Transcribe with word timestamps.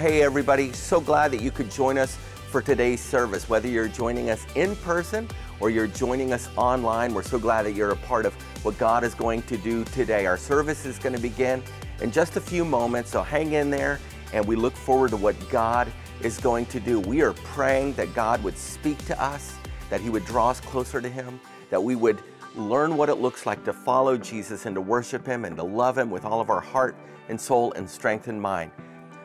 Hey, 0.00 0.22
everybody, 0.22 0.72
so 0.72 0.98
glad 0.98 1.30
that 1.32 1.42
you 1.42 1.50
could 1.50 1.70
join 1.70 1.98
us 1.98 2.16
for 2.48 2.62
today's 2.62 3.02
service. 3.02 3.50
Whether 3.50 3.68
you're 3.68 3.86
joining 3.86 4.30
us 4.30 4.46
in 4.54 4.74
person 4.76 5.28
or 5.60 5.68
you're 5.68 5.86
joining 5.86 6.32
us 6.32 6.48
online, 6.56 7.12
we're 7.12 7.22
so 7.22 7.38
glad 7.38 7.66
that 7.66 7.72
you're 7.72 7.90
a 7.90 7.96
part 7.96 8.24
of 8.24 8.32
what 8.64 8.78
God 8.78 9.04
is 9.04 9.14
going 9.14 9.42
to 9.42 9.58
do 9.58 9.84
today. 9.84 10.24
Our 10.24 10.38
service 10.38 10.86
is 10.86 10.98
going 10.98 11.14
to 11.14 11.20
begin 11.20 11.62
in 12.00 12.10
just 12.10 12.36
a 12.36 12.40
few 12.40 12.64
moments, 12.64 13.10
so 13.10 13.22
hang 13.22 13.52
in 13.52 13.68
there 13.68 14.00
and 14.32 14.42
we 14.46 14.56
look 14.56 14.72
forward 14.72 15.10
to 15.10 15.18
what 15.18 15.36
God 15.50 15.92
is 16.22 16.38
going 16.38 16.64
to 16.66 16.80
do. 16.80 17.00
We 17.00 17.20
are 17.20 17.34
praying 17.34 17.92
that 17.96 18.14
God 18.14 18.42
would 18.42 18.56
speak 18.56 18.96
to 19.04 19.22
us, 19.22 19.58
that 19.90 20.00
He 20.00 20.08
would 20.08 20.24
draw 20.24 20.48
us 20.48 20.60
closer 20.60 21.02
to 21.02 21.10
Him, 21.10 21.38
that 21.68 21.82
we 21.84 21.94
would 21.94 22.22
learn 22.56 22.96
what 22.96 23.10
it 23.10 23.16
looks 23.16 23.44
like 23.44 23.66
to 23.66 23.74
follow 23.74 24.16
Jesus 24.16 24.64
and 24.64 24.74
to 24.76 24.80
worship 24.80 25.26
Him 25.26 25.44
and 25.44 25.56
to 25.56 25.62
love 25.62 25.98
Him 25.98 26.08
with 26.08 26.24
all 26.24 26.40
of 26.40 26.48
our 26.48 26.62
heart 26.62 26.96
and 27.28 27.38
soul 27.38 27.74
and 27.74 27.86
strength 27.86 28.28
and 28.28 28.40
mind. 28.40 28.70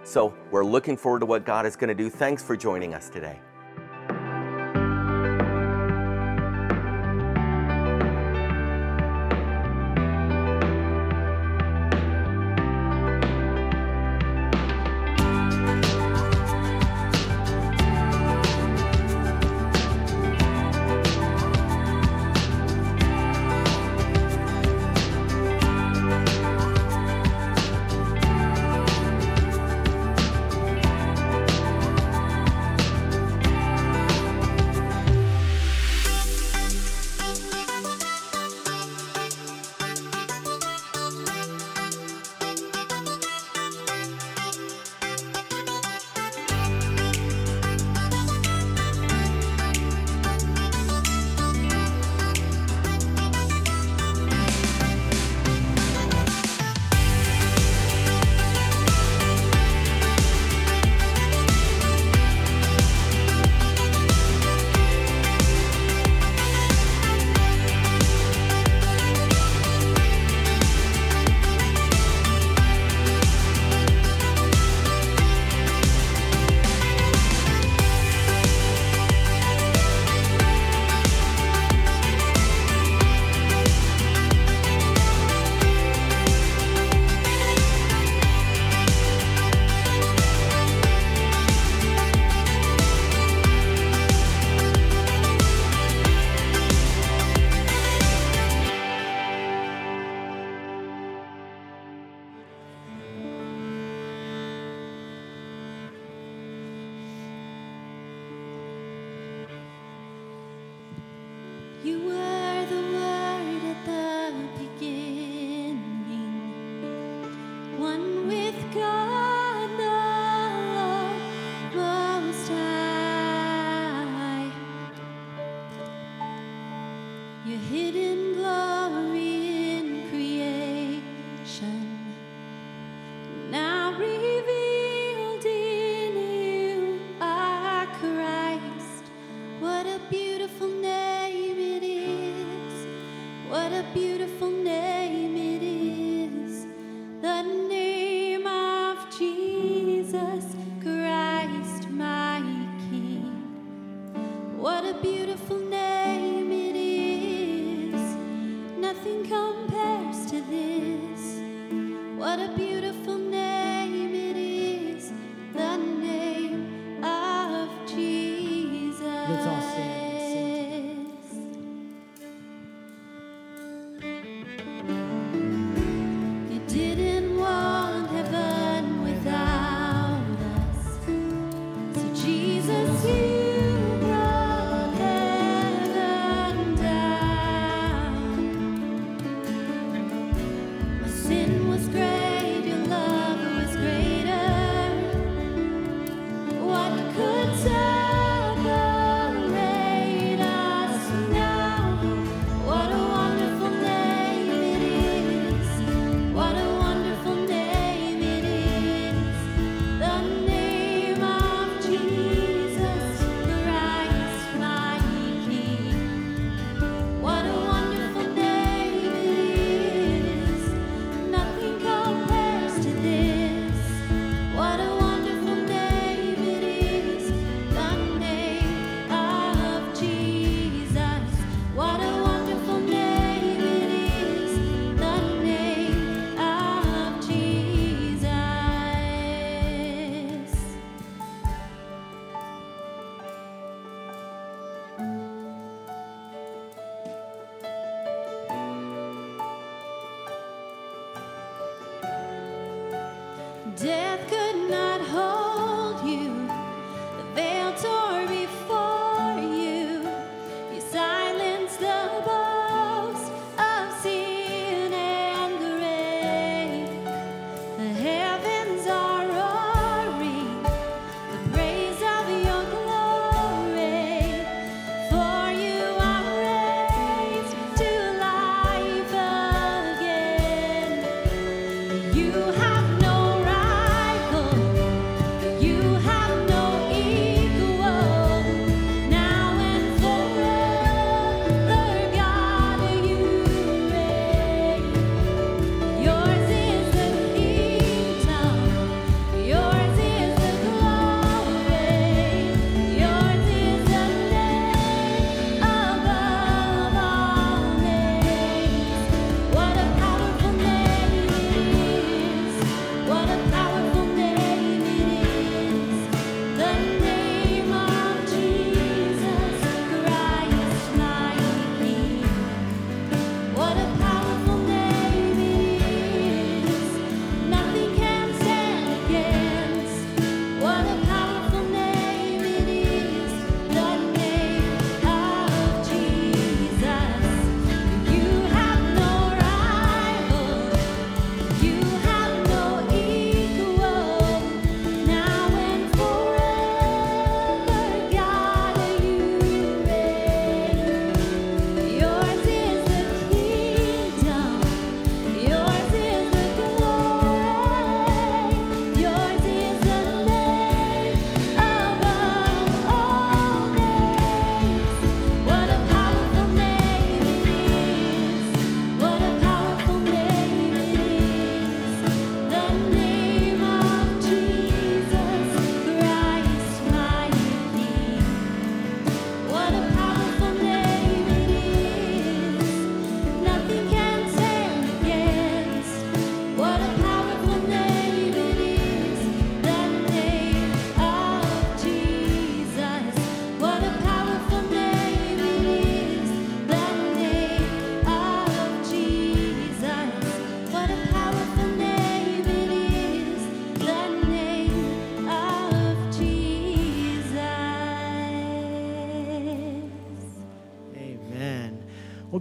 So 0.05 0.33
we're 0.51 0.63
looking 0.63 0.95
forward 0.95 1.19
to 1.19 1.25
what 1.25 1.45
God 1.45 1.65
is 1.65 1.75
going 1.75 1.89
to 1.89 1.95
do. 1.95 2.09
Thanks 2.09 2.43
for 2.43 2.55
joining 2.55 2.93
us 2.93 3.09
today. 3.09 3.39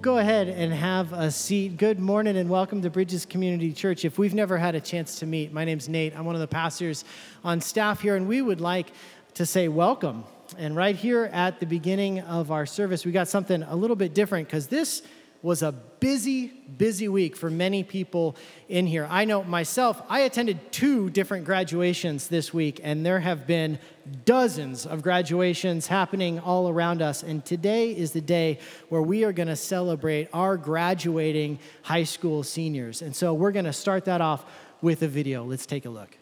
Go 0.05 0.19
ahead 0.19 0.49
and 0.49 0.71
have 0.71 1.15
a 1.15 1.31
seat. 1.31 1.79
Good 1.79 1.99
morning 1.99 2.37
and 2.37 2.51
welcome 2.51 2.83
to 2.83 2.91
Bridges 2.91 3.25
Community 3.25 3.73
Church. 3.73 4.05
If 4.05 4.19
we've 4.19 4.35
never 4.35 4.59
had 4.59 4.75
a 4.75 4.81
chance 4.81 5.19
to 5.21 5.27
meet, 5.27 5.51
my 5.51 5.65
name's 5.65 5.89
Nate. 5.89 6.15
I'm 6.15 6.27
one 6.27 6.35
of 6.35 6.43
the 6.43 6.47
pastors 6.47 7.07
on 7.43 7.63
staff 7.63 8.03
here, 8.03 8.15
and 8.15 8.29
we 8.29 8.43
would 8.43 8.61
like 8.61 8.93
to 9.33 9.47
say 9.47 9.67
welcome. 9.69 10.25
And 10.59 10.77
right 10.77 10.95
here 10.95 11.31
at 11.33 11.59
the 11.59 11.65
beginning 11.65 12.21
of 12.21 12.51
our 12.51 12.67
service, 12.67 13.07
we 13.07 13.13
got 13.13 13.29
something 13.29 13.63
a 13.63 13.75
little 13.75 13.97
bit 13.97 14.13
different 14.13 14.47
because 14.47 14.67
this 14.67 15.01
was 15.45 15.63
a 15.63 15.73
busy, 15.73 16.47
busy 16.79 17.07
week 17.07 17.37
for 17.37 17.51
many 17.51 17.85
people 17.85 18.35
in 18.67 18.87
here. 18.87 19.07
I 19.11 19.27
know 19.27 19.45
myself, 19.45 20.01
I 20.09 20.21
attended 20.21 20.73
two 20.73 21.11
different 21.11 21.45
graduations 21.45 22.29
this 22.29 22.55
week, 22.55 22.81
and 22.83 23.05
there 23.05 23.21
have 23.21 23.47
been 23.47 23.79
dozens 24.25 24.87
of 24.87 25.03
graduations 25.03 25.87
happening 25.87 26.41
all 26.41 26.71
around 26.71 27.03
us. 27.03 27.23
And 27.23 27.45
today 27.45 27.91
is 27.91 28.13
the 28.13 28.23
day 28.23 28.59
where 28.89 29.03
we 29.03 29.23
are 29.25 29.33
going 29.33 29.49
to 29.49 29.57
celebrate 29.57 30.31
our 30.33 30.57
graduating 30.57 31.59
high 31.83 32.05
school 32.05 32.43
seniors. 32.43 33.03
And 33.03 33.15
so 33.15 33.35
we're 33.35 33.53
going 33.53 33.67
to 33.67 33.73
start 33.75 34.07
that 34.07 34.23
off 34.23 34.47
with 34.81 35.03
a 35.03 35.09
video. 35.09 35.45
Let's 35.45 35.67
take 35.67 35.85
a 35.85 35.91
look. 35.91 36.17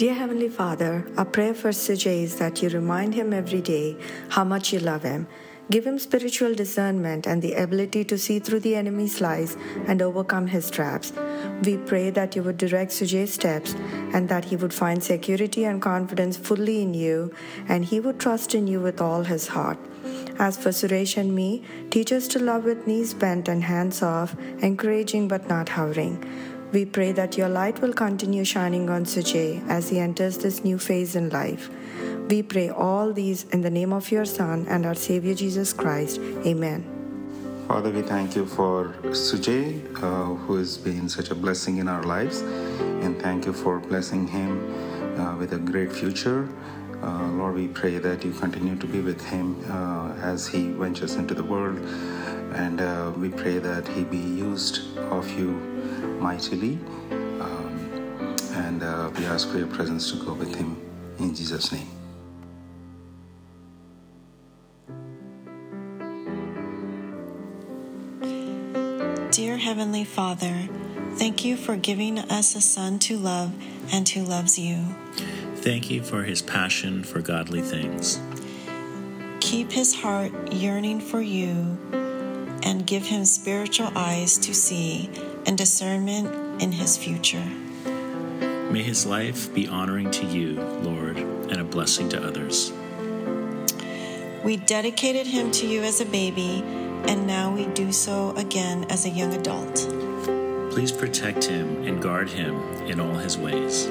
Dear 0.00 0.14
Heavenly 0.14 0.48
Father, 0.48 1.04
our 1.18 1.26
prayer 1.26 1.52
for 1.52 1.72
Sujay 1.72 2.22
is 2.22 2.36
that 2.36 2.62
you 2.62 2.70
remind 2.70 3.12
him 3.12 3.34
every 3.34 3.60
day 3.60 3.98
how 4.30 4.44
much 4.44 4.72
you 4.72 4.78
love 4.80 5.02
him. 5.02 5.26
Give 5.70 5.86
him 5.86 5.98
spiritual 5.98 6.54
discernment 6.54 7.26
and 7.26 7.42
the 7.42 7.52
ability 7.52 8.04
to 8.04 8.16
see 8.16 8.38
through 8.38 8.60
the 8.60 8.76
enemy's 8.76 9.20
lies 9.20 9.58
and 9.86 10.00
overcome 10.00 10.46
his 10.46 10.70
traps. 10.70 11.12
We 11.64 11.76
pray 11.76 12.08
that 12.08 12.34
you 12.34 12.42
would 12.44 12.56
direct 12.56 12.92
Sujay's 12.92 13.34
steps 13.34 13.74
and 14.14 14.26
that 14.30 14.46
he 14.46 14.56
would 14.56 14.72
find 14.72 15.04
security 15.04 15.64
and 15.64 15.82
confidence 15.82 16.38
fully 16.38 16.80
in 16.80 16.94
you 16.94 17.34
and 17.68 17.84
he 17.84 18.00
would 18.00 18.18
trust 18.18 18.54
in 18.54 18.66
you 18.66 18.80
with 18.80 19.02
all 19.02 19.24
his 19.24 19.48
heart. 19.48 19.78
As 20.38 20.56
for 20.56 20.70
Suresh 20.70 21.18
and 21.18 21.34
me, 21.34 21.62
teach 21.90 22.10
us 22.10 22.26
to 22.28 22.38
love 22.38 22.64
with 22.64 22.86
knees 22.86 23.12
bent 23.12 23.48
and 23.48 23.62
hands 23.62 24.02
off, 24.02 24.34
encouraging 24.62 25.28
but 25.28 25.46
not 25.46 25.68
hovering. 25.68 26.24
We 26.72 26.84
pray 26.84 27.10
that 27.12 27.36
your 27.36 27.48
light 27.48 27.80
will 27.80 27.92
continue 27.92 28.44
shining 28.44 28.90
on 28.90 29.04
Sujay 29.04 29.60
as 29.68 29.88
he 29.88 29.98
enters 29.98 30.38
this 30.38 30.62
new 30.62 30.78
phase 30.78 31.16
in 31.16 31.28
life. 31.30 31.68
We 32.28 32.44
pray 32.44 32.68
all 32.68 33.12
these 33.12 33.42
in 33.50 33.62
the 33.62 33.70
name 33.70 33.92
of 33.92 34.12
your 34.12 34.24
Son 34.24 34.66
and 34.68 34.86
our 34.86 34.94
Savior 34.94 35.34
Jesus 35.34 35.72
Christ. 35.72 36.20
Amen. 36.46 36.86
Father, 37.66 37.90
we 37.90 38.02
thank 38.02 38.36
you 38.36 38.46
for 38.46 38.94
Sujay, 39.10 39.82
uh, 40.00 40.36
who 40.46 40.58
has 40.58 40.78
been 40.78 41.08
such 41.08 41.32
a 41.32 41.34
blessing 41.34 41.78
in 41.78 41.88
our 41.88 42.04
lives, 42.04 42.42
and 43.02 43.20
thank 43.20 43.46
you 43.46 43.52
for 43.52 43.80
blessing 43.80 44.28
him 44.28 44.52
uh, 45.18 45.36
with 45.36 45.54
a 45.54 45.58
great 45.58 45.92
future. 45.92 46.48
Uh, 47.02 47.26
Lord, 47.32 47.56
we 47.56 47.66
pray 47.66 47.98
that 47.98 48.24
you 48.24 48.30
continue 48.30 48.76
to 48.76 48.86
be 48.86 49.00
with 49.00 49.24
him 49.24 49.58
uh, 49.68 50.12
as 50.22 50.46
he 50.46 50.70
ventures 50.70 51.16
into 51.16 51.34
the 51.34 51.42
world, 51.42 51.78
and 52.54 52.80
uh, 52.80 53.10
we 53.16 53.28
pray 53.28 53.58
that 53.58 53.88
he 53.88 54.04
be 54.04 54.18
used 54.18 54.96
of 55.10 55.28
you 55.36 55.70
mightily. 56.20 56.78
Um, 57.10 58.36
and 58.52 58.82
uh, 58.82 59.10
we 59.16 59.24
ask 59.24 59.48
for 59.48 59.58
your 59.58 59.66
presence 59.68 60.10
to 60.12 60.24
go 60.24 60.34
with 60.34 60.54
him 60.54 60.76
in 61.18 61.34
Jesus' 61.34 61.72
name. 61.72 61.88
Dear 69.30 69.56
Heavenly 69.56 70.04
Father, 70.04 70.68
thank 71.14 71.44
you 71.44 71.56
for 71.56 71.76
giving 71.76 72.18
us 72.18 72.54
a 72.54 72.60
Son 72.60 72.98
to 73.00 73.16
love 73.16 73.52
and 73.92 74.08
who 74.08 74.22
loves 74.22 74.58
you. 74.58 74.84
Thank 75.56 75.90
you 75.90 76.02
for 76.02 76.24
his 76.24 76.42
passion 76.42 77.04
for 77.04 77.20
godly 77.20 77.62
things. 77.62 78.20
Keep 79.40 79.72
his 79.72 79.94
heart 79.94 80.32
yearning 80.52 81.00
for 81.00 81.20
you 81.22 81.78
and 82.62 82.86
give 82.86 83.04
him 83.04 83.24
spiritual 83.24 83.90
eyes 83.94 84.36
to 84.38 84.54
see 84.54 85.08
and 85.46 85.56
discernment 85.56 86.62
in 86.62 86.72
his 86.72 86.96
future. 86.96 87.44
May 88.70 88.82
his 88.82 89.04
life 89.04 89.52
be 89.52 89.66
honoring 89.66 90.10
to 90.12 90.26
you, 90.26 90.60
Lord, 90.82 91.16
and 91.16 91.60
a 91.60 91.64
blessing 91.64 92.08
to 92.10 92.24
others. 92.24 92.72
We 94.44 94.56
dedicated 94.56 95.26
him 95.26 95.50
to 95.52 95.66
you 95.66 95.82
as 95.82 96.00
a 96.00 96.06
baby, 96.06 96.62
and 97.08 97.26
now 97.26 97.52
we 97.54 97.66
do 97.66 97.92
so 97.92 98.30
again 98.36 98.86
as 98.88 99.06
a 99.06 99.10
young 99.10 99.34
adult. 99.34 99.74
Please 100.70 100.92
protect 100.92 101.44
him 101.44 101.84
and 101.84 102.00
guard 102.00 102.28
him 102.28 102.54
in 102.86 103.00
all 103.00 103.14
his 103.14 103.36
ways. 103.36 103.86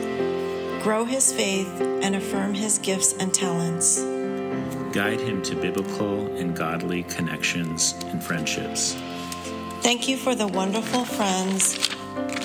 Grow 0.82 1.04
his 1.04 1.34
faith 1.34 1.82
and 1.82 2.16
affirm 2.16 2.54
his 2.54 2.80
gifts 2.80 3.14
and 3.20 3.34
talents. 3.34 4.02
Guide 4.94 5.20
him 5.20 5.42
to 5.44 5.56
biblical 5.56 6.34
and 6.38 6.56
godly 6.56 7.04
connections 7.04 7.96
and 8.06 8.24
friendships. 8.24 8.96
Thank 9.82 10.08
you 10.08 10.18
for 10.18 10.36
the 10.36 10.48
wonderful 10.48 11.06
friends 11.06 11.90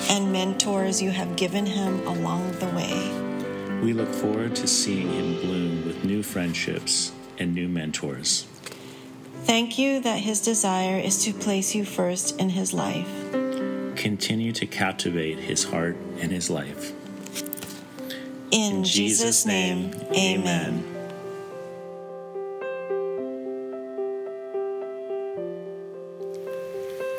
and 0.09 0.31
mentors 0.31 1.01
you 1.01 1.11
have 1.11 1.35
given 1.35 1.65
him 1.65 2.05
along 2.07 2.53
the 2.53 2.67
way. 2.67 3.81
We 3.81 3.93
look 3.93 4.09
forward 4.09 4.55
to 4.55 4.67
seeing 4.67 5.11
him 5.11 5.41
bloom 5.41 5.85
with 5.85 6.03
new 6.05 6.23
friendships 6.23 7.11
and 7.37 7.53
new 7.53 7.67
mentors. 7.67 8.47
Thank 9.43 9.77
you 9.77 9.99
that 9.99 10.19
his 10.19 10.41
desire 10.41 10.97
is 10.97 11.23
to 11.25 11.33
place 11.33 11.75
you 11.75 11.85
first 11.85 12.39
in 12.39 12.49
his 12.49 12.73
life. 12.73 13.07
Continue 13.95 14.51
to 14.53 14.65
captivate 14.65 15.37
his 15.37 15.65
heart 15.65 15.97
and 16.19 16.31
his 16.31 16.49
life. 16.49 16.93
In, 18.49 18.83
Jesus' 18.85 19.45
name, 19.45 19.93
amen. 20.15 20.94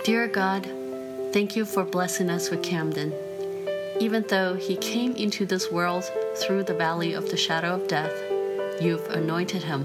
Dear 0.06 0.28
God, 0.28 0.64
thank 1.32 1.56
you 1.56 1.64
for 1.64 1.82
blessing 1.82 2.30
us 2.30 2.48
with 2.48 2.62
Camden. 2.62 3.12
Even 3.98 4.24
though 4.28 4.54
he 4.54 4.76
came 4.76 5.16
into 5.16 5.44
this 5.44 5.68
world 5.68 6.04
through 6.36 6.62
the 6.62 6.74
valley 6.74 7.12
of 7.14 7.28
the 7.28 7.36
shadow 7.36 7.74
of 7.74 7.88
death, 7.88 8.12
you've 8.80 9.04
anointed 9.10 9.64
him. 9.64 9.82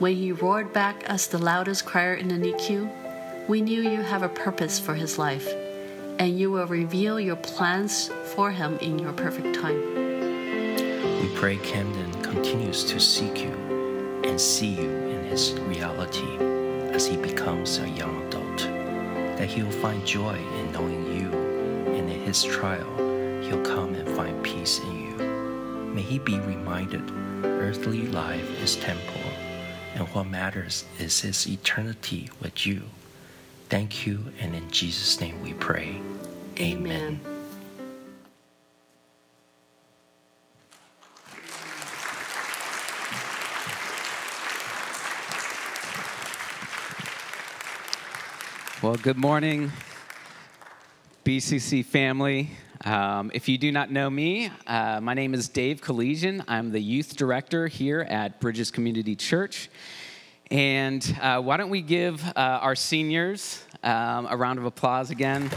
When 0.00 0.16
he 0.16 0.32
roared 0.32 0.74
back 0.74 1.02
as 1.04 1.28
the 1.28 1.38
loudest 1.38 1.86
crier 1.86 2.12
in 2.12 2.28
the 2.28 2.34
NICU, 2.34 3.48
we 3.48 3.62
knew 3.62 3.80
you 3.80 4.02
have 4.02 4.22
a 4.22 4.28
purpose 4.28 4.78
for 4.78 4.92
his 4.92 5.16
life, 5.16 5.48
and 6.18 6.38
you 6.38 6.50
will 6.50 6.66
reveal 6.66 7.18
your 7.18 7.36
plans 7.36 8.10
for 8.34 8.50
him 8.50 8.76
in 8.82 8.98
your 8.98 9.14
perfect 9.14 9.54
time. 9.54 9.80
We 11.22 11.34
pray 11.36 11.56
Camden 11.56 12.12
continues 12.20 12.84
to 12.84 13.00
seek 13.00 13.44
you 13.44 14.20
and 14.26 14.38
see 14.38 14.74
you 14.74 14.90
in 14.90 15.24
his 15.24 15.54
reality 15.60 16.36
as 16.92 17.06
he 17.06 17.16
becomes 17.16 17.78
a 17.78 17.88
young. 17.88 18.25
That 19.36 19.48
he'll 19.48 19.70
find 19.70 20.04
joy 20.06 20.34
in 20.34 20.72
knowing 20.72 21.04
you, 21.14 21.30
and 21.92 22.10
in 22.10 22.20
his 22.20 22.42
trial, 22.42 22.90
he'll 23.42 23.64
come 23.64 23.94
and 23.94 24.08
find 24.16 24.42
peace 24.42 24.80
in 24.80 25.02
you. 25.02 25.16
May 25.94 26.02
he 26.02 26.18
be 26.18 26.38
reminded 26.40 27.02
earthly 27.44 28.06
life 28.08 28.62
is 28.62 28.76
temporal, 28.76 29.32
and 29.94 30.08
what 30.08 30.26
matters 30.26 30.84
is 30.98 31.20
his 31.20 31.46
eternity 31.46 32.30
with 32.40 32.66
you. 32.66 32.82
Thank 33.68 34.06
you, 34.06 34.32
and 34.40 34.54
in 34.54 34.70
Jesus' 34.70 35.20
name 35.20 35.42
we 35.42 35.52
pray. 35.54 36.00
Amen. 36.58 37.35
Well, 48.86 48.94
good 48.94 49.18
morning, 49.18 49.72
BCC 51.24 51.84
family. 51.84 52.50
Um, 52.84 53.32
if 53.34 53.48
you 53.48 53.58
do 53.58 53.72
not 53.72 53.90
know 53.90 54.08
me, 54.08 54.48
uh, 54.64 55.00
my 55.00 55.12
name 55.12 55.34
is 55.34 55.48
Dave 55.48 55.80
Collegian. 55.80 56.44
I'm 56.46 56.70
the 56.70 56.78
youth 56.78 57.16
director 57.16 57.66
here 57.66 58.02
at 58.02 58.38
Bridges 58.38 58.70
Community 58.70 59.16
Church. 59.16 59.70
And 60.52 61.18
uh, 61.20 61.40
why 61.40 61.56
don't 61.56 61.68
we 61.68 61.82
give 61.82 62.24
uh, 62.24 62.30
our 62.36 62.76
seniors 62.76 63.64
um, 63.82 64.28
a 64.30 64.36
round 64.36 64.60
of 64.60 64.64
applause 64.64 65.10
again? 65.10 65.50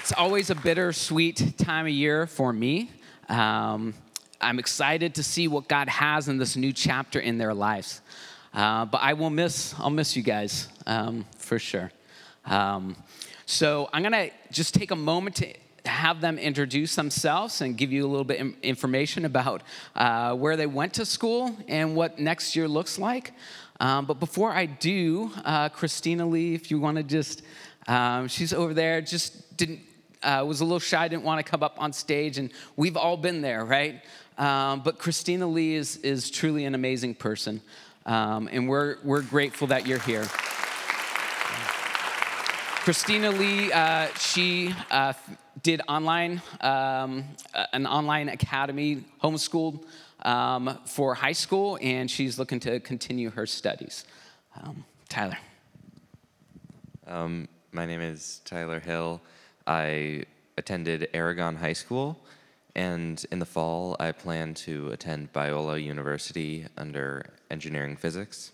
It's 0.00 0.12
always 0.18 0.50
a 0.50 0.56
bittersweet 0.56 1.56
time 1.58 1.86
of 1.86 1.92
year 1.92 2.26
for 2.26 2.52
me. 2.52 2.90
Um, 3.28 3.94
I'm 4.40 4.58
excited 4.58 5.14
to 5.16 5.22
see 5.22 5.48
what 5.48 5.68
God 5.68 5.88
has 5.88 6.28
in 6.28 6.38
this 6.38 6.56
new 6.56 6.72
chapter 6.72 7.20
in 7.20 7.38
their 7.38 7.54
lives. 7.54 8.00
Uh, 8.52 8.84
but 8.84 8.98
I 8.98 9.12
will 9.12 9.30
miss, 9.30 9.74
I'll 9.78 9.90
miss 9.90 10.16
you 10.16 10.22
guys 10.22 10.68
um, 10.86 11.24
for 11.36 11.58
sure. 11.58 11.92
Um, 12.46 12.96
so 13.46 13.88
I'm 13.92 14.02
to 14.02 14.30
just 14.50 14.74
take 14.74 14.90
a 14.90 14.96
moment 14.96 15.36
to 15.36 15.52
have 15.86 16.20
them 16.20 16.38
introduce 16.38 16.94
themselves 16.94 17.60
and 17.60 17.76
give 17.76 17.92
you 17.92 18.04
a 18.04 18.08
little 18.08 18.24
bit 18.24 18.40
of 18.40 18.54
information 18.62 19.24
about 19.24 19.62
uh, 19.94 20.34
where 20.34 20.56
they 20.56 20.66
went 20.66 20.94
to 20.94 21.04
school 21.04 21.56
and 21.68 21.94
what 21.96 22.18
next 22.18 22.54
year 22.56 22.68
looks 22.68 22.98
like. 22.98 23.32
Um, 23.78 24.04
but 24.04 24.20
before 24.20 24.52
I 24.52 24.66
do, 24.66 25.30
uh, 25.44 25.70
Christina 25.70 26.26
Lee, 26.26 26.54
if 26.54 26.70
you 26.70 26.78
want 26.78 26.98
to 26.98 27.02
just, 27.02 27.42
um, 27.88 28.28
she's 28.28 28.52
over 28.52 28.74
there, 28.74 29.00
just 29.00 29.56
didn't, 29.56 29.80
uh, 30.22 30.44
was 30.46 30.60
a 30.60 30.64
little 30.64 30.78
shy, 30.78 31.08
didn't 31.08 31.24
want 31.24 31.44
to 31.44 31.50
come 31.50 31.62
up 31.62 31.76
on 31.80 31.92
stage, 31.92 32.36
and 32.36 32.50
we've 32.76 32.96
all 32.96 33.16
been 33.16 33.40
there, 33.40 33.64
right? 33.64 34.02
Um, 34.40 34.80
but 34.80 34.98
Christina 34.98 35.46
Lee 35.46 35.74
is, 35.74 35.98
is 35.98 36.30
truly 36.30 36.64
an 36.64 36.74
amazing 36.74 37.14
person, 37.14 37.60
um, 38.06 38.48
and 38.50 38.70
we're, 38.70 38.96
we're 39.04 39.20
grateful 39.20 39.66
that 39.66 39.86
you're 39.86 39.98
here. 39.98 40.24
Christina 42.82 43.30
Lee, 43.30 43.70
uh, 43.70 44.06
she 44.18 44.74
uh, 44.90 45.12
did 45.62 45.82
online, 45.86 46.40
um, 46.62 47.24
an 47.74 47.86
online 47.86 48.30
academy, 48.30 49.04
homeschooled 49.22 49.84
um, 50.22 50.78
for 50.86 51.14
high 51.14 51.32
school, 51.32 51.78
and 51.82 52.10
she's 52.10 52.38
looking 52.38 52.60
to 52.60 52.80
continue 52.80 53.28
her 53.28 53.44
studies. 53.44 54.06
Um, 54.62 54.86
Tyler. 55.10 55.36
Um, 57.06 57.46
my 57.72 57.84
name 57.84 58.00
is 58.00 58.40
Tyler 58.46 58.80
Hill. 58.80 59.20
I 59.66 60.24
attended 60.56 61.10
Aragon 61.12 61.56
High 61.56 61.74
School, 61.74 62.18
and 62.74 63.24
in 63.32 63.38
the 63.38 63.46
fall, 63.46 63.96
I 63.98 64.12
plan 64.12 64.54
to 64.54 64.90
attend 64.90 65.32
Biola 65.32 65.82
University 65.82 66.66
under 66.76 67.26
engineering 67.50 67.96
physics. 67.96 68.52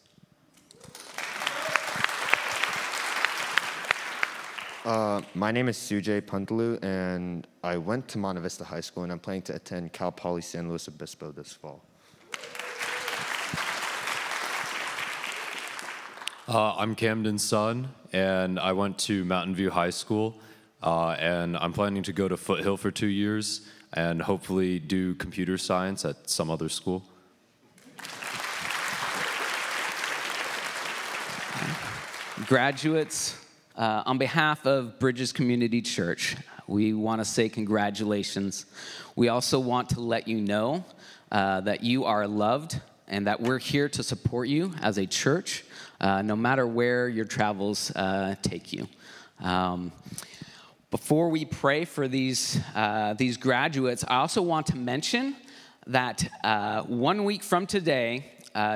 Uh, 4.85 5.21
my 5.35 5.51
name 5.51 5.69
is 5.69 5.77
Sujay 5.77 6.21
Pantalu, 6.21 6.83
and 6.83 7.47
I 7.65 7.77
went 7.77 8.07
to 8.09 8.19
Monte 8.19 8.41
Vista 8.41 8.65
High 8.65 8.81
School, 8.81 9.03
and 9.03 9.11
I'm 9.11 9.19
planning 9.19 9.43
to 9.43 9.55
attend 9.57 9.93
Cal 9.93 10.13
Poly 10.13 10.43
San 10.43 10.69
Luis 10.69 10.87
Obispo 10.87 11.33
this 11.33 11.53
fall. 11.53 11.83
Uh, 16.49 16.77
I'm 16.77 16.95
Camden's 16.95 17.43
son, 17.43 17.89
and 18.13 18.61
I 18.61 18.73
went 18.73 18.99
to 19.01 19.25
Mountain 19.25 19.57
View 19.57 19.71
High 19.71 19.91
School, 19.91 20.39
uh, 20.81 21.17
and 21.19 21.57
I'm 21.57 21.73
planning 21.73 22.05
to 22.05 22.13
go 22.13 22.29
to 22.29 22.37
Foothill 22.37 22.77
for 22.77 22.93
two 22.93 23.09
years 23.09 23.63
and 23.97 24.21
hopefully 24.21 24.79
do 24.79 25.15
computer 25.15 25.57
science 25.57 26.05
at 26.05 26.29
some 26.29 26.51
other 26.51 26.69
school. 26.69 27.03
Graduates, 32.47 33.37
uh, 33.77 34.03
on 34.05 34.19
behalf 34.19 34.67
of 34.67 34.99
Bridges 34.99 35.33
Community 35.33 35.81
Church, 35.81 36.37
we 36.69 36.93
want 36.93 37.21
to 37.21 37.25
say 37.25 37.49
congratulations. 37.49 38.67
We 39.17 39.29
also 39.29 39.59
want 39.59 39.89
to 39.91 40.01
let 40.01 40.29
you 40.29 40.41
know 40.41 40.85
uh, 41.33 41.63
that 41.63 41.83
you 41.83 42.05
are 42.05 42.29
loved 42.29 42.81
and 43.09 43.27
that 43.27 43.41
we're 43.41 43.59
here 43.59 43.89
to 43.89 44.03
support 44.03 44.49
you 44.49 44.73
as 44.83 44.99
a 44.99 45.07
church, 45.07 45.65
uh, 46.01 46.23
no 46.23 46.37
matter 46.37 46.67
where 46.67 47.09
your 47.09 47.25
travels 47.25 47.91
uh, 47.97 48.35
take 48.43 48.73
you. 48.73 48.87
Um, 49.41 49.93
before 50.97 51.29
we 51.29 51.45
pray 51.45 51.85
for 51.85 52.09
these, 52.09 52.59
uh, 52.75 53.13
these 53.13 53.37
graduates, 53.37 54.03
I 54.09 54.17
also 54.17 54.41
want 54.41 54.69
to 54.69 54.79
mention 54.79 55.37
that 55.87 56.27
uh, 56.43 56.85
one 56.85 57.25
week 57.25 57.43
from 57.43 57.67
today, 57.67 58.25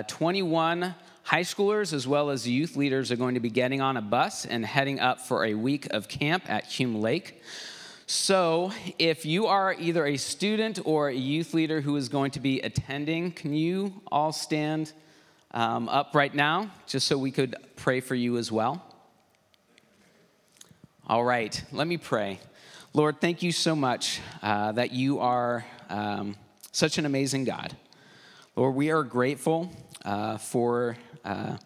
21 0.07 0.95
High 1.23 1.41
schoolers 1.41 1.95
as 1.95 2.07
well 2.07 2.29
as 2.29 2.47
youth 2.47 2.77
leaders 2.77 3.11
are 3.11 3.17
going 3.17 3.37
to 3.37 3.41
be 3.41 3.49
getting 3.49 3.81
on 3.81 3.97
a 3.97 4.03
bus 4.03 4.45
and 4.45 4.67
heading 4.67 5.01
up 5.01 5.19
for 5.23 5.47
a 5.47 5.55
week 5.55 5.87
of 5.95 6.09
camp 6.09 6.43
at 6.47 6.67
Hume 6.67 7.01
Lake. 7.01 7.41
So, 8.07 8.71
if 8.99 9.25
you 9.25 9.47
are 9.47 9.73
either 9.79 10.05
a 10.05 10.19
student 10.19 10.79
or 10.85 11.09
a 11.09 11.15
youth 11.15 11.55
leader 11.55 11.81
who 11.81 11.97
is 11.97 12.11
going 12.11 12.33
to 12.33 12.41
be 12.41 12.61
attending, 12.61 13.33
can 13.33 13.55
you 13.55 13.95
all 14.13 14.33
stand 14.33 14.93
um, 15.53 15.89
up 15.89 16.15
right 16.15 16.35
now 16.35 16.71
just 16.87 17.07
so 17.07 17.17
we 17.17 17.31
could 17.31 17.57
pray 17.77 18.01
for 18.01 18.15
you 18.15 18.37
as 18.37 18.53
well? 18.53 18.90
All 21.11 21.25
right, 21.25 21.61
let 21.73 21.89
me 21.89 21.97
pray. 21.97 22.39
Lord, 22.95 23.21
thank 23.21 23.43
you 23.43 23.51
so 23.51 23.75
much 23.75 24.21
uh, 24.45 24.71
that 24.71 24.93
you 24.93 25.19
are 25.19 25.65
um, 25.89 26.37
such 26.71 26.99
an 26.99 27.05
amazing 27.05 27.43
God. 27.43 27.77
Lord, 28.55 28.77
we 28.77 28.93
are 28.93 29.03
grateful 29.03 29.73
uh, 30.05 30.39
for 30.39 30.97
uh, 31.25 31.57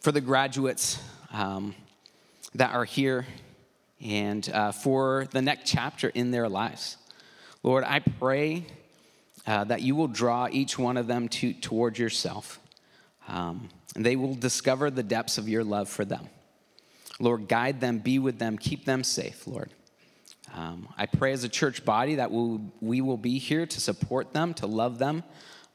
for 0.00 0.12
the 0.12 0.22
graduates 0.22 0.98
um, 1.30 1.74
that 2.54 2.72
are 2.72 2.86
here 2.86 3.26
and 4.00 4.48
uh, 4.48 4.72
for 4.72 5.28
the 5.32 5.42
next 5.42 5.70
chapter 5.70 6.08
in 6.08 6.30
their 6.30 6.48
lives. 6.48 6.96
Lord, 7.62 7.84
I 7.84 7.98
pray 7.98 8.64
uh, 9.46 9.64
that 9.64 9.82
you 9.82 9.94
will 9.94 10.08
draw 10.08 10.48
each 10.50 10.78
one 10.78 10.96
of 10.96 11.06
them 11.06 11.28
to, 11.28 11.52
toward 11.52 11.98
yourself. 11.98 12.58
Um, 13.28 13.68
and 13.94 14.06
they 14.06 14.16
will 14.16 14.34
discover 14.34 14.90
the 14.90 15.02
depths 15.02 15.36
of 15.36 15.50
your 15.50 15.64
love 15.64 15.90
for 15.90 16.06
them. 16.06 16.30
Lord, 17.20 17.48
guide 17.48 17.80
them, 17.80 17.98
be 17.98 18.18
with 18.18 18.38
them, 18.38 18.58
keep 18.58 18.84
them 18.84 19.04
safe, 19.04 19.46
Lord. 19.46 19.70
Um, 20.52 20.88
I 20.96 21.06
pray 21.06 21.32
as 21.32 21.44
a 21.44 21.48
church 21.48 21.84
body 21.84 22.16
that 22.16 22.30
we'll, 22.30 22.60
we 22.80 23.00
will 23.00 23.16
be 23.16 23.38
here 23.38 23.66
to 23.66 23.80
support 23.80 24.32
them, 24.32 24.54
to 24.54 24.66
love 24.66 24.98
them, 24.98 25.24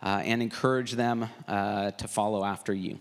uh, 0.01 0.21
and 0.23 0.41
encourage 0.41 0.93
them 0.93 1.29
uh, 1.47 1.91
to 1.91 2.07
follow 2.07 2.45
after 2.45 2.73
you. 2.73 2.99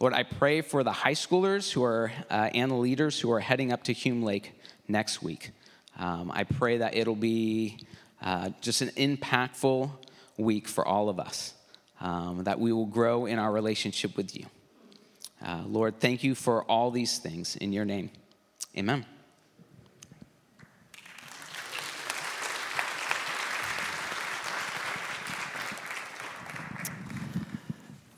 Lord, 0.00 0.12
I 0.12 0.24
pray 0.24 0.60
for 0.60 0.82
the 0.82 0.92
high 0.92 1.12
schoolers 1.14 1.72
who 1.72 1.82
are 1.84 2.12
uh, 2.30 2.50
and 2.52 2.70
the 2.70 2.76
leaders 2.76 3.18
who 3.20 3.30
are 3.32 3.40
heading 3.40 3.72
up 3.72 3.84
to 3.84 3.92
Hume 3.92 4.22
Lake 4.22 4.52
next 4.88 5.22
week. 5.22 5.52
Um, 5.98 6.30
I 6.34 6.44
pray 6.44 6.78
that 6.78 6.96
it'll 6.96 7.14
be 7.14 7.78
uh, 8.20 8.50
just 8.60 8.82
an 8.82 8.88
impactful 8.88 9.90
week 10.36 10.66
for 10.68 10.86
all 10.86 11.08
of 11.08 11.20
us, 11.20 11.54
um, 12.00 12.44
that 12.44 12.58
we 12.58 12.72
will 12.72 12.86
grow 12.86 13.26
in 13.26 13.38
our 13.38 13.52
relationship 13.52 14.16
with 14.16 14.36
you. 14.36 14.46
Uh, 15.44 15.62
Lord, 15.66 16.00
thank 16.00 16.24
you 16.24 16.34
for 16.34 16.64
all 16.64 16.90
these 16.90 17.18
things 17.18 17.54
in 17.56 17.70
your 17.70 17.84
name. 17.84 18.10
Amen. 18.78 19.04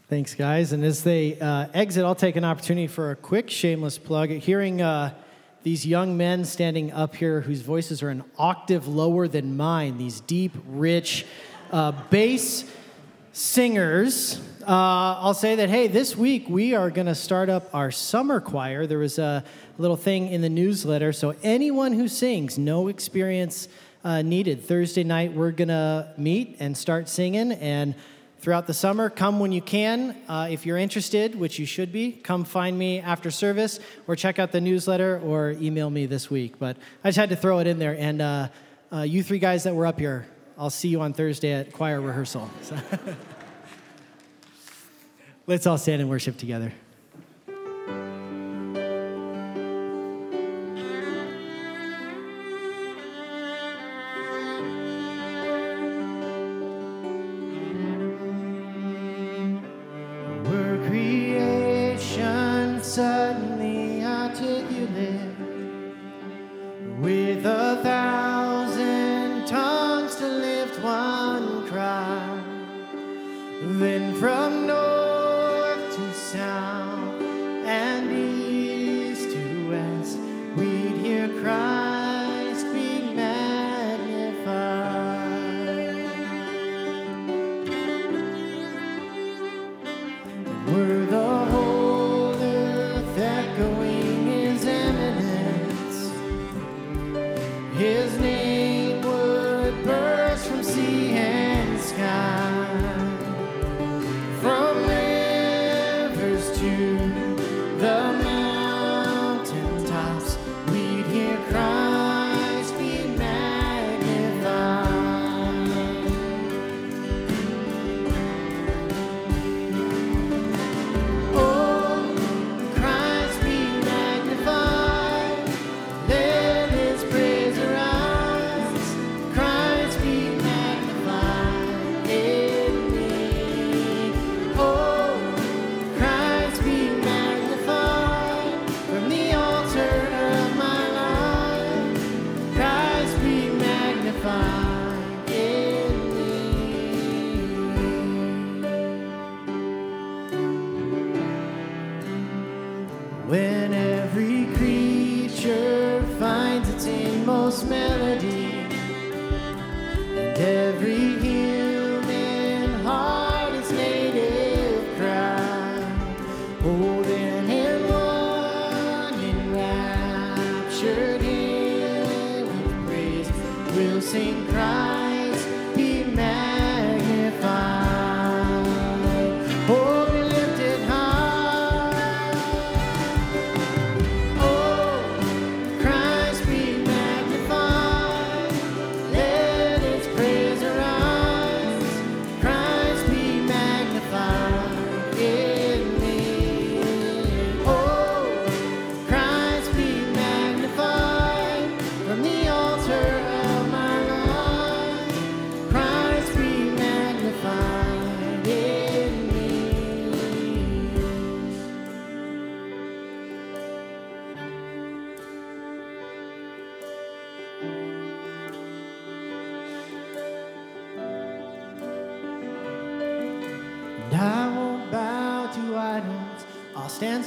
Thanks, 0.09 0.37
guys. 0.37 0.71
And 0.71 0.85
as 0.85 1.03
they 1.03 1.37
uh, 1.41 1.67
exit, 1.75 2.05
I'll 2.05 2.15
take 2.15 2.37
an 2.37 2.45
opportunity 2.45 2.87
for 2.87 3.11
a 3.11 3.17
quick 3.17 3.51
shameless 3.51 3.99
plug. 3.99 4.31
Hearing 4.31 4.81
uh, 4.81 5.13
these 5.65 5.85
young 5.85 6.17
men 6.17 6.45
standing 6.45 6.93
up 6.93 7.17
here 7.17 7.41
whose 7.41 7.61
voices 7.61 8.05
are 8.05 8.09
an 8.11 8.23
octave 8.39 8.87
lower 8.87 9.27
than 9.27 9.57
mine, 9.57 9.99
these 9.99 10.21
deep, 10.21 10.53
rich 10.69 11.27
uh, 11.73 11.91
bass 12.09 12.71
singers, 13.37 14.41
uh, 14.63 15.21
I'll 15.21 15.35
say 15.35 15.57
that, 15.57 15.69
hey, 15.69 15.89
this 15.89 16.17
week 16.17 16.49
we 16.49 16.75
are 16.75 16.91
going 16.91 17.07
to 17.07 17.15
start 17.15 17.51
up 17.51 17.69
our 17.75 17.91
summer 17.91 18.41
choir. 18.41 18.87
There 18.87 18.99
was 18.99 19.19
a 19.19 19.45
little 19.77 19.99
thing 19.99 20.29
in 20.29 20.41
the 20.41 20.49
newsletter. 20.49 21.13
So, 21.13 21.35
anyone 21.43 21.93
who 21.93 22.09
sings, 22.09 22.57
no 22.57 22.89
experience 22.89 23.69
uh, 24.05 24.23
needed. 24.23 24.65
Thursday 24.65 25.05
night, 25.05 25.35
we're 25.35 25.51
going 25.51 25.69
to 25.69 26.15
meet 26.17 26.57
and 26.61 26.75
start 26.75 27.11
singing. 27.11 27.53
And 27.53 27.95
throughout 28.39 28.67
the 28.67 28.75
summer. 28.75 29.11
Come 29.11 29.41
when 29.41 29.51
you 29.51 29.63
can. 29.63 30.15
Uh, 30.29 30.47
if 30.51 30.65
you're 30.65 30.77
interested, 30.79 31.35
which 31.35 31.59
you 31.59 31.67
should 31.67 31.91
be, 31.91 32.13
come 32.13 32.45
find 32.45 32.79
me 32.79 33.01
after 33.01 33.31
service 33.31 33.81
or 34.07 34.15
check 34.15 34.39
out 34.39 34.53
the 34.53 34.61
newsletter 34.61 35.19
or 35.19 35.53
email 35.53 35.91
me 35.91 36.07
this 36.07 36.31
week. 36.31 36.59
But 36.59 36.77
I 37.03 37.09
just 37.09 37.19
had 37.19 37.31
to 37.31 37.37
throw 37.37 37.59
it 37.59 37.67
in 37.67 37.79
there. 37.79 37.97
And 37.99 38.23
uh, 38.23 38.49
uh, 38.93 39.03
you 39.03 39.23
three 39.23 39.41
guys 39.41 39.65
that 39.65 39.75
were 39.75 39.87
up 39.87 39.99
here, 39.99 40.27
I'll 40.59 40.71
see 40.71 40.89
you 40.89 41.03
on 41.03 41.13
Thursday 41.13 41.53
at 41.53 41.73
choir 41.73 42.01
rehearsal. 42.01 42.51
So 42.63 42.77
Let's 45.47 45.67
all 45.67 45.79
stand 45.79 46.01
and 46.01 46.11
worship 46.11 46.39
together. 46.39 46.73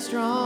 Strong 0.10 0.39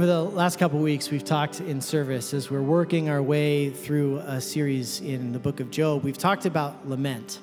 Over 0.00 0.06
the 0.06 0.22
last 0.22 0.58
couple 0.58 0.78
weeks, 0.78 1.10
we've 1.10 1.26
talked 1.26 1.60
in 1.60 1.82
service 1.82 2.32
as 2.32 2.50
we're 2.50 2.62
working 2.62 3.10
our 3.10 3.20
way 3.20 3.68
through 3.68 4.16
a 4.20 4.40
series 4.40 5.02
in 5.02 5.32
the 5.32 5.38
book 5.38 5.60
of 5.60 5.70
Job. 5.70 6.02
We've 6.02 6.16
talked 6.16 6.46
about 6.46 6.88
lament 6.88 7.38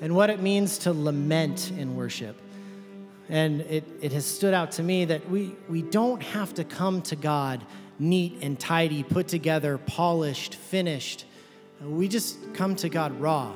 and 0.00 0.14
what 0.14 0.30
it 0.30 0.40
means 0.40 0.78
to 0.78 0.92
lament 0.92 1.72
in 1.72 1.96
worship. 1.96 2.40
And 3.28 3.62
it, 3.62 3.82
it 4.00 4.12
has 4.12 4.24
stood 4.24 4.54
out 4.54 4.70
to 4.72 4.82
me 4.84 5.06
that 5.06 5.28
we, 5.28 5.56
we 5.68 5.82
don't 5.82 6.22
have 6.22 6.54
to 6.54 6.62
come 6.62 7.02
to 7.02 7.16
God 7.16 7.66
neat 7.98 8.38
and 8.42 8.60
tidy, 8.60 9.02
put 9.02 9.26
together, 9.26 9.76
polished, 9.78 10.54
finished. 10.54 11.24
We 11.82 12.06
just 12.06 12.54
come 12.54 12.76
to 12.76 12.88
God 12.88 13.20
raw. 13.20 13.52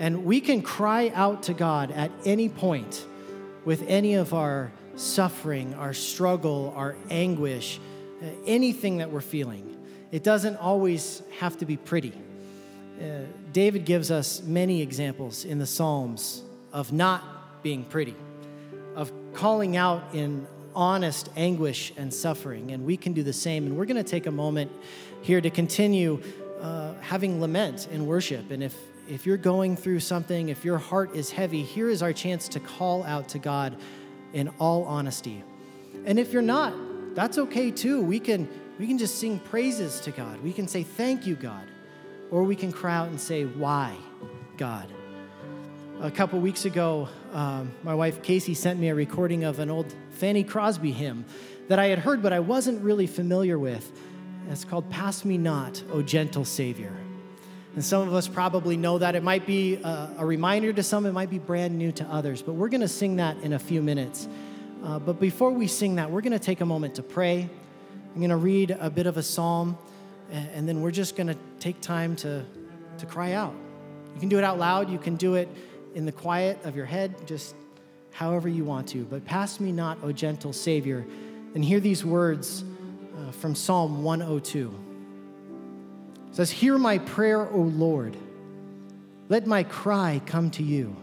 And 0.00 0.24
we 0.24 0.40
can 0.40 0.62
cry 0.62 1.12
out 1.14 1.44
to 1.44 1.54
God 1.54 1.92
at 1.92 2.10
any 2.24 2.48
point 2.48 3.06
with 3.64 3.84
any 3.86 4.14
of 4.14 4.34
our 4.34 4.72
suffering, 4.98 5.74
our 5.74 5.94
struggle, 5.94 6.72
our 6.76 6.96
anguish, 7.10 7.80
uh, 8.22 8.26
anything 8.46 8.98
that 8.98 9.10
we're 9.10 9.20
feeling. 9.20 9.76
It 10.10 10.22
doesn't 10.22 10.56
always 10.56 11.22
have 11.38 11.56
to 11.58 11.66
be 11.66 11.76
pretty. 11.76 12.12
Uh, 13.00 13.20
David 13.52 13.84
gives 13.84 14.10
us 14.10 14.42
many 14.42 14.82
examples 14.82 15.44
in 15.44 15.58
the 15.58 15.66
Psalms 15.66 16.42
of 16.72 16.92
not 16.92 17.62
being 17.62 17.84
pretty, 17.84 18.16
of 18.96 19.12
calling 19.34 19.76
out 19.76 20.02
in 20.14 20.46
honest 20.74 21.28
anguish 21.36 21.92
and 21.96 22.12
suffering. 22.12 22.72
And 22.72 22.84
we 22.84 22.96
can 22.96 23.12
do 23.12 23.22
the 23.22 23.32
same. 23.32 23.66
And 23.66 23.76
we're 23.76 23.86
going 23.86 24.02
to 24.02 24.10
take 24.10 24.26
a 24.26 24.32
moment 24.32 24.72
here 25.22 25.40
to 25.40 25.50
continue 25.50 26.20
uh, 26.60 26.94
having 27.00 27.40
lament 27.40 27.88
and 27.92 28.06
worship. 28.06 28.50
And 28.50 28.62
if, 28.62 28.74
if 29.08 29.26
you're 29.26 29.36
going 29.36 29.76
through 29.76 30.00
something, 30.00 30.48
if 30.48 30.64
your 30.64 30.78
heart 30.78 31.14
is 31.14 31.30
heavy, 31.30 31.62
here 31.62 31.88
is 31.88 32.02
our 32.02 32.12
chance 32.12 32.48
to 32.48 32.60
call 32.60 33.04
out 33.04 33.28
to 33.30 33.38
God 33.38 33.76
in 34.32 34.48
all 34.58 34.84
honesty. 34.84 35.42
And 36.04 36.18
if 36.18 36.32
you're 36.32 36.42
not, 36.42 36.74
that's 37.14 37.38
okay 37.38 37.70
too. 37.70 38.02
We 38.02 38.20
can, 38.20 38.48
we 38.78 38.86
can 38.86 38.98
just 38.98 39.18
sing 39.18 39.38
praises 39.40 40.00
to 40.00 40.10
God. 40.10 40.42
We 40.42 40.52
can 40.52 40.68
say, 40.68 40.82
Thank 40.82 41.26
you, 41.26 41.34
God. 41.34 41.66
Or 42.30 42.42
we 42.42 42.56
can 42.56 42.72
cry 42.72 42.94
out 42.94 43.08
and 43.08 43.20
say, 43.20 43.44
Why, 43.44 43.96
God? 44.56 44.92
A 46.00 46.10
couple 46.10 46.38
weeks 46.38 46.64
ago, 46.64 47.08
um, 47.32 47.72
my 47.82 47.94
wife 47.94 48.22
Casey 48.22 48.54
sent 48.54 48.78
me 48.78 48.88
a 48.88 48.94
recording 48.94 49.44
of 49.44 49.58
an 49.58 49.70
old 49.70 49.92
Fanny 50.10 50.44
Crosby 50.44 50.92
hymn 50.92 51.24
that 51.66 51.78
I 51.78 51.86
had 51.86 51.98
heard, 51.98 52.22
but 52.22 52.32
I 52.32 52.40
wasn't 52.40 52.82
really 52.82 53.06
familiar 53.06 53.58
with. 53.58 53.90
It's 54.48 54.64
called 54.64 54.88
Pass 54.90 55.24
Me 55.24 55.36
Not, 55.36 55.82
O 55.90 56.00
Gentle 56.00 56.44
Savior. 56.44 56.92
And 57.78 57.84
some 57.84 58.08
of 58.08 58.12
us 58.12 58.26
probably 58.26 58.76
know 58.76 58.98
that. 58.98 59.14
It 59.14 59.22
might 59.22 59.46
be 59.46 59.76
a, 59.76 60.10
a 60.18 60.26
reminder 60.26 60.72
to 60.72 60.82
some, 60.82 61.06
it 61.06 61.12
might 61.12 61.30
be 61.30 61.38
brand 61.38 61.78
new 61.78 61.92
to 61.92 62.04
others, 62.06 62.42
but 62.42 62.54
we're 62.54 62.70
going 62.70 62.80
to 62.80 62.88
sing 62.88 63.14
that 63.18 63.36
in 63.44 63.52
a 63.52 63.58
few 63.60 63.82
minutes. 63.82 64.26
Uh, 64.82 64.98
but 64.98 65.20
before 65.20 65.52
we 65.52 65.68
sing 65.68 65.94
that, 65.94 66.10
we're 66.10 66.20
going 66.20 66.32
to 66.32 66.40
take 66.40 66.60
a 66.60 66.66
moment 66.66 66.96
to 66.96 67.04
pray. 67.04 67.48
I'm 68.12 68.20
going 68.20 68.30
to 68.30 68.36
read 68.36 68.72
a 68.80 68.90
bit 68.90 69.06
of 69.06 69.16
a 69.16 69.22
psalm, 69.22 69.78
and, 70.32 70.50
and 70.50 70.68
then 70.68 70.82
we're 70.82 70.90
just 70.90 71.14
going 71.14 71.28
to 71.28 71.36
take 71.60 71.80
time 71.80 72.16
to, 72.16 72.44
to 72.98 73.06
cry 73.06 73.34
out. 73.34 73.54
You 74.12 74.18
can 74.18 74.28
do 74.28 74.38
it 74.38 74.44
out 74.44 74.58
loud, 74.58 74.90
you 74.90 74.98
can 74.98 75.14
do 75.14 75.36
it 75.36 75.48
in 75.94 76.04
the 76.04 76.10
quiet 76.10 76.58
of 76.64 76.74
your 76.74 76.86
head, 76.86 77.28
just 77.28 77.54
however 78.10 78.48
you 78.48 78.64
want 78.64 78.88
to. 78.88 79.04
But 79.04 79.24
pass 79.24 79.60
me 79.60 79.70
not, 79.70 80.02
O 80.02 80.10
gentle 80.10 80.52
Savior, 80.52 81.06
and 81.54 81.64
hear 81.64 81.78
these 81.78 82.04
words 82.04 82.64
uh, 83.16 83.30
from 83.30 83.54
Psalm 83.54 84.02
102. 84.02 84.87
Says, 86.38 86.52
Hear 86.52 86.78
my 86.78 86.98
prayer, 86.98 87.50
O 87.50 87.58
Lord. 87.58 88.16
Let 89.28 89.48
my 89.48 89.64
cry 89.64 90.22
come 90.24 90.52
to 90.52 90.62
you. 90.62 90.94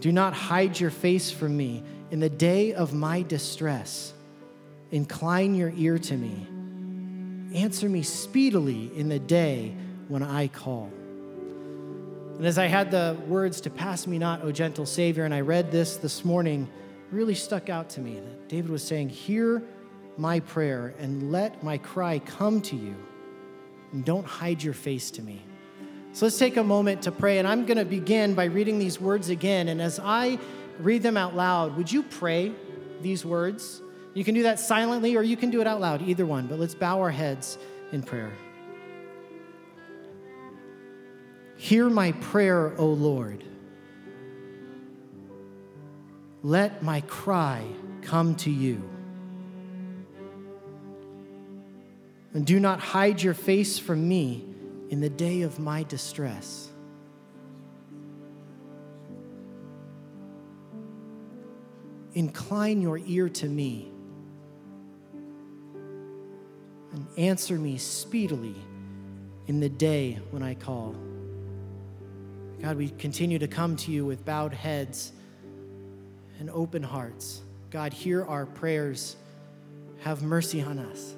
Do 0.00 0.10
not 0.10 0.34
hide 0.34 0.80
your 0.80 0.90
face 0.90 1.30
from 1.30 1.56
me 1.56 1.84
in 2.10 2.18
the 2.18 2.28
day 2.28 2.74
of 2.74 2.92
my 2.92 3.22
distress. 3.22 4.12
Incline 4.90 5.54
your 5.54 5.72
ear 5.76 6.00
to 6.00 6.16
me. 6.16 6.48
Answer 7.56 7.88
me 7.88 8.02
speedily 8.02 8.90
in 8.96 9.08
the 9.08 9.20
day 9.20 9.72
when 10.08 10.24
I 10.24 10.48
call. 10.48 10.90
And 12.38 12.44
as 12.44 12.58
I 12.58 12.66
had 12.66 12.90
the 12.90 13.16
words 13.28 13.60
to 13.60 13.70
pass 13.70 14.04
me 14.08 14.18
not, 14.18 14.42
O 14.42 14.50
gentle 14.50 14.84
Savior, 14.84 15.26
and 15.26 15.32
I 15.32 15.42
read 15.42 15.70
this 15.70 15.96
this 15.96 16.24
morning, 16.24 16.68
really 17.12 17.36
stuck 17.36 17.68
out 17.68 17.88
to 17.90 18.00
me 18.00 18.14
that 18.14 18.48
David 18.48 18.72
was 18.72 18.82
saying, 18.82 19.10
Hear 19.10 19.62
my 20.16 20.40
prayer 20.40 20.92
and 20.98 21.30
let 21.30 21.62
my 21.62 21.78
cry 21.78 22.18
come 22.18 22.60
to 22.62 22.74
you, 22.74 22.96
and 23.92 24.04
don't 24.04 24.26
hide 24.26 24.62
your 24.62 24.74
face 24.74 25.10
to 25.12 25.22
me. 25.22 25.42
So 26.12 26.26
let's 26.26 26.38
take 26.38 26.56
a 26.56 26.64
moment 26.64 27.02
to 27.02 27.12
pray, 27.12 27.38
and 27.38 27.46
I'm 27.46 27.66
going 27.66 27.78
to 27.78 27.84
begin 27.84 28.34
by 28.34 28.44
reading 28.44 28.78
these 28.78 29.00
words 29.00 29.28
again. 29.28 29.68
And 29.68 29.80
as 29.80 30.00
I 30.02 30.38
read 30.78 31.02
them 31.02 31.16
out 31.16 31.36
loud, 31.36 31.76
would 31.76 31.90
you 31.90 32.02
pray 32.02 32.52
these 33.02 33.24
words? 33.24 33.82
You 34.14 34.24
can 34.24 34.34
do 34.34 34.42
that 34.44 34.58
silently 34.58 35.16
or 35.16 35.22
you 35.22 35.36
can 35.36 35.50
do 35.50 35.60
it 35.60 35.66
out 35.66 35.80
loud, 35.80 36.02
either 36.02 36.26
one, 36.26 36.46
but 36.46 36.58
let's 36.58 36.74
bow 36.74 36.98
our 37.00 37.10
heads 37.10 37.58
in 37.92 38.02
prayer. 38.02 38.32
Hear 41.56 41.88
my 41.90 42.12
prayer, 42.12 42.76
O 42.78 42.86
Lord. 42.86 43.44
Let 46.42 46.82
my 46.82 47.00
cry 47.02 47.64
come 48.02 48.34
to 48.36 48.50
you. 48.50 48.82
And 52.34 52.46
do 52.46 52.60
not 52.60 52.80
hide 52.80 53.22
your 53.22 53.34
face 53.34 53.78
from 53.78 54.06
me 54.06 54.44
in 54.90 55.00
the 55.00 55.08
day 55.08 55.42
of 55.42 55.58
my 55.58 55.82
distress. 55.82 56.68
Incline 62.14 62.80
your 62.80 62.98
ear 62.98 63.28
to 63.28 63.46
me 63.46 63.92
and 66.92 67.06
answer 67.16 67.56
me 67.56 67.76
speedily 67.78 68.56
in 69.46 69.60
the 69.60 69.68
day 69.68 70.18
when 70.30 70.42
I 70.42 70.54
call. 70.54 70.94
God, 72.60 72.76
we 72.76 72.88
continue 72.90 73.38
to 73.38 73.46
come 73.46 73.76
to 73.76 73.92
you 73.92 74.04
with 74.04 74.24
bowed 74.24 74.52
heads 74.52 75.12
and 76.40 76.50
open 76.50 76.82
hearts. 76.82 77.42
God, 77.70 77.92
hear 77.92 78.24
our 78.24 78.46
prayers. 78.46 79.16
Have 80.00 80.22
mercy 80.22 80.60
on 80.60 80.78
us. 80.78 81.14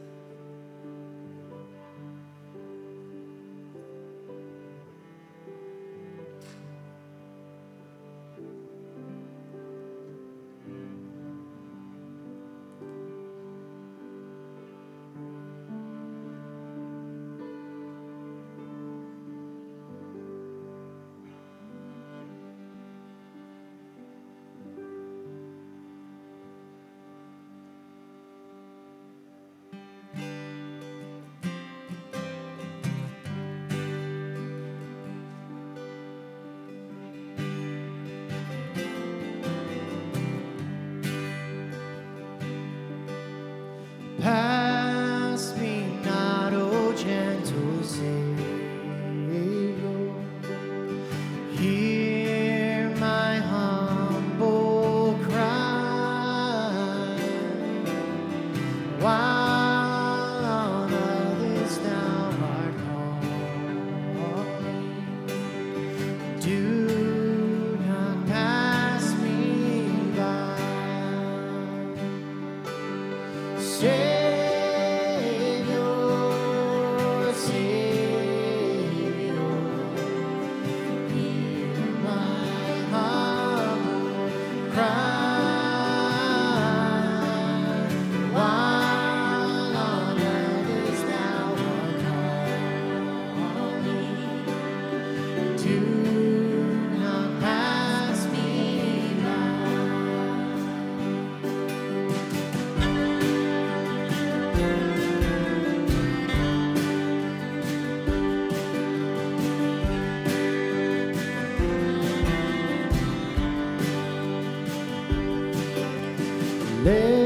Let 116.83 117.20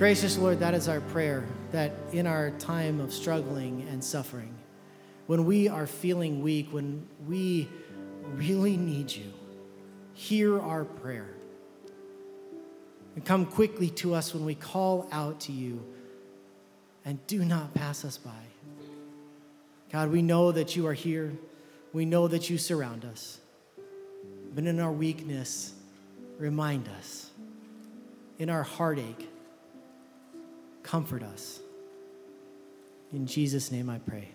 Gracious 0.00 0.38
Lord, 0.38 0.60
that 0.60 0.72
is 0.72 0.88
our 0.88 1.02
prayer, 1.02 1.44
that 1.72 1.92
in 2.12 2.26
our 2.26 2.52
time 2.52 3.00
of 3.00 3.12
struggling 3.12 3.86
and 3.90 4.02
suffering, 4.02 4.54
when 5.26 5.44
we 5.44 5.68
are 5.68 5.86
feeling 5.86 6.40
weak, 6.40 6.68
when 6.72 7.06
we 7.28 7.68
really 8.32 8.78
need 8.78 9.12
you, 9.12 9.30
hear 10.14 10.58
our 10.58 10.86
prayer. 10.86 11.28
And 13.14 13.22
come 13.26 13.44
quickly 13.44 13.90
to 13.90 14.14
us 14.14 14.32
when 14.32 14.46
we 14.46 14.54
call 14.54 15.06
out 15.12 15.38
to 15.40 15.52
you, 15.52 15.84
and 17.04 17.18
do 17.26 17.44
not 17.44 17.74
pass 17.74 18.02
us 18.02 18.16
by. 18.16 18.30
God, 19.92 20.08
we 20.08 20.22
know 20.22 20.50
that 20.50 20.76
you 20.76 20.86
are 20.86 20.94
here. 20.94 21.30
We 21.92 22.06
know 22.06 22.26
that 22.26 22.48
you 22.48 22.56
surround 22.56 23.04
us. 23.04 23.38
But 24.54 24.64
in 24.64 24.80
our 24.80 24.92
weakness, 24.92 25.74
remind 26.38 26.88
us. 26.88 27.28
In 28.38 28.48
our 28.48 28.62
heartache, 28.62 29.28
comfort 30.90 31.22
us. 31.22 31.60
In 33.12 33.24
Jesus' 33.24 33.70
name 33.70 33.88
I 33.88 33.98
pray. 33.98 34.28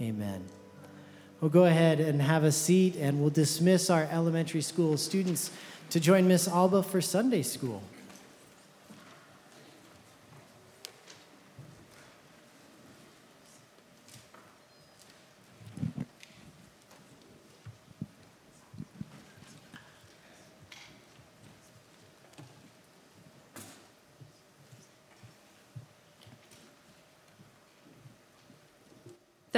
Amen. 0.00 0.44
We'll 1.40 1.52
go 1.52 1.66
ahead 1.66 2.00
and 2.00 2.20
have 2.20 2.42
a 2.42 2.50
seat, 2.50 2.96
and 2.96 3.20
we'll 3.20 3.30
dismiss 3.30 3.88
our 3.88 4.08
elementary 4.10 4.60
school 4.60 4.96
students 4.96 5.52
to 5.90 6.00
join 6.00 6.26
Miss 6.26 6.48
Alba 6.48 6.82
for 6.82 7.00
Sunday 7.00 7.42
school. 7.42 7.80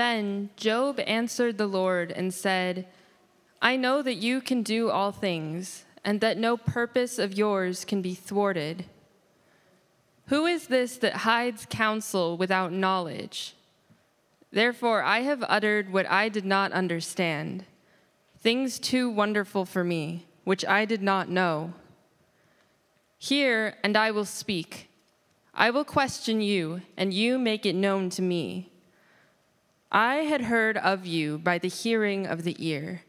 Then 0.00 0.48
Job 0.56 0.98
answered 1.06 1.58
the 1.58 1.66
Lord 1.66 2.10
and 2.10 2.32
said, 2.32 2.86
I 3.60 3.76
know 3.76 4.00
that 4.00 4.14
you 4.14 4.40
can 4.40 4.62
do 4.62 4.88
all 4.88 5.12
things, 5.12 5.84
and 6.02 6.22
that 6.22 6.38
no 6.38 6.56
purpose 6.56 7.18
of 7.18 7.36
yours 7.36 7.84
can 7.84 8.00
be 8.00 8.14
thwarted. 8.14 8.86
Who 10.28 10.46
is 10.46 10.68
this 10.68 10.96
that 10.96 11.28
hides 11.28 11.66
counsel 11.68 12.38
without 12.38 12.72
knowledge? 12.72 13.54
Therefore, 14.50 15.02
I 15.02 15.20
have 15.20 15.44
uttered 15.46 15.92
what 15.92 16.08
I 16.08 16.30
did 16.30 16.46
not 16.46 16.72
understand, 16.72 17.66
things 18.38 18.78
too 18.78 19.10
wonderful 19.10 19.66
for 19.66 19.84
me, 19.84 20.26
which 20.44 20.64
I 20.64 20.86
did 20.86 21.02
not 21.02 21.28
know. 21.28 21.74
Hear, 23.18 23.76
and 23.84 23.98
I 23.98 24.12
will 24.12 24.24
speak. 24.24 24.88
I 25.52 25.68
will 25.68 25.84
question 25.84 26.40
you, 26.40 26.80
and 26.96 27.12
you 27.12 27.38
make 27.38 27.66
it 27.66 27.74
known 27.74 28.08
to 28.16 28.22
me. 28.22 28.69
I 29.92 30.16
had 30.16 30.42
heard 30.42 30.76
of 30.76 31.04
you 31.04 31.38
by 31.38 31.58
the 31.58 31.68
hearing 31.68 32.26
of 32.26 32.44
the 32.44 32.56
ear, 32.58 33.02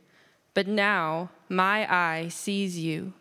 but 0.53 0.67
now 0.67 1.29
my 1.47 1.91
eye 1.91 2.27
sees 2.29 2.77
you. 2.77 3.13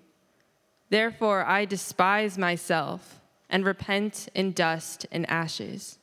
Therefore, 0.89 1.45
I 1.45 1.67
despise 1.67 2.37
myself 2.37 3.21
and 3.49 3.65
repent 3.65 4.29
in 4.35 4.53
dust 4.53 5.07
and 5.13 5.29
ashes. 5.31 6.00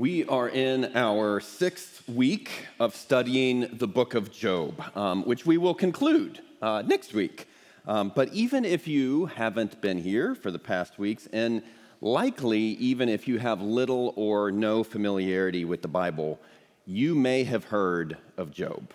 We 0.00 0.24
are 0.24 0.48
in 0.48 0.92
our 0.94 1.40
sixth 1.40 2.08
week 2.08 2.68
of 2.78 2.96
studying 2.96 3.76
the 3.76 3.86
book 3.86 4.14
of 4.14 4.32
Job, 4.32 4.82
um, 4.96 5.24
which 5.24 5.44
we 5.44 5.58
will 5.58 5.74
conclude 5.74 6.40
uh, 6.62 6.80
next 6.86 7.12
week. 7.12 7.46
Um, 7.86 8.10
but 8.16 8.32
even 8.32 8.64
if 8.64 8.88
you 8.88 9.26
haven't 9.26 9.82
been 9.82 9.98
here 9.98 10.34
for 10.34 10.50
the 10.50 10.58
past 10.58 10.98
weeks, 10.98 11.28
and 11.34 11.62
likely 12.00 12.60
even 12.60 13.10
if 13.10 13.28
you 13.28 13.40
have 13.40 13.60
little 13.60 14.14
or 14.16 14.50
no 14.50 14.82
familiarity 14.82 15.66
with 15.66 15.82
the 15.82 15.88
Bible, 15.88 16.40
you 16.86 17.14
may 17.14 17.44
have 17.44 17.64
heard 17.64 18.16
of 18.38 18.52
Job. 18.52 18.94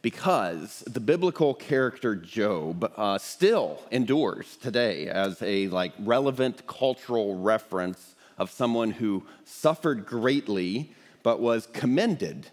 Because 0.00 0.82
the 0.86 1.00
biblical 1.00 1.52
character 1.52 2.16
Job 2.16 2.90
uh, 2.96 3.18
still 3.18 3.82
endures 3.90 4.56
today 4.56 5.08
as 5.08 5.42
a 5.42 5.68
like 5.68 5.92
relevant 5.98 6.66
cultural 6.66 7.36
reference 7.38 8.14
of 8.42 8.50
someone 8.50 8.90
who 8.90 9.24
suffered 9.44 10.04
greatly 10.04 10.92
but 11.22 11.40
was 11.40 11.68
commended 11.72 12.48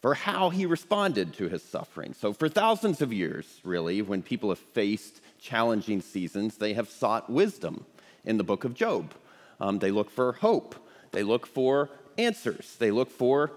for 0.00 0.14
how 0.14 0.50
he 0.50 0.66
responded 0.66 1.32
to 1.34 1.48
his 1.48 1.62
suffering. 1.62 2.12
So, 2.12 2.32
for 2.32 2.48
thousands 2.48 3.00
of 3.00 3.12
years, 3.12 3.60
really, 3.62 4.02
when 4.02 4.20
people 4.20 4.48
have 4.48 4.58
faced 4.58 5.20
challenging 5.40 6.00
seasons, 6.00 6.58
they 6.58 6.74
have 6.74 6.88
sought 6.88 7.30
wisdom 7.30 7.86
in 8.24 8.36
the 8.36 8.44
book 8.44 8.64
of 8.64 8.74
Job. 8.74 9.14
Um, 9.60 9.78
they 9.78 9.92
look 9.92 10.10
for 10.10 10.32
hope, 10.32 10.74
they 11.12 11.22
look 11.22 11.46
for 11.46 11.88
answers, 12.18 12.74
they 12.80 12.90
look 12.90 13.10
for 13.10 13.52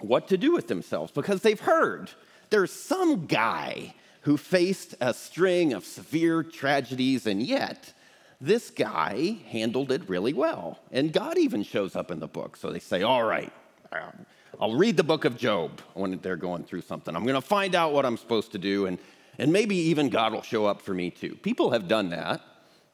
what 0.00 0.26
to 0.28 0.36
do 0.36 0.52
with 0.52 0.66
themselves 0.66 1.12
because 1.12 1.42
they've 1.42 1.60
heard 1.60 2.10
there's 2.50 2.72
some 2.72 3.26
guy 3.26 3.94
who 4.22 4.36
faced 4.36 4.96
a 5.00 5.14
string 5.14 5.72
of 5.72 5.84
severe 5.84 6.42
tragedies, 6.42 7.28
and 7.28 7.40
yet 7.40 7.92
this 8.40 8.70
guy 8.70 9.38
handled 9.48 9.90
it 9.92 10.08
really 10.08 10.32
well. 10.32 10.78
And 10.92 11.12
God 11.12 11.38
even 11.38 11.62
shows 11.62 11.96
up 11.96 12.10
in 12.10 12.20
the 12.20 12.26
book. 12.26 12.56
So 12.56 12.70
they 12.70 12.78
say, 12.78 13.02
All 13.02 13.24
right, 13.24 13.52
um, 13.92 14.26
I'll 14.60 14.76
read 14.76 14.96
the 14.96 15.04
book 15.04 15.24
of 15.24 15.36
Job 15.36 15.80
when 15.94 16.18
they're 16.18 16.36
going 16.36 16.64
through 16.64 16.82
something. 16.82 17.14
I'm 17.14 17.24
going 17.24 17.34
to 17.34 17.46
find 17.46 17.74
out 17.74 17.92
what 17.92 18.06
I'm 18.06 18.16
supposed 18.16 18.52
to 18.52 18.58
do, 18.58 18.86
and, 18.86 18.98
and 19.38 19.52
maybe 19.52 19.76
even 19.76 20.08
God 20.08 20.32
will 20.32 20.42
show 20.42 20.66
up 20.66 20.80
for 20.80 20.94
me 20.94 21.10
too. 21.10 21.34
People 21.42 21.70
have 21.70 21.88
done 21.88 22.10
that 22.10 22.40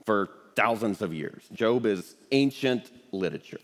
for 0.04 0.30
thousands 0.56 1.02
of 1.02 1.14
years. 1.14 1.44
Job 1.52 1.86
is 1.86 2.14
ancient 2.32 2.90
literature. 3.12 3.60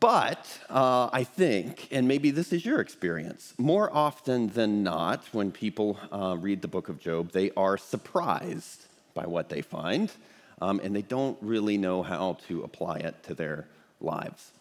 But 0.00 0.46
uh, 0.68 1.08
I 1.12 1.22
think, 1.22 1.88
and 1.92 2.08
maybe 2.08 2.32
this 2.32 2.52
is 2.52 2.66
your 2.66 2.80
experience, 2.80 3.54
more 3.56 3.94
often 3.94 4.48
than 4.48 4.82
not, 4.82 5.24
when 5.32 5.52
people 5.52 5.98
uh, 6.10 6.36
read 6.38 6.60
the 6.60 6.68
book 6.68 6.88
of 6.88 6.98
Job, 6.98 7.30
they 7.30 7.52
are 7.56 7.78
surprised 7.78 8.86
by 9.14 9.26
what 9.26 9.48
they 9.48 9.62
find 9.62 10.12
um, 10.60 10.80
and 10.82 10.94
they 10.94 11.02
don't 11.02 11.38
really 11.40 11.76
know 11.76 12.02
how 12.02 12.38
to 12.48 12.62
apply 12.62 12.98
it 12.98 13.22
to 13.24 13.34
their 13.34 13.68
lives. 14.00 14.52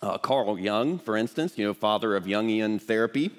Uh, 0.00 0.18
Carl 0.18 0.58
Jung, 0.58 0.98
for 0.98 1.16
instance, 1.16 1.58
you 1.58 1.66
know, 1.66 1.74
father 1.74 2.14
of 2.14 2.24
Jungian 2.24 2.80
therapy, 2.80 3.30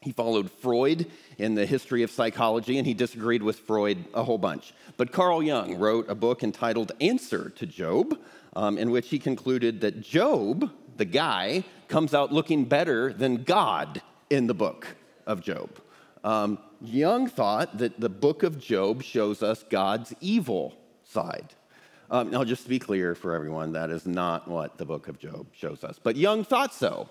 he 0.00 0.10
followed 0.10 0.50
Freud 0.50 1.06
in 1.38 1.54
the 1.54 1.64
history 1.64 2.02
of 2.02 2.10
psychology, 2.10 2.76
and 2.76 2.86
he 2.86 2.94
disagreed 2.94 3.42
with 3.42 3.60
Freud 3.60 4.04
a 4.14 4.24
whole 4.24 4.38
bunch. 4.38 4.74
But 4.96 5.12
Carl 5.12 5.42
Jung 5.42 5.78
wrote 5.78 6.10
a 6.10 6.14
book 6.16 6.42
entitled 6.42 6.90
Answer 7.00 7.50
to 7.50 7.66
Job, 7.66 8.18
um, 8.54 8.78
in 8.78 8.90
which 8.90 9.10
he 9.10 9.20
concluded 9.20 9.80
that 9.82 10.00
Job, 10.00 10.70
the 10.96 11.04
guy, 11.04 11.62
comes 11.86 12.14
out 12.14 12.32
looking 12.32 12.64
better 12.64 13.12
than 13.12 13.44
God 13.44 14.02
in 14.28 14.48
the 14.48 14.54
book 14.54 14.96
of 15.24 15.40
Job. 15.40 15.70
Um, 16.24 16.58
Jung 16.80 17.28
thought 17.28 17.78
that 17.78 18.00
the 18.00 18.08
book 18.08 18.42
of 18.42 18.58
Job 18.58 19.02
shows 19.04 19.40
us 19.40 19.62
God's 19.62 20.12
evil 20.20 20.74
side. 21.12 21.54
Um, 22.10 22.30
now, 22.30 22.44
just 22.44 22.64
to 22.64 22.68
be 22.68 22.78
clear 22.78 23.14
for 23.14 23.34
everyone, 23.34 23.72
that 23.72 23.90
is 23.90 24.06
not 24.06 24.48
what 24.48 24.76
the 24.76 24.84
book 24.84 25.08
of 25.08 25.18
Job 25.18 25.46
shows 25.54 25.84
us. 25.84 25.98
But 26.02 26.16
Jung 26.16 26.44
thought 26.44 26.74
so. 26.74 27.08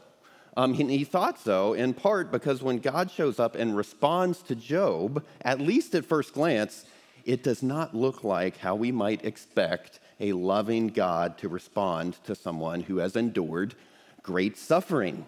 Um, 0.57 0.73
he, 0.73 0.85
he 0.97 1.03
thought 1.03 1.39
so 1.39 1.73
in 1.73 1.93
part 1.93 2.31
because 2.31 2.61
when 2.61 2.79
God 2.79 3.09
shows 3.09 3.39
up 3.39 3.55
and 3.55 3.75
responds 3.75 4.41
to 4.43 4.55
Job, 4.55 5.23
at 5.41 5.59
least 5.59 5.95
at 5.95 6.05
first 6.05 6.33
glance, 6.33 6.85
it 7.25 7.43
does 7.43 7.63
not 7.63 7.95
look 7.95 8.23
like 8.23 8.57
how 8.57 8.75
we 8.75 8.91
might 8.91 9.23
expect 9.23 9.99
a 10.19 10.33
loving 10.33 10.87
God 10.87 11.37
to 11.39 11.49
respond 11.49 12.17
to 12.25 12.35
someone 12.35 12.81
who 12.81 12.97
has 12.97 13.15
endured 13.15 13.75
great 14.21 14.57
suffering. 14.57 15.25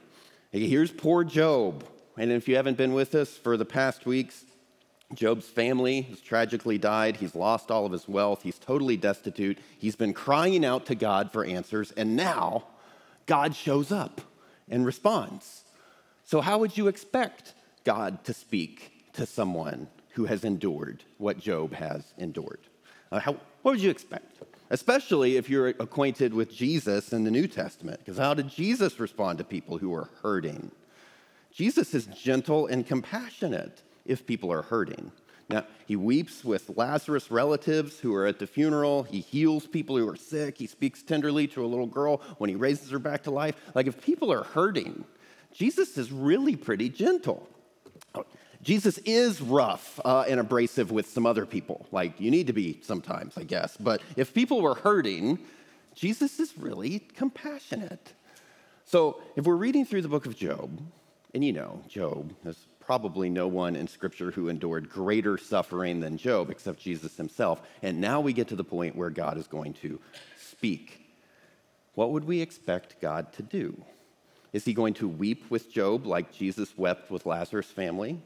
Here's 0.51 0.91
poor 0.91 1.24
Job. 1.24 1.84
And 2.17 2.32
if 2.32 2.47
you 2.47 2.55
haven't 2.55 2.78
been 2.78 2.93
with 2.93 3.15
us 3.15 3.36
for 3.36 3.57
the 3.57 3.65
past 3.65 4.05
weeks, 4.05 4.45
Job's 5.16 5.47
family 5.47 6.01
has 6.01 6.22
tragically 6.22 6.78
died. 6.78 7.18
He's 7.18 7.36
lost 7.36 7.72
all 7.72 7.86
of 7.86 7.91
his 7.91 8.07
wealth. 8.07 8.43
He's 8.43 8.59
totally 8.59 8.97
destitute. 8.97 9.57
He's 9.78 9.95
been 9.95 10.14
crying 10.14 10.66
out 10.66 10.86
to 10.88 10.95
God 10.95 11.32
for 11.32 11.43
answers, 11.45 11.91
and 11.91 12.16
now 12.16 12.66
God 13.26 13.55
shows 13.55 13.91
up 13.91 14.22
and 14.70 14.86
responds. 14.86 15.64
So, 16.24 16.41
how 16.41 16.57
would 16.59 16.78
you 16.78 16.88
expect 16.88 17.53
God 17.84 18.24
to 18.26 18.34
speak 18.34 19.14
to 19.14 19.26
someone 19.26 19.88
who 20.11 20.26
has 20.26 20.43
endured 20.43 21.03
what 21.18 21.39
Job 21.39 21.74
has 21.74 22.14
endured? 22.18 22.59
Uh, 23.11 23.20
how, 23.20 23.34
what 23.61 23.72
would 23.74 23.82
you 23.82 23.89
expect? 23.89 24.41
Especially 24.70 25.38
if 25.38 25.49
you're 25.49 25.68
acquainted 25.68 26.34
with 26.34 26.51
Jesus 26.51 27.14
in 27.14 27.24
the 27.24 27.32
New 27.32 27.47
Testament, 27.47 27.99
because 27.99 28.18
how 28.18 28.34
did 28.34 28.49
Jesus 28.49 28.99
respond 28.99 29.38
to 29.38 29.43
people 29.43 29.78
who 29.78 29.93
are 29.93 30.09
hurting? 30.22 30.72
Jesus 31.53 31.93
is 31.93 32.07
gentle 32.07 32.66
and 32.66 32.88
compassionate 32.88 33.84
if 34.06 34.26
people 34.26 34.51
are 34.51 34.62
hurting. 34.62 35.12
Now, 35.49 35.66
he 35.86 35.95
weeps 35.95 36.43
with 36.43 36.72
Lazarus' 36.78 37.30
relatives 37.30 37.99
who 37.99 38.16
are 38.16 38.26
at 38.26 38.39
the 38.39 38.47
funeral. 38.47 39.04
He 39.04 39.20
heals 39.20 39.68
people 39.68 39.97
who 39.97 40.10
are 40.10 40.16
sick. 40.16 40.58
He 40.58 40.68
speaks 40.68 41.04
tenderly 41.04 41.47
to 41.47 41.64
a 41.64 41.68
little 41.68 41.86
girl 41.86 42.22
when 42.38 42.49
he 42.49 42.56
raises 42.56 42.89
her 42.91 42.99
back 42.99 43.24
to 43.24 43.32
life. 43.32 43.56
Like, 43.76 43.88
if 43.88 44.01
people 44.01 44.32
are 44.32 44.43
hurting, 44.43 45.04
Jesus 45.54 45.97
is 45.97 46.12
really 46.12 46.56
pretty 46.56 46.89
gentle. 46.89 47.47
Jesus 48.62 48.97
is 48.99 49.41
rough 49.41 49.99
uh, 50.06 50.24
and 50.28 50.39
abrasive 50.39 50.89
with 50.89 51.08
some 51.08 51.26
other 51.26 51.45
people. 51.45 51.86
Like, 51.91 52.20
you 52.20 52.32
need 52.32 52.47
to 52.47 52.54
be 52.54 52.80
sometimes, 52.82 53.38
I 53.38 53.43
guess. 53.43 53.76
But 53.76 54.01
if 54.16 54.34
people 54.34 54.62
were 54.62 54.76
hurting, 54.76 55.39
Jesus 55.93 56.39
is 56.39 56.58
really 56.58 56.99
compassionate. 56.99 58.14
So, 58.86 59.22
if 59.36 59.45
we're 59.45 59.56
reading 59.56 59.86
through 59.86 60.01
the 60.01 60.08
book 60.08 60.26
of 60.26 60.36
Job, 60.36 60.82
and 61.34 61.43
you 61.43 61.51
know, 61.51 61.82
Job, 61.88 62.34
is 62.45 62.68
probably 62.86 63.30
no 63.30 63.48
one 63.48 63.76
in 63.76 63.88
Scripture 63.88 64.32
who 64.32 64.50
endured 64.50 64.90
greater 64.90 65.38
suffering 65.38 66.00
than 66.00 66.18
Job 66.18 66.50
except 66.50 66.80
Jesus 66.80 67.18
himself. 67.18 67.62
And 67.82 68.02
now 68.02 68.22
we 68.22 68.34
get 68.34 68.48
to 68.50 68.56
the 68.56 68.64
point 68.64 68.96
where 68.96 69.10
God 69.10 69.38
is 69.38 69.48
going 69.48 69.74
to 69.76 70.00
speak. 70.38 71.00
What 71.96 72.12
would 72.12 72.26
we 72.26 72.42
expect 72.42 73.00
God 73.02 73.32
to 73.34 73.44
do? 73.44 73.84
Is 74.52 74.66
he 74.66 74.74
going 74.74 74.94
to 74.96 75.08
weep 75.08 75.50
with 75.50 75.72
Job 75.72 76.06
like 76.06 76.32
Jesus 76.32 76.78
wept 76.78 77.10
with 77.10 77.26
Lazarus' 77.26 77.68
family? 77.68 78.20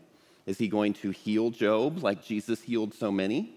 Is 0.46 0.58
he 0.58 0.68
going 0.68 0.94
to 0.96 1.12
heal 1.12 1.52
Job 1.52 2.04
like 2.04 2.24
Jesus 2.24 2.62
healed 2.62 2.94
so 2.94 3.12
many? 3.12 3.54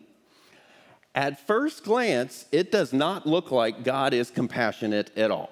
At 1.14 1.44
first 1.46 1.84
glance, 1.84 2.46
it 2.52 2.70
does 2.70 2.92
not 2.92 3.26
look 3.26 3.50
like 3.50 3.82
God 3.82 4.12
is 4.14 4.30
compassionate 4.30 5.16
at 5.16 5.30
all. 5.30 5.50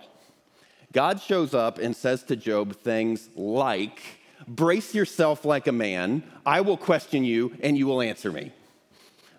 God 0.92 1.20
shows 1.20 1.54
up 1.54 1.78
and 1.78 1.94
says 1.94 2.22
to 2.24 2.36
Job 2.36 2.76
things 2.76 3.28
like, 3.34 4.00
Brace 4.46 4.94
yourself 4.94 5.44
like 5.44 5.66
a 5.66 5.72
man. 5.72 6.22
I 6.46 6.60
will 6.60 6.76
question 6.76 7.24
you, 7.24 7.56
and 7.62 7.76
you 7.76 7.86
will 7.86 8.00
answer 8.00 8.30
me. 8.30 8.52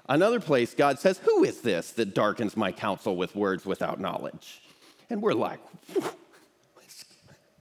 Another 0.07 0.39
place, 0.39 0.73
God 0.73 0.99
says, 0.99 1.19
Who 1.19 1.43
is 1.43 1.61
this 1.61 1.91
that 1.91 2.13
darkens 2.13 2.57
my 2.57 2.71
counsel 2.71 3.15
with 3.15 3.35
words 3.35 3.65
without 3.65 3.99
knowledge? 3.99 4.61
And 5.09 5.21
we're 5.21 5.33
like, 5.33 5.59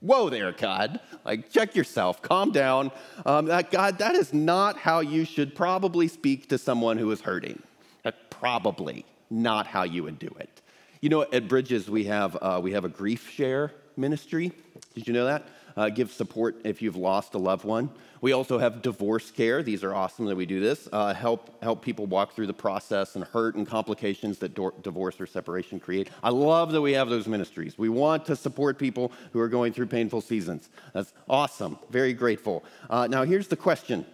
Whoa 0.01 0.29
there, 0.31 0.53
God. 0.53 1.01
Like, 1.25 1.51
check 1.51 1.75
yourself, 1.75 2.23
calm 2.23 2.53
down. 2.53 2.93
Um, 3.27 3.47
that, 3.47 3.71
God, 3.71 3.99
that 3.99 4.15
is 4.15 4.33
not 4.33 4.79
how 4.79 5.01
you 5.01 5.25
should 5.25 5.55
probably 5.55 6.07
speak 6.07 6.49
to 6.51 6.59
someone 6.59 6.99
who 6.99 7.11
is 7.11 7.21
hurting. 7.21 7.61
That's 8.05 8.17
probably 8.31 9.05
not 9.29 9.67
how 9.67 9.83
you 9.83 10.05
would 10.05 10.19
do 10.19 10.35
it. 10.39 10.63
You 11.01 11.09
know, 11.09 11.23
at 11.33 11.49
Bridges, 11.49 11.91
we 11.91 12.05
have, 12.05 12.37
uh, 12.41 12.61
we 12.63 12.73
have 12.73 12.85
a 12.85 12.89
grief 12.89 13.29
share 13.29 13.73
ministry. 13.97 14.53
Did 14.95 15.07
you 15.07 15.13
know 15.13 15.27
that? 15.27 15.49
Uh, 15.79 15.89
give 15.89 16.11
support 16.11 16.57
if 16.65 16.83
you've 16.83 16.97
lost 16.97 17.35
a 17.35 17.39
loved 17.39 17.65
one. 17.65 17.89
We 18.21 18.33
also 18.33 18.59
have 18.59 18.83
divorce 18.83 19.31
care. 19.31 19.63
These 19.63 19.85
are 19.85 19.95
awesome 19.95 20.27
that 20.27 20.35
we 20.35 20.45
do 20.45 20.59
this. 20.59 20.89
Uh, 20.93 21.15
help 21.15 21.63
help 21.63 21.83
people 21.83 22.07
walk 22.07 22.33
through 22.33 22.49
the 22.49 22.53
process 22.53 23.15
and 23.15 23.23
hurt 23.23 23.55
and 23.55 23.65
complications 23.65 24.39
that 24.39 24.55
do- 24.55 24.75
divorce 24.83 25.21
or 25.21 25.27
separation 25.27 25.79
create. 25.79 26.11
I 26.21 26.31
love 26.31 26.73
that 26.73 26.81
we 26.81 26.95
have 26.95 27.09
those 27.09 27.29
ministries. 27.29 27.79
We 27.79 27.89
want 27.89 28.25
to 28.27 28.35
support 28.35 28.77
people 28.77 29.13
who 29.33 29.39
are 29.39 29.49
going 29.49 29.73
through 29.73 29.87
painful 29.87 30.21
seasons. 30.21 30.69
That's 30.95 31.15
awesome. 31.29 31.79
Very 31.91 32.13
grateful. 32.13 32.65
Uh, 32.91 33.07
now 33.07 33.23
here's 33.23 33.47
the 33.47 33.57
question: 33.57 34.05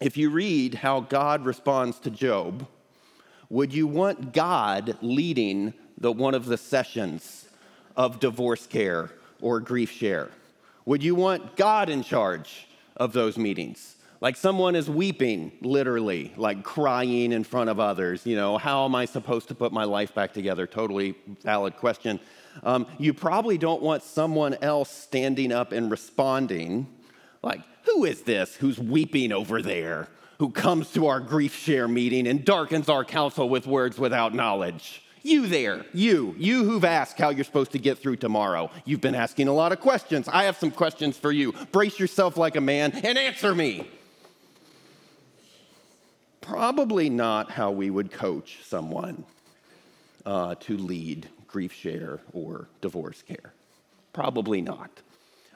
If 0.00 0.16
you 0.16 0.28
read 0.28 0.74
how 0.74 0.98
God 0.98 1.44
responds 1.44 2.00
to 2.00 2.10
Job, 2.10 2.66
would 3.48 3.72
you 3.72 3.86
want 3.86 4.32
God 4.32 4.98
leading 5.02 5.72
the 5.96 6.10
one 6.10 6.34
of 6.34 6.46
the 6.46 6.58
sessions 6.58 7.48
of 7.96 8.18
divorce 8.18 8.66
care 8.66 9.12
or 9.40 9.60
grief 9.60 9.92
share? 9.92 10.30
Would 10.86 11.02
you 11.02 11.16
want 11.16 11.56
God 11.56 11.90
in 11.90 12.04
charge 12.04 12.68
of 12.96 13.12
those 13.12 13.36
meetings? 13.36 13.96
Like 14.20 14.36
someone 14.36 14.76
is 14.76 14.88
weeping, 14.88 15.50
literally, 15.60 16.32
like 16.36 16.62
crying 16.62 17.32
in 17.32 17.42
front 17.42 17.70
of 17.70 17.80
others. 17.80 18.24
You 18.24 18.36
know, 18.36 18.56
how 18.56 18.84
am 18.84 18.94
I 18.94 19.04
supposed 19.04 19.48
to 19.48 19.54
put 19.54 19.72
my 19.72 19.82
life 19.82 20.14
back 20.14 20.32
together? 20.32 20.64
Totally 20.64 21.16
valid 21.42 21.76
question. 21.76 22.20
Um, 22.62 22.86
you 22.98 23.12
probably 23.12 23.58
don't 23.58 23.82
want 23.82 24.04
someone 24.04 24.56
else 24.62 24.88
standing 24.88 25.50
up 25.50 25.72
and 25.72 25.90
responding, 25.90 26.86
like, 27.42 27.60
who 27.84 28.04
is 28.04 28.22
this 28.22 28.54
who's 28.54 28.78
weeping 28.78 29.32
over 29.32 29.60
there, 29.60 30.08
who 30.38 30.50
comes 30.50 30.92
to 30.92 31.08
our 31.08 31.18
grief 31.18 31.54
share 31.54 31.88
meeting 31.88 32.28
and 32.28 32.44
darkens 32.44 32.88
our 32.88 33.04
counsel 33.04 33.48
with 33.48 33.66
words 33.66 33.98
without 33.98 34.34
knowledge? 34.34 35.02
You 35.26 35.46
there, 35.46 35.84
you, 35.92 36.34
you 36.38 36.64
who've 36.64 36.84
asked 36.84 37.18
how 37.18 37.30
you're 37.30 37.44
supposed 37.44 37.72
to 37.72 37.78
get 37.78 37.98
through 37.98 38.16
tomorrow. 38.16 38.70
You've 38.84 39.00
been 39.00 39.14
asking 39.14 39.48
a 39.48 39.52
lot 39.52 39.72
of 39.72 39.80
questions. 39.80 40.28
I 40.28 40.44
have 40.44 40.56
some 40.56 40.70
questions 40.70 41.16
for 41.16 41.32
you. 41.32 41.52
Brace 41.72 41.98
yourself 41.98 42.36
like 42.36 42.56
a 42.56 42.60
man 42.60 42.92
and 42.92 43.18
answer 43.18 43.54
me 43.54 43.88
probably 46.46 47.10
not 47.10 47.50
how 47.50 47.72
we 47.72 47.90
would 47.90 48.12
coach 48.12 48.58
someone 48.62 49.24
uh, 50.24 50.54
to 50.60 50.76
lead 50.76 51.28
grief 51.48 51.72
share 51.72 52.20
or 52.32 52.68
divorce 52.80 53.20
care. 53.22 53.52
Probably 54.12 54.60
not. 54.60 54.90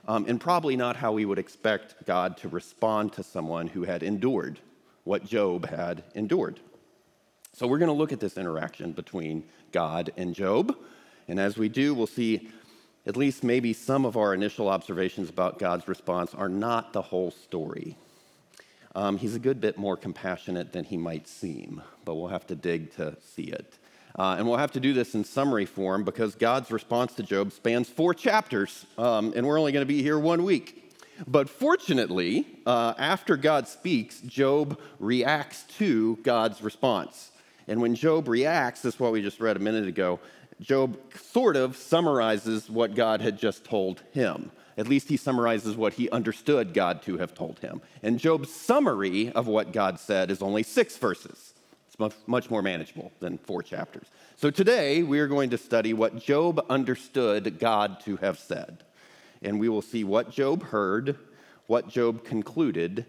Um, 0.09 0.25
and 0.27 0.41
probably 0.41 0.77
not 0.77 0.97
how 0.97 1.12
we 1.12 1.25
would 1.25 1.39
expect 1.39 1.95
God 2.07 2.37
to 2.39 2.49
respond 2.49 3.12
to 3.12 3.23
someone 3.23 3.68
who 3.68 3.85
had 3.85 4.03
endured 4.03 4.59
what 5.05 5.25
Job 5.25 5.68
had 5.68 6.03
endured. 6.14 6.59
So, 7.53 7.66
we're 7.66 7.79
going 7.79 7.89
to 7.89 7.93
look 7.95 8.12
at 8.12 8.21
this 8.21 8.37
interaction 8.37 8.93
between 8.93 9.45
God 9.73 10.12
and 10.16 10.35
Job. 10.35 10.77
And 11.29 11.39
as 11.39 11.57
we 11.57 11.68
do, 11.68 11.95
we'll 11.95 12.07
see 12.07 12.49
at 13.07 13.16
least 13.16 13.45
maybe 13.45 13.73
some 13.73 14.05
of 14.05 14.16
our 14.16 14.35
initial 14.35 14.68
observations 14.68 15.29
about 15.29 15.59
God's 15.59 15.89
response 15.89 16.35
are 16.35 16.49
not 16.49 16.93
the 16.93 17.03
whole 17.03 17.31
story. 17.31 17.97
Um, 18.95 19.18
he's 19.18 19.35
a 19.35 19.39
good 19.39 19.61
bit 19.61 19.79
more 19.79 19.97
compassionate 19.97 20.73
than 20.73 20.85
he 20.85 20.97
might 20.97 21.29
seem, 21.29 21.83
but 22.05 22.16
we'll 22.16 22.29
have 22.29 22.47
to 22.49 22.55
dig 22.55 22.95
to 22.97 23.16
see 23.35 23.45
it. 23.45 23.79
Uh, 24.18 24.35
and 24.37 24.47
we'll 24.47 24.59
have 24.59 24.73
to 24.73 24.81
do 24.81 24.93
this 24.93 25.14
in 25.14 25.25
summary 25.25 25.64
form 25.64 26.03
because 26.03 26.35
God's 26.35 26.71
response 26.71 27.14
to 27.14 27.23
Job 27.23 27.53
spans 27.53 27.89
four 27.89 28.12
chapters, 28.12 28.85
um, 28.99 29.33
and 29.37 29.47
we're 29.47 29.59
only 29.59 29.73
going 29.73 29.83
to 29.83 29.87
be 29.87 30.03
here 30.03 30.18
one 30.18 30.43
week. 30.43 30.93
But 31.27 31.49
fortunately, 31.49 32.47
uh, 32.66 32.95
after 32.99 33.37
God 33.37 33.68
speaks, 33.68 34.21
Job 34.21 34.81
reacts 34.99 35.64
to 35.79 36.16
God's 36.23 36.62
response. 36.62 37.31
And 37.71 37.81
when 37.81 37.95
Job 37.95 38.27
reacts, 38.27 38.83
this 38.83 38.95
is 38.95 39.01
what 39.01 39.12
we 39.12 39.23
just 39.23 39.41
read 39.41 39.57
a 39.57 39.61
minute 39.61 39.87
ago, 39.87 40.18
Job 40.61 40.99
sort 41.14 41.55
of 41.55 41.77
summarizes 41.77 42.68
what 42.68 42.97
God 42.97 43.21
had 43.21 43.39
just 43.39 43.64
told 43.64 44.03
him. 44.11 44.51
At 44.77 44.89
least 44.89 45.09
he 45.09 45.16
summarizes 45.16 45.77
what 45.77 45.93
he 45.93 46.11
understood 46.11 46.75
God 46.75 47.01
to 47.03 47.18
have 47.18 47.33
told 47.33 47.61
him. 47.61 47.81
And 48.03 48.18
Job's 48.18 48.53
summary 48.53 49.31
of 49.31 49.47
what 49.47 49.73
God 49.73 50.01
said 50.01 50.33
is 50.33 50.43
only 50.43 50.64
six 50.64 50.97
verses. 50.97 51.55
It's 51.87 51.99
much, 51.99 52.14
much 52.27 52.51
more 52.51 52.61
manageable 52.61 53.12
than 53.21 53.39
four 53.39 53.62
chapters. 53.62 54.09
So 54.35 54.51
today 54.51 55.05
we 55.05 55.21
are 55.21 55.29
going 55.29 55.51
to 55.51 55.59
study 55.59 55.95
what 55.95 56.18
Job 56.18 56.66
understood 56.68 57.61
God 57.61 58.01
to 58.01 58.16
have 58.16 58.41
said. 58.41 58.83
And 59.43 59.61
we 59.61 59.68
will 59.68 59.83
see 59.83 60.03
what 60.03 60.33
Job 60.33 60.64
heard, 60.64 61.16
what 61.68 61.89
Job 61.89 62.25
concluded, 62.25 63.07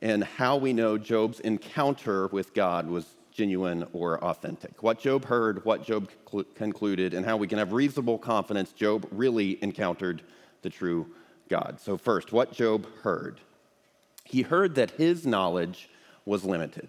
and 0.00 0.22
how 0.22 0.58
we 0.58 0.72
know 0.72 0.96
Job's 0.96 1.40
encounter 1.40 2.28
with 2.28 2.54
God 2.54 2.88
was 2.88 3.15
genuine 3.36 3.86
or 3.92 4.22
authentic. 4.24 4.82
What 4.82 4.98
Job 4.98 5.26
heard, 5.26 5.64
what 5.64 5.84
Job 5.84 6.10
concluded, 6.54 7.12
and 7.12 7.24
how 7.24 7.36
we 7.36 7.46
can 7.46 7.58
have 7.58 7.72
reasonable 7.72 8.18
confidence 8.18 8.72
Job 8.72 9.06
really 9.10 9.62
encountered 9.62 10.22
the 10.62 10.70
true 10.70 11.06
God. 11.48 11.78
So, 11.80 11.98
first, 11.98 12.32
what 12.32 12.52
Job 12.52 12.86
heard. 13.02 13.40
He 14.24 14.42
heard 14.42 14.74
that 14.76 14.92
his 14.92 15.26
knowledge 15.26 15.90
was 16.24 16.44
limited. 16.44 16.88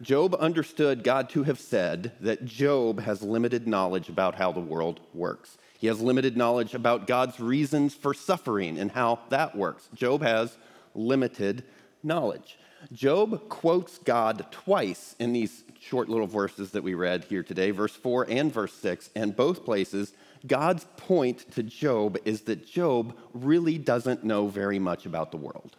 Job 0.00 0.36
understood 0.36 1.02
God 1.02 1.28
to 1.30 1.42
have 1.42 1.58
said 1.58 2.12
that 2.20 2.44
Job 2.44 3.00
has 3.00 3.22
limited 3.22 3.66
knowledge 3.66 4.08
about 4.08 4.36
how 4.36 4.52
the 4.52 4.60
world 4.60 5.00
works. 5.12 5.58
He 5.78 5.88
has 5.88 6.00
limited 6.00 6.36
knowledge 6.36 6.74
about 6.74 7.08
God's 7.08 7.40
reasons 7.40 7.94
for 7.94 8.14
suffering 8.14 8.78
and 8.78 8.92
how 8.92 9.20
that 9.30 9.56
works. 9.56 9.88
Job 9.94 10.22
has 10.22 10.56
limited 10.94 11.64
knowledge. 12.04 12.58
Job 12.92 13.48
quotes 13.48 13.98
God 13.98 14.46
twice 14.50 15.14
in 15.18 15.32
these 15.32 15.64
short 15.80 16.08
little 16.08 16.26
verses 16.26 16.72
that 16.72 16.82
we 16.82 16.94
read 16.94 17.24
here 17.24 17.42
today, 17.42 17.70
verse 17.70 17.94
4 17.94 18.26
and 18.28 18.52
verse 18.52 18.72
6, 18.74 19.10
and 19.14 19.36
both 19.36 19.64
places 19.64 20.12
God's 20.46 20.86
point 20.96 21.50
to 21.52 21.62
Job 21.62 22.18
is 22.24 22.42
that 22.42 22.66
Job 22.66 23.16
really 23.32 23.78
doesn't 23.78 24.24
know 24.24 24.48
very 24.48 24.78
much 24.78 25.06
about 25.06 25.30
the 25.30 25.36
world. 25.36 25.76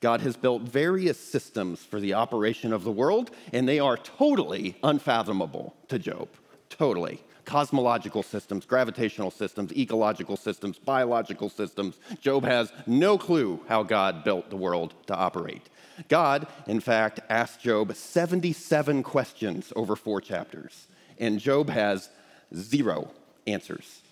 God 0.00 0.20
has 0.20 0.36
built 0.36 0.62
various 0.62 1.18
systems 1.18 1.80
for 1.80 2.00
the 2.00 2.14
operation 2.14 2.72
of 2.72 2.84
the 2.84 2.92
world, 2.92 3.30
and 3.52 3.68
they 3.68 3.80
are 3.80 3.96
totally 3.96 4.76
unfathomable 4.82 5.74
to 5.88 5.98
Job. 5.98 6.28
Totally. 6.70 7.20
Cosmological 7.44 8.22
systems, 8.22 8.66
gravitational 8.66 9.30
systems, 9.30 9.72
ecological 9.72 10.36
systems, 10.36 10.78
biological 10.78 11.48
systems. 11.48 11.98
Job 12.20 12.44
has 12.44 12.72
no 12.86 13.18
clue 13.18 13.60
how 13.68 13.82
God 13.82 14.22
built 14.22 14.50
the 14.50 14.56
world 14.56 14.94
to 15.06 15.16
operate. 15.16 15.68
God, 16.08 16.46
in 16.66 16.80
fact, 16.80 17.20
asked 17.28 17.60
Job 17.60 17.94
77 17.94 19.02
questions 19.02 19.72
over 19.74 19.96
four 19.96 20.20
chapters, 20.20 20.86
and 21.18 21.40
Job 21.40 21.68
has 21.70 22.08
zero 22.54 23.10
answers. 23.46 24.02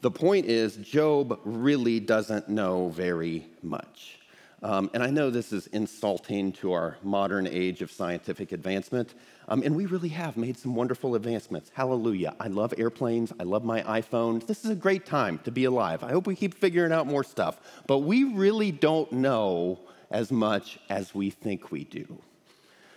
The 0.00 0.10
point 0.10 0.46
is, 0.46 0.76
Job 0.76 1.40
really 1.44 1.98
doesn't 1.98 2.48
know 2.48 2.88
very 2.90 3.46
much. 3.62 4.18
Um, 4.62 4.90
and 4.92 5.02
I 5.04 5.10
know 5.10 5.30
this 5.30 5.52
is 5.52 5.68
insulting 5.68 6.52
to 6.54 6.72
our 6.72 6.96
modern 7.04 7.46
age 7.46 7.80
of 7.80 7.92
scientific 7.92 8.50
advancement, 8.50 9.14
um, 9.46 9.62
and 9.64 9.76
we 9.76 9.86
really 9.86 10.08
have 10.08 10.36
made 10.36 10.58
some 10.58 10.74
wonderful 10.74 11.14
advancements. 11.14 11.70
Hallelujah. 11.72 12.34
I 12.40 12.48
love 12.48 12.74
airplanes. 12.76 13.32
I 13.38 13.44
love 13.44 13.64
my 13.64 13.82
iPhone. 13.82 14.44
This 14.44 14.64
is 14.64 14.70
a 14.70 14.74
great 14.74 15.06
time 15.06 15.38
to 15.44 15.52
be 15.52 15.64
alive. 15.64 16.02
I 16.02 16.10
hope 16.10 16.26
we 16.26 16.34
keep 16.34 16.54
figuring 16.54 16.92
out 16.92 17.06
more 17.06 17.22
stuff. 17.22 17.60
But 17.86 17.98
we 17.98 18.24
really 18.24 18.72
don't 18.72 19.10
know 19.12 19.78
as 20.10 20.32
much 20.32 20.78
as 20.88 21.14
we 21.14 21.30
think 21.30 21.70
we 21.70 21.84
do. 21.84 22.18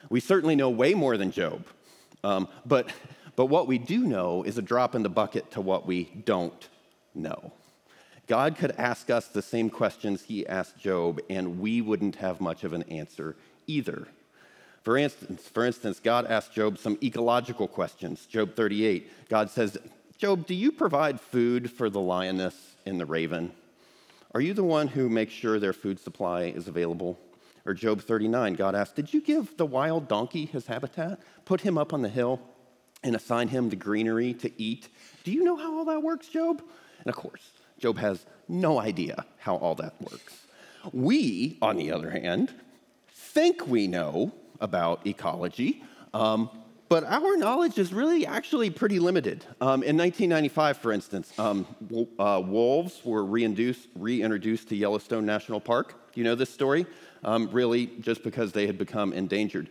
We 0.10 0.20
certainly 0.20 0.56
know 0.56 0.70
way 0.70 0.94
more 0.94 1.18
than 1.18 1.32
Job. 1.32 1.66
Um, 2.24 2.48
but 2.66 2.92
but 3.36 3.46
what 3.46 3.68
we 3.68 3.78
do 3.78 4.00
know 4.00 4.44
is 4.44 4.58
a 4.58 4.62
drop 4.62 4.94
in 4.94 5.04
the 5.04 5.10
bucket 5.10 5.52
to 5.52 5.62
what 5.62 5.88
we 5.88 6.06
don't 6.26 6.70
know. 7.16 7.54
God 8.28 8.58
could 8.58 8.72
ask 8.78 9.10
us 9.10 9.28
the 9.28 9.42
same 9.42 9.70
questions 9.70 10.24
he 10.24 10.46
asked 10.48 10.78
Job, 10.78 11.20
and 11.30 11.60
we 11.60 11.82
wouldn't 11.82 12.18
have 12.18 12.40
much 12.40 12.64
of 12.64 12.74
an 12.74 12.84
answer 12.84 13.36
either. 13.68 14.08
For 14.84 14.98
instance, 14.98 15.48
for 15.48 15.66
instance, 15.66 16.00
God 16.00 16.26
asked 16.26 16.54
Job 16.54 16.78
some 16.78 16.98
ecological 17.04 17.68
questions. 17.68 18.26
Job 18.26 18.56
38, 18.56 19.30
God 19.30 19.50
says, 19.50 19.78
Job, 20.18 20.46
do 20.46 20.56
you 20.56 20.72
provide 20.72 21.20
food 21.20 21.72
for 21.72 21.90
the 21.90 22.00
lioness 22.00 22.76
and 22.86 23.00
the 23.00 23.06
raven? 23.06 23.52
Are 24.34 24.42
you 24.42 24.54
the 24.54 24.64
one 24.64 24.88
who 24.88 25.10
makes 25.10 25.34
sure 25.34 25.60
their 25.60 25.74
food 25.74 26.00
supply 26.00 26.44
is 26.44 26.68
available? 26.68 27.20
Or 27.66 27.74
Job 27.74 28.02
39, 28.02 28.56
God 28.56 28.76
asked, 28.76 28.96
Did 28.96 29.14
you 29.14 29.22
give 29.22 29.58
the 29.58 29.66
wild 29.66 30.08
donkey 30.08 30.46
his 30.46 30.68
habitat? 30.68 31.20
Put 31.46 31.62
him 31.62 31.78
up 31.78 31.94
on 31.94 32.02
the 32.02 32.10
hill? 32.10 32.40
and 33.04 33.16
assign 33.16 33.48
him 33.48 33.70
the 33.70 33.76
greenery 33.76 34.34
to 34.36 34.62
eat. 34.62 34.90
Do 35.24 35.32
you 35.32 35.44
know 35.44 35.56
how 35.56 35.78
all 35.78 35.86
that 35.86 36.04
works, 36.04 36.28
Job? 36.28 36.62
And 37.00 37.08
of 37.08 37.16
course, 37.16 37.52
Job 37.80 37.98
has 37.98 38.26
no 38.48 38.80
idea 38.80 39.26
how 39.38 39.56
all 39.56 39.76
that 39.76 40.00
works. 40.02 40.46
We, 40.92 41.58
on 41.62 41.78
the 41.78 41.92
other 41.92 42.12
hand, 42.12 42.54
think 43.10 43.68
we 43.68 43.88
know 43.88 44.32
about 44.60 45.06
ecology, 45.08 45.84
um, 46.14 46.50
but 46.92 47.06
our 47.06 47.38
knowledge 47.38 47.78
is 47.78 47.94
really 47.94 48.26
actually 48.26 48.70
pretty 48.70 49.00
limited. 49.00 49.46
Um, 49.62 49.82
in 49.82 49.96
1995, 49.96 50.78
for 50.78 50.92
instance, 50.92 51.32
um, 51.40 51.66
uh, 52.20 52.44
wolves 52.46 53.00
were 53.06 53.24
reintroduced, 53.24 54.68
to 54.68 54.76
Yellowstone 54.76 55.26
National 55.26 55.62
Park. 55.62 56.12
Do 56.12 56.20
you 56.20 56.26
know 56.26 56.36
this 56.36 56.50
story? 56.50 56.86
Um, 57.24 57.48
really, 57.54 57.86
just 58.02 58.24
because 58.24 58.52
they 58.52 58.68
had 58.68 58.78
become 58.78 59.14
endangered. 59.14 59.70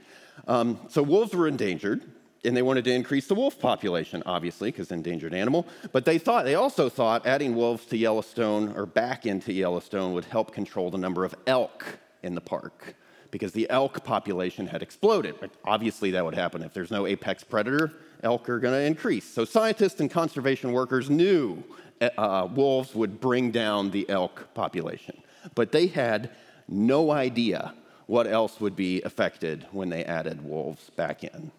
Um, 0.49 0.81
so, 0.89 1.03
wolves 1.03 1.35
were 1.35 1.47
endangered, 1.47 2.11
and 2.43 2.57
they 2.57 2.63
wanted 2.63 2.85
to 2.85 2.93
increase 2.95 3.27
the 3.27 3.35
wolf 3.35 3.59
population, 3.59 4.23
obviously, 4.25 4.71
because 4.71 4.91
endangered 4.91 5.35
animal. 5.35 5.67
But 5.93 6.07
they 6.07 6.17
thought 6.17 6.47
they 6.47 6.55
also 6.55 6.89
thought 6.89 7.27
adding 7.27 7.55
wolves 7.55 7.85
to 7.87 7.99
Yellowstone 7.99 8.73
or 8.75 8.87
back 8.87 9.27
into 9.27 9.53
Yellowstone 9.53 10.15
would 10.15 10.25
help 10.25 10.55
control 10.55 10.91
the 10.91 10.97
number 10.97 11.27
of 11.27 11.35
elk 11.47 11.99
in 12.23 12.35
the 12.35 12.41
park, 12.41 12.97
because 13.31 13.53
the 13.53 13.69
elk 13.71 14.05
population 14.05 14.67
had 14.67 14.83
exploded. 14.83 15.35
Obviously, 15.65 16.11
that 16.13 16.25
would 16.25 16.35
happen 16.35 16.63
if 16.63 16.73
there's 16.73 16.91
no 16.91 17.07
apex 17.07 17.45
predator. 17.45 17.93
Elk 18.23 18.49
are 18.49 18.59
going 18.59 18.75
to 18.75 18.81
increase. 18.81 19.25
So 19.25 19.45
scientists 19.45 20.01
and 20.01 20.11
conservation 20.11 20.73
workers 20.73 21.09
knew 21.09 21.63
uh, 22.01 22.49
wolves 22.53 22.95
would 22.95 23.21
bring 23.21 23.51
down 23.51 23.91
the 23.91 24.09
elk 24.09 24.49
population, 24.55 25.17
but 25.55 25.73
they 25.73 25.87
had 25.87 26.31
no 26.69 27.11
idea 27.11 27.75
what 28.07 28.27
else 28.27 28.61
would 28.61 28.75
be 28.75 29.03
affected 29.03 29.67
when 29.71 29.89
they 29.89 30.05
added 30.05 30.45
wolves 30.45 30.91
back 30.91 31.23
in. 31.23 31.51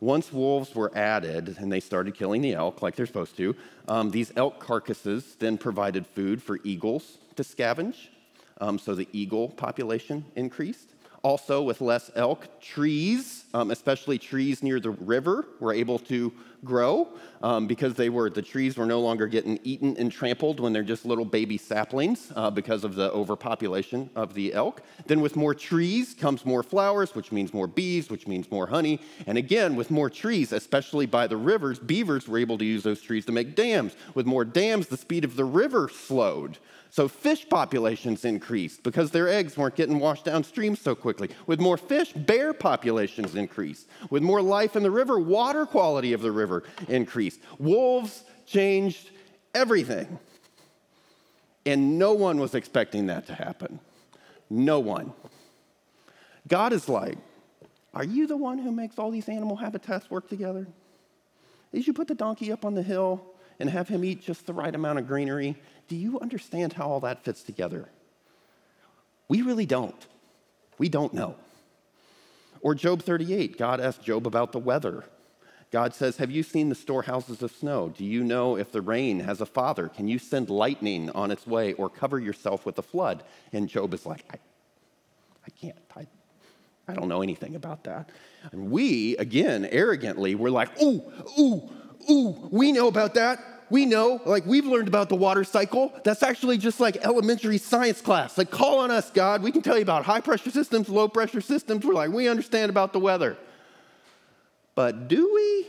Once 0.00 0.30
wolves 0.32 0.74
were 0.74 0.92
added 0.94 1.56
and 1.58 1.72
they 1.72 1.80
started 1.80 2.14
killing 2.14 2.42
the 2.42 2.52
elk 2.52 2.82
like 2.82 2.94
they're 2.94 3.06
supposed 3.06 3.36
to, 3.36 3.56
um, 3.88 4.10
these 4.10 4.30
elk 4.36 4.60
carcasses 4.60 5.36
then 5.38 5.56
provided 5.56 6.06
food 6.06 6.42
for 6.42 6.58
eagles 6.64 7.18
to 7.34 7.42
scavenge. 7.42 8.08
Um, 8.60 8.78
so 8.78 8.94
the 8.94 9.08
eagle 9.12 9.48
population 9.48 10.24
increased. 10.34 10.90
Also 11.26 11.60
with 11.60 11.80
less 11.80 12.08
elk. 12.14 12.46
Trees, 12.60 13.46
um, 13.52 13.72
especially 13.72 14.16
trees 14.16 14.62
near 14.62 14.78
the 14.78 14.90
river, 14.90 15.44
were 15.58 15.74
able 15.74 15.98
to 15.98 16.32
grow 16.64 17.08
um, 17.42 17.66
because 17.66 17.94
they 17.94 18.08
were 18.08 18.30
the 18.30 18.42
trees 18.42 18.76
were 18.76 18.86
no 18.86 19.00
longer 19.00 19.26
getting 19.26 19.58
eaten 19.64 19.96
and 19.96 20.12
trampled 20.12 20.60
when 20.60 20.72
they're 20.72 20.84
just 20.84 21.04
little 21.04 21.24
baby 21.24 21.58
saplings 21.58 22.32
uh, 22.36 22.48
because 22.48 22.84
of 22.84 22.94
the 22.94 23.10
overpopulation 23.10 24.08
of 24.14 24.34
the 24.34 24.54
elk. 24.54 24.82
Then 25.06 25.20
with 25.20 25.34
more 25.34 25.52
trees 25.52 26.14
comes 26.14 26.46
more 26.46 26.62
flowers, 26.62 27.16
which 27.16 27.32
means 27.32 27.52
more 27.52 27.66
bees, 27.66 28.08
which 28.08 28.28
means 28.28 28.48
more 28.48 28.68
honey. 28.68 29.00
And 29.26 29.36
again, 29.36 29.74
with 29.74 29.90
more 29.90 30.08
trees, 30.08 30.52
especially 30.52 31.06
by 31.06 31.26
the 31.26 31.36
rivers, 31.36 31.80
beavers 31.80 32.28
were 32.28 32.38
able 32.38 32.56
to 32.58 32.64
use 32.64 32.84
those 32.84 33.02
trees 33.02 33.26
to 33.26 33.32
make 33.32 33.56
dams. 33.56 33.96
With 34.14 34.26
more 34.26 34.44
dams, 34.44 34.86
the 34.86 34.96
speed 34.96 35.24
of 35.24 35.34
the 35.34 35.44
river 35.44 35.88
slowed. 35.88 36.58
So 36.90 37.08
fish 37.08 37.48
populations 37.48 38.24
increased 38.24 38.82
because 38.82 39.10
their 39.10 39.28
eggs 39.28 39.56
weren't 39.56 39.76
getting 39.76 39.98
washed 39.98 40.24
downstream 40.24 40.76
so 40.76 40.94
quickly. 40.94 41.30
With 41.46 41.60
more 41.60 41.76
fish, 41.76 42.12
bear 42.12 42.52
populations 42.52 43.34
increased. 43.34 43.88
With 44.08 44.22
more 44.22 44.40
life 44.40 44.76
in 44.76 44.82
the 44.82 44.90
river, 44.90 45.18
water 45.18 45.66
quality 45.66 46.12
of 46.12 46.22
the 46.22 46.32
river 46.32 46.62
increased. 46.88 47.40
Wolves 47.58 48.24
changed 48.46 49.10
everything. 49.54 50.18
And 51.64 51.98
no 51.98 52.12
one 52.12 52.38
was 52.38 52.54
expecting 52.54 53.06
that 53.06 53.26
to 53.26 53.34
happen. 53.34 53.80
No 54.48 54.78
one. 54.78 55.12
God 56.46 56.72
is 56.72 56.88
like, 56.88 57.18
Are 57.92 58.04
you 58.04 58.26
the 58.26 58.36
one 58.36 58.58
who 58.58 58.70
makes 58.70 58.98
all 58.98 59.10
these 59.10 59.28
animal 59.28 59.56
habitats 59.56 60.10
work 60.10 60.28
together? 60.28 60.66
Did 61.72 61.86
you 61.86 61.92
put 61.92 62.06
the 62.08 62.14
donkey 62.14 62.52
up 62.52 62.64
on 62.64 62.74
the 62.74 62.82
hill 62.82 63.22
and 63.58 63.68
have 63.68 63.88
him 63.88 64.04
eat 64.04 64.22
just 64.22 64.46
the 64.46 64.52
right 64.52 64.74
amount 64.74 64.98
of 64.98 65.08
greenery? 65.08 65.56
Do 65.88 65.96
you 65.96 66.18
understand 66.20 66.74
how 66.74 66.88
all 66.88 67.00
that 67.00 67.24
fits 67.24 67.42
together? 67.42 67.88
We 69.28 69.42
really 69.42 69.66
don't. 69.66 70.06
We 70.78 70.88
don't 70.88 71.14
know. 71.14 71.36
Or 72.60 72.74
Job 72.74 73.02
38, 73.02 73.58
God 73.58 73.80
asked 73.80 74.02
Job 74.02 74.26
about 74.26 74.52
the 74.52 74.58
weather. 74.58 75.04
God 75.70 75.94
says, 75.94 76.16
Have 76.16 76.30
you 76.30 76.42
seen 76.42 76.68
the 76.68 76.74
storehouses 76.74 77.42
of 77.42 77.50
snow? 77.50 77.88
Do 77.88 78.04
you 78.04 78.24
know 78.24 78.56
if 78.56 78.72
the 78.72 78.80
rain 78.80 79.20
has 79.20 79.40
a 79.40 79.46
father? 79.46 79.88
Can 79.88 80.08
you 80.08 80.18
send 80.18 80.48
lightning 80.50 81.10
on 81.10 81.30
its 81.30 81.46
way 81.46 81.72
or 81.74 81.88
cover 81.88 82.18
yourself 82.18 82.64
with 82.64 82.78
a 82.78 82.82
flood? 82.82 83.22
And 83.52 83.68
Job 83.68 83.92
is 83.94 84.06
like, 84.06 84.24
I, 84.30 84.36
I 85.46 85.50
can't. 85.50 85.76
I, 85.96 86.06
I 86.88 86.94
don't 86.94 87.08
know 87.08 87.22
anything 87.22 87.56
about 87.56 87.84
that. 87.84 88.10
And 88.52 88.70
we, 88.70 89.16
again, 89.16 89.66
arrogantly, 89.70 90.34
we're 90.34 90.50
like, 90.50 90.80
Ooh, 90.80 91.02
ooh, 91.38 91.68
ooh, 92.10 92.48
we 92.50 92.72
know 92.72 92.86
about 92.86 93.14
that. 93.14 93.55
We 93.68 93.84
know, 93.84 94.20
like, 94.24 94.46
we've 94.46 94.64
learned 94.64 94.86
about 94.86 95.08
the 95.08 95.16
water 95.16 95.42
cycle. 95.42 95.92
That's 96.04 96.22
actually 96.22 96.58
just 96.58 96.78
like 96.78 96.96
elementary 96.98 97.58
science 97.58 98.00
class. 98.00 98.38
Like, 98.38 98.50
call 98.50 98.78
on 98.78 98.90
us, 98.90 99.10
God. 99.10 99.42
We 99.42 99.50
can 99.50 99.62
tell 99.62 99.76
you 99.76 99.82
about 99.82 100.04
high 100.04 100.20
pressure 100.20 100.50
systems, 100.50 100.88
low 100.88 101.08
pressure 101.08 101.40
systems. 101.40 101.84
We're 101.84 101.94
like, 101.94 102.10
we 102.10 102.28
understand 102.28 102.70
about 102.70 102.92
the 102.92 103.00
weather. 103.00 103.36
But 104.76 105.08
do 105.08 105.32
we? 105.34 105.66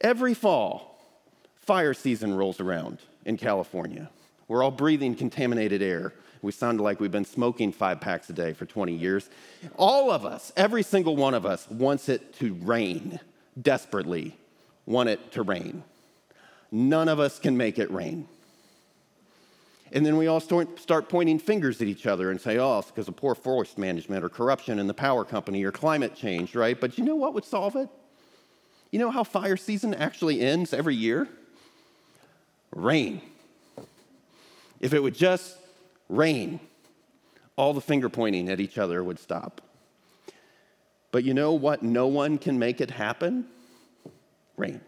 Every 0.00 0.34
fall, 0.34 0.98
fire 1.56 1.94
season 1.94 2.34
rolls 2.34 2.60
around 2.60 2.98
in 3.24 3.36
California. 3.36 4.10
We're 4.48 4.62
all 4.62 4.70
breathing 4.70 5.14
contaminated 5.14 5.80
air. 5.80 6.12
We 6.42 6.52
sound 6.52 6.80
like 6.80 7.00
we've 7.00 7.10
been 7.10 7.24
smoking 7.24 7.70
five 7.70 8.00
packs 8.00 8.28
a 8.30 8.32
day 8.32 8.52
for 8.52 8.66
20 8.66 8.94
years. 8.94 9.28
All 9.76 10.10
of 10.10 10.24
us, 10.24 10.52
every 10.56 10.82
single 10.82 11.16
one 11.16 11.34
of 11.34 11.46
us, 11.46 11.68
wants 11.70 12.08
it 12.08 12.34
to 12.38 12.54
rain 12.54 13.20
desperately, 13.60 14.36
want 14.86 15.08
it 15.08 15.32
to 15.32 15.42
rain. 15.42 15.84
None 16.72 17.08
of 17.08 17.18
us 17.18 17.38
can 17.38 17.56
make 17.56 17.78
it 17.78 17.90
rain. 17.90 18.28
And 19.92 20.06
then 20.06 20.16
we 20.16 20.28
all 20.28 20.38
start 20.38 21.08
pointing 21.08 21.40
fingers 21.40 21.82
at 21.82 21.88
each 21.88 22.06
other 22.06 22.30
and 22.30 22.40
say, 22.40 22.58
oh, 22.58 22.78
it's 22.78 22.88
because 22.88 23.08
of 23.08 23.16
poor 23.16 23.34
forest 23.34 23.76
management 23.76 24.24
or 24.24 24.28
corruption 24.28 24.78
in 24.78 24.86
the 24.86 24.94
power 24.94 25.24
company 25.24 25.64
or 25.64 25.72
climate 25.72 26.14
change, 26.14 26.54
right? 26.54 26.80
But 26.80 26.96
you 26.96 27.04
know 27.04 27.16
what 27.16 27.34
would 27.34 27.44
solve 27.44 27.74
it? 27.74 27.88
You 28.92 29.00
know 29.00 29.10
how 29.10 29.24
fire 29.24 29.56
season 29.56 29.94
actually 29.94 30.40
ends 30.40 30.72
every 30.72 30.94
year? 30.94 31.28
Rain. 32.72 33.20
If 34.78 34.94
it 34.94 35.02
would 35.02 35.14
just 35.14 35.56
rain, 36.08 36.60
all 37.56 37.74
the 37.74 37.80
finger 37.80 38.08
pointing 38.08 38.48
at 38.48 38.60
each 38.60 38.78
other 38.78 39.02
would 39.02 39.18
stop. 39.18 39.60
But 41.10 41.24
you 41.24 41.34
know 41.34 41.52
what? 41.52 41.82
No 41.82 42.06
one 42.06 42.38
can 42.38 42.60
make 42.60 42.80
it 42.80 42.92
happen? 42.92 43.46
Rain. 44.56 44.80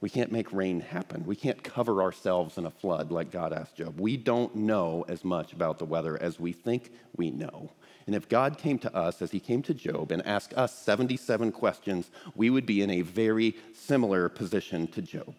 We 0.00 0.10
can't 0.10 0.30
make 0.30 0.52
rain 0.52 0.80
happen. 0.80 1.24
We 1.24 1.36
can't 1.36 1.62
cover 1.62 2.02
ourselves 2.02 2.58
in 2.58 2.66
a 2.66 2.70
flood 2.70 3.10
like 3.10 3.30
God 3.30 3.52
asked 3.52 3.76
Job. 3.76 3.98
We 3.98 4.16
don't 4.16 4.54
know 4.54 5.04
as 5.08 5.24
much 5.24 5.52
about 5.52 5.78
the 5.78 5.86
weather 5.86 6.20
as 6.20 6.38
we 6.38 6.52
think 6.52 6.90
we 7.16 7.30
know. 7.30 7.72
And 8.06 8.14
if 8.14 8.28
God 8.28 8.58
came 8.58 8.78
to 8.80 8.94
us 8.94 9.22
as 9.22 9.30
he 9.30 9.40
came 9.40 9.62
to 9.62 9.74
Job 9.74 10.12
and 10.12 10.24
asked 10.26 10.54
us 10.54 10.78
77 10.78 11.50
questions, 11.50 12.10
we 12.34 12.50
would 12.50 12.66
be 12.66 12.82
in 12.82 12.90
a 12.90 13.00
very 13.00 13.56
similar 13.74 14.28
position 14.28 14.86
to 14.88 15.02
Job. 15.02 15.34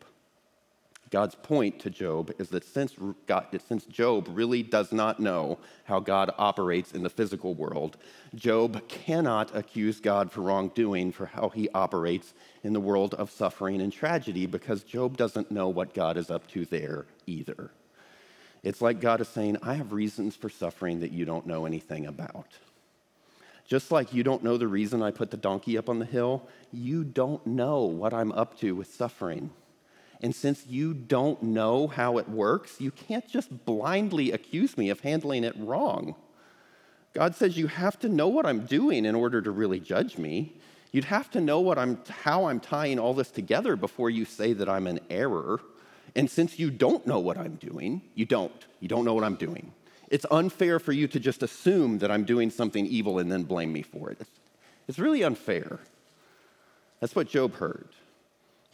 God's 1.10 1.36
point 1.36 1.80
to 1.80 1.90
Job 1.90 2.34
is 2.38 2.50
that 2.50 2.66
since, 2.66 2.94
God, 3.28 3.48
since 3.68 3.86
Job 3.86 4.28
really 4.32 4.62
does 4.62 4.92
not 4.92 5.20
know 5.20 5.58
how 5.86 6.00
God 6.00 6.32
operates 6.38 6.92
in 6.92 7.04
the 7.04 7.10
physical 7.10 7.54
world, 7.54 7.98
Job 8.36 8.88
cannot 8.90 9.56
accuse 9.56 10.02
God 10.02 10.32
for 10.32 10.42
wrongdoing 10.42 11.14
for 11.14 11.28
how 11.28 11.50
he 11.50 11.70
operates 11.70 12.34
in 12.64 12.74
the 12.74 12.82
world 12.82 13.14
of 13.14 13.32
suffering 13.32 13.82
and 13.82 13.94
tragedy 13.94 14.46
because 14.46 14.84
Job 14.84 15.16
doesn't 15.16 15.52
know 15.52 15.70
what 15.70 15.94
God 15.94 16.18
is 16.18 16.30
up 16.30 16.48
to 16.50 16.66
there 16.66 17.06
either. 17.26 17.72
It's 18.64 18.82
like 18.82 19.00
God 19.00 19.22
is 19.22 19.30
saying, 19.30 19.58
I 19.62 19.76
have 19.76 19.94
reasons 19.94 20.36
for 20.36 20.50
suffering 20.50 21.00
that 21.00 21.12
you 21.12 21.24
don't 21.24 21.48
know 21.48 21.66
anything 21.66 22.06
about. 22.06 22.48
Just 23.66 23.92
like 23.92 24.14
you 24.14 24.24
don't 24.24 24.44
know 24.44 24.58
the 24.58 24.68
reason 24.68 25.02
I 25.02 25.12
put 25.12 25.32
the 25.32 25.38
donkey 25.38 25.78
up 25.78 25.90
on 25.90 26.00
the 26.00 26.06
hill, 26.06 26.48
you 26.72 27.04
don't 27.04 27.46
know 27.46 27.84
what 27.84 28.14
I'm 28.14 28.32
up 28.34 28.58
to 28.60 28.76
with 28.76 28.94
suffering. 28.94 29.52
And 30.22 30.34
since 30.34 30.66
you 30.68 30.94
don't 30.94 31.42
know 31.44 31.88
how 31.88 32.18
it 32.18 32.28
works, 32.28 32.82
you 32.82 32.92
can't 32.92 33.28
just 33.28 33.66
blindly 33.66 34.32
accuse 34.32 34.78
me 34.78 34.90
of 34.90 35.02
handling 35.02 35.44
it 35.44 35.56
wrong. 35.58 36.16
God 37.14 37.36
says 37.36 37.58
you 37.58 37.68
have 37.68 38.00
to 38.00 38.10
know 38.10 38.28
what 38.28 38.46
I'm 38.46 38.66
doing 38.66 39.06
in 39.06 39.16
order 39.16 39.42
to 39.42 39.52
really 39.52 39.80
judge 39.80 40.18
me. 40.18 40.54
You'd 40.92 41.06
have 41.06 41.30
to 41.32 41.42
know 41.42 41.60
what 41.60 41.78
I'm, 41.78 42.00
how 42.08 42.46
I'm 42.46 42.60
tying 42.60 43.00
all 43.00 43.14
this 43.14 43.30
together 43.30 43.76
before 43.76 44.10
you 44.10 44.26
say 44.26 44.54
that 44.54 44.70
I'm 44.70 44.88
an 44.88 45.00
error. 45.10 45.60
And 46.16 46.30
since 46.30 46.58
you 46.58 46.72
don't 46.72 47.06
know 47.06 47.20
what 47.20 47.38
I'm 47.38 47.56
doing, 47.56 48.02
you 48.16 48.26
don't. 48.26 48.66
You 48.80 48.88
don't 48.88 49.06
know 49.06 49.14
what 49.14 49.24
I'm 49.24 49.36
doing. 49.36 49.74
It's 50.10 50.26
unfair 50.32 50.80
for 50.80 50.94
you 50.94 51.08
to 51.10 51.20
just 51.20 51.44
assume 51.44 52.00
that 52.00 52.10
I'm 52.10 52.24
doing 52.24 52.50
something 52.50 52.86
evil 52.86 53.20
and 53.20 53.32
then 53.32 53.44
blame 53.44 53.74
me 53.74 53.82
for 53.82 54.10
it. 54.10 54.18
It's, 54.22 54.32
it's 54.88 55.00
really 55.00 55.24
unfair. 55.24 55.80
That's 57.00 57.16
what 57.16 57.28
Job 57.28 57.56
heard. 57.56 57.90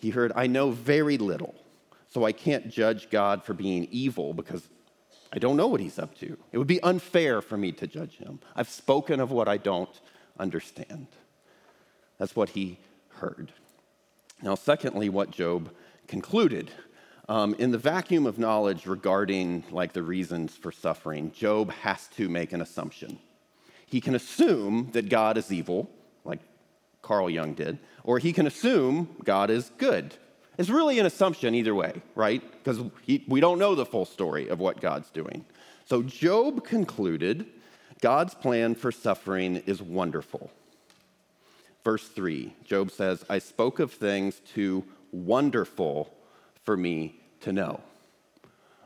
He 0.03 0.09
heard, 0.09 0.33
I 0.35 0.47
know 0.47 0.71
very 0.71 1.17
little, 1.17 1.55
so 2.09 2.25
I 2.25 2.33
can't 2.33 2.69
judge 2.69 3.09
God 3.09 3.41
for 3.45 3.53
being 3.53 3.87
evil 3.89 4.33
because 4.33 4.67
I 5.31 5.39
don't 5.39 5.55
know 5.55 5.67
what 5.67 5.79
he's 5.79 5.97
up 5.97 6.13
to. 6.19 6.37
It 6.51 6.57
would 6.57 6.67
be 6.67 6.83
unfair 6.83 7.41
for 7.41 7.55
me 7.55 7.71
to 7.71 7.87
judge 7.87 8.17
him. 8.17 8.41
I've 8.53 8.67
spoken 8.67 9.21
of 9.21 9.31
what 9.31 9.47
I 9.47 9.55
don't 9.55 9.89
understand. 10.37 11.07
That's 12.17 12.35
what 12.35 12.49
he 12.49 12.79
heard. 13.11 13.53
Now, 14.41 14.55
secondly, 14.55 15.07
what 15.07 15.31
Job 15.31 15.71
concluded. 16.07 16.69
Um, 17.29 17.55
in 17.57 17.71
the 17.71 17.77
vacuum 17.77 18.25
of 18.25 18.37
knowledge 18.37 18.85
regarding 18.85 19.63
like 19.71 19.93
the 19.93 20.03
reasons 20.03 20.53
for 20.53 20.73
suffering, 20.73 21.31
Job 21.31 21.71
has 21.71 22.09
to 22.17 22.27
make 22.27 22.51
an 22.51 22.59
assumption. 22.59 23.19
He 23.85 24.01
can 24.01 24.15
assume 24.15 24.89
that 24.91 25.07
God 25.07 25.37
is 25.37 25.49
evil, 25.49 25.89
Carl 27.03 27.29
Jung 27.29 27.53
did, 27.53 27.77
or 28.03 28.17
he 28.17 28.33
can 28.33 28.47
assume 28.47 29.15
God 29.23 29.51
is 29.51 29.71
good. 29.77 30.15
It's 30.57 30.69
really 30.69 30.97
an 30.97 31.05
assumption 31.05 31.53
either 31.53 31.75
way, 31.75 32.01
right? 32.15 32.41
Because 32.63 32.83
we 33.05 33.39
don't 33.39 33.59
know 33.59 33.75
the 33.75 33.85
full 33.85 34.05
story 34.05 34.47
of 34.47 34.59
what 34.59 34.81
God's 34.81 35.11
doing. 35.11 35.45
So 35.85 36.01
Job 36.01 36.63
concluded 36.63 37.45
God's 38.01 38.33
plan 38.33 38.73
for 38.73 38.91
suffering 38.91 39.57
is 39.65 39.81
wonderful. 39.81 40.49
Verse 41.83 42.07
3, 42.07 42.53
Job 42.63 42.91
says, 42.91 43.25
I 43.29 43.39
spoke 43.39 43.79
of 43.79 43.91
things 43.91 44.39
too 44.53 44.85
wonderful 45.11 46.13
for 46.63 46.77
me 46.77 47.19
to 47.41 47.51
know. 47.51 47.81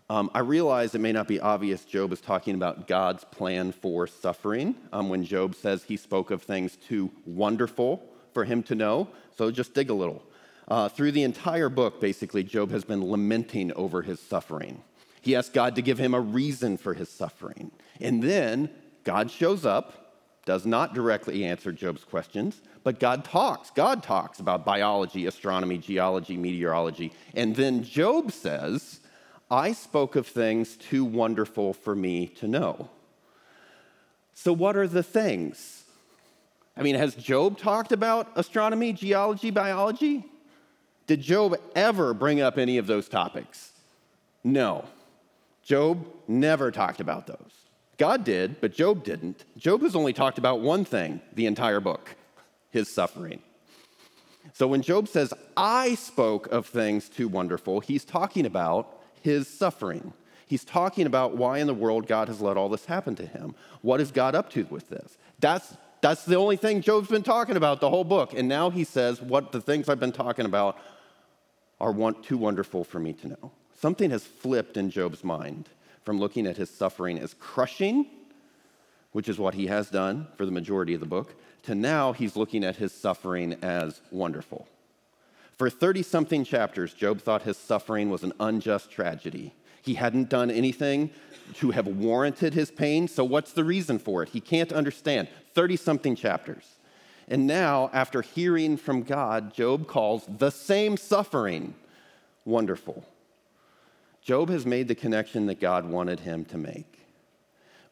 Um, 0.09 0.31
I 0.33 0.39
realize 0.39 0.95
it 0.95 1.01
may 1.01 1.11
not 1.11 1.27
be 1.27 1.39
obvious 1.39 1.83
Job 1.83 2.13
is 2.13 2.21
talking 2.21 2.55
about 2.55 2.87
God's 2.87 3.25
plan 3.25 3.73
for 3.73 4.07
suffering 4.07 4.75
um, 4.93 5.09
when 5.09 5.25
Job 5.25 5.53
says 5.53 5.83
he 5.83 5.97
spoke 5.97 6.31
of 6.31 6.43
things 6.43 6.77
too 6.77 7.11
wonderful 7.25 8.09
for 8.33 8.45
him 8.45 8.63
to 8.63 8.75
know. 8.75 9.09
So 9.35 9.51
just 9.51 9.73
dig 9.73 9.89
a 9.89 9.93
little. 9.93 10.23
Uh, 10.69 10.87
through 10.87 11.11
the 11.11 11.23
entire 11.23 11.69
book, 11.69 11.99
basically, 11.99 12.43
Job 12.43 12.71
has 12.71 12.85
been 12.85 13.09
lamenting 13.09 13.73
over 13.73 14.01
his 14.01 14.19
suffering. 14.19 14.81
He 15.21 15.35
asked 15.35 15.53
God 15.53 15.75
to 15.75 15.81
give 15.81 15.97
him 15.97 16.13
a 16.13 16.21
reason 16.21 16.77
for 16.77 16.93
his 16.93 17.09
suffering. 17.09 17.71
And 17.99 18.23
then 18.23 18.69
God 19.03 19.29
shows 19.29 19.65
up, 19.65 20.13
does 20.45 20.65
not 20.65 20.93
directly 20.93 21.43
answer 21.43 21.73
Job's 21.73 22.05
questions, 22.05 22.61
but 22.83 22.99
God 22.99 23.25
talks. 23.25 23.71
God 23.71 24.03
talks 24.03 24.39
about 24.39 24.63
biology, 24.63 25.25
astronomy, 25.25 25.77
geology, 25.77 26.37
meteorology. 26.37 27.11
And 27.33 27.55
then 27.55 27.83
Job 27.83 28.31
says, 28.31 29.01
I 29.49 29.71
spoke 29.71 30.15
of 30.15 30.27
things 30.27 30.75
too 30.75 31.05
wonderful 31.05 31.73
for 31.73 31.95
me 31.95 32.27
to 32.39 32.47
know. 32.47 32.89
So, 34.33 34.51
what 34.53 34.75
are 34.75 34.87
the 34.87 35.03
things? 35.03 35.83
I 36.75 36.83
mean, 36.83 36.95
has 36.95 37.15
Job 37.15 37.57
talked 37.57 37.91
about 37.91 38.31
astronomy, 38.35 38.93
geology, 38.93 39.49
biology? 39.49 40.25
Did 41.07 41.21
Job 41.21 41.55
ever 41.75 42.13
bring 42.13 42.41
up 42.41 42.57
any 42.57 42.77
of 42.77 42.85
those 42.85 43.07
topics? 43.07 43.71
No. 44.43 44.85
Job 45.63 46.05
never 46.27 46.71
talked 46.71 46.99
about 46.99 47.25
those. 47.27 47.51
God 47.97 48.23
did, 48.23 48.61
but 48.61 48.73
Job 48.73 49.03
didn't. 49.03 49.43
Job 49.57 49.81
has 49.81 49.95
only 49.95 50.13
talked 50.13 50.37
about 50.37 50.61
one 50.61 50.85
thing 50.85 51.19
the 51.33 51.45
entire 51.45 51.79
book 51.79 52.15
his 52.69 52.93
suffering. 52.93 53.39
So 54.53 54.67
when 54.67 54.81
Job 54.81 55.07
says, 55.07 55.33
I 55.55 55.95
spoke 55.95 56.47
of 56.51 56.67
things 56.67 57.09
too 57.09 57.27
wonderful, 57.27 57.79
he's 57.79 58.05
talking 58.05 58.45
about 58.45 58.96
his 59.21 59.47
suffering. 59.47 60.13
He's 60.47 60.63
talking 60.63 61.05
about 61.05 61.35
why 61.35 61.59
in 61.59 61.67
the 61.67 61.73
world 61.73 62.07
God 62.07 62.29
has 62.29 62.39
let 62.39 62.57
all 62.57 62.69
this 62.69 62.85
happen 62.85 63.15
to 63.15 63.25
him. 63.25 63.53
What 63.81 63.99
is 63.99 64.11
God 64.11 64.33
up 64.33 64.49
to 64.51 64.65
with 64.69 64.89
this? 64.89 65.17
That's, 65.39 65.75
that's 66.01 66.23
the 66.25 66.35
only 66.35 66.55
thing 66.55 66.81
Job's 66.81 67.09
been 67.09 67.23
talking 67.23 67.57
about 67.57 67.81
the 67.81 67.89
whole 67.89 68.05
book. 68.05 68.33
And 68.33 68.47
now 68.47 68.69
he 68.69 68.83
says, 68.83 69.21
What 69.21 69.51
the 69.51 69.61
things 69.61 69.89
I've 69.89 69.99
been 69.99 70.13
talking 70.13 70.45
about 70.45 70.77
are 71.79 71.91
want, 71.91 72.23
too 72.23 72.37
wonderful 72.37 72.83
for 72.83 72.99
me 72.99 73.13
to 73.13 73.27
know. 73.27 73.51
Something 73.79 74.09
has 74.11 74.23
flipped 74.23 74.77
in 74.77 74.89
Job's 74.89 75.23
mind 75.23 75.69
from 76.03 76.19
looking 76.19 76.47
at 76.47 76.57
his 76.57 76.69
suffering 76.69 77.19
as 77.19 77.35
crushing, 77.35 78.07
which 79.11 79.27
is 79.27 79.37
what 79.37 79.53
he 79.53 79.67
has 79.67 79.89
done 79.89 80.27
for 80.37 80.45
the 80.45 80.51
majority 80.51 80.93
of 80.93 81.01
the 81.01 81.05
book, 81.05 81.35
to 81.63 81.75
now 81.75 82.13
he's 82.13 82.35
looking 82.35 82.63
at 82.63 82.77
his 82.77 82.93
suffering 82.93 83.57
as 83.61 84.01
wonderful. 84.09 84.67
For 85.57 85.69
30 85.71 86.03
something 86.03 86.43
chapters, 86.43 86.93
Job 86.93 87.19
thought 87.19 87.41
his 87.41 87.57
suffering 87.57 88.11
was 88.11 88.23
an 88.23 88.33
unjust 88.39 88.91
tragedy. 88.91 89.53
He 89.81 89.95
hadn't 89.95 90.29
done 90.29 90.51
anything 90.51 91.09
to 91.55 91.71
have 91.71 91.87
warranted 91.87 92.53
his 92.53 92.69
pain, 92.69 93.07
so 93.07 93.23
what's 93.23 93.53
the 93.53 93.63
reason 93.63 93.97
for 93.97 94.21
it? 94.21 94.29
He 94.29 94.39
can't 94.39 94.71
understand. 94.71 95.27
30 95.55 95.77
something 95.77 96.15
chapters. 96.15 96.65
And 97.27 97.47
now, 97.47 97.89
after 97.91 98.21
hearing 98.21 98.77
from 98.77 99.01
God, 99.01 99.53
Job 99.53 99.87
calls 99.87 100.25
the 100.27 100.51
same 100.51 100.95
suffering 100.95 101.73
wonderful. 102.45 103.03
Job 104.21 104.49
has 104.49 104.65
made 104.65 104.87
the 104.87 104.95
connection 104.95 105.47
that 105.47 105.59
God 105.59 105.89
wanted 105.89 106.19
him 106.19 106.45
to 106.45 106.57
make 106.57 106.96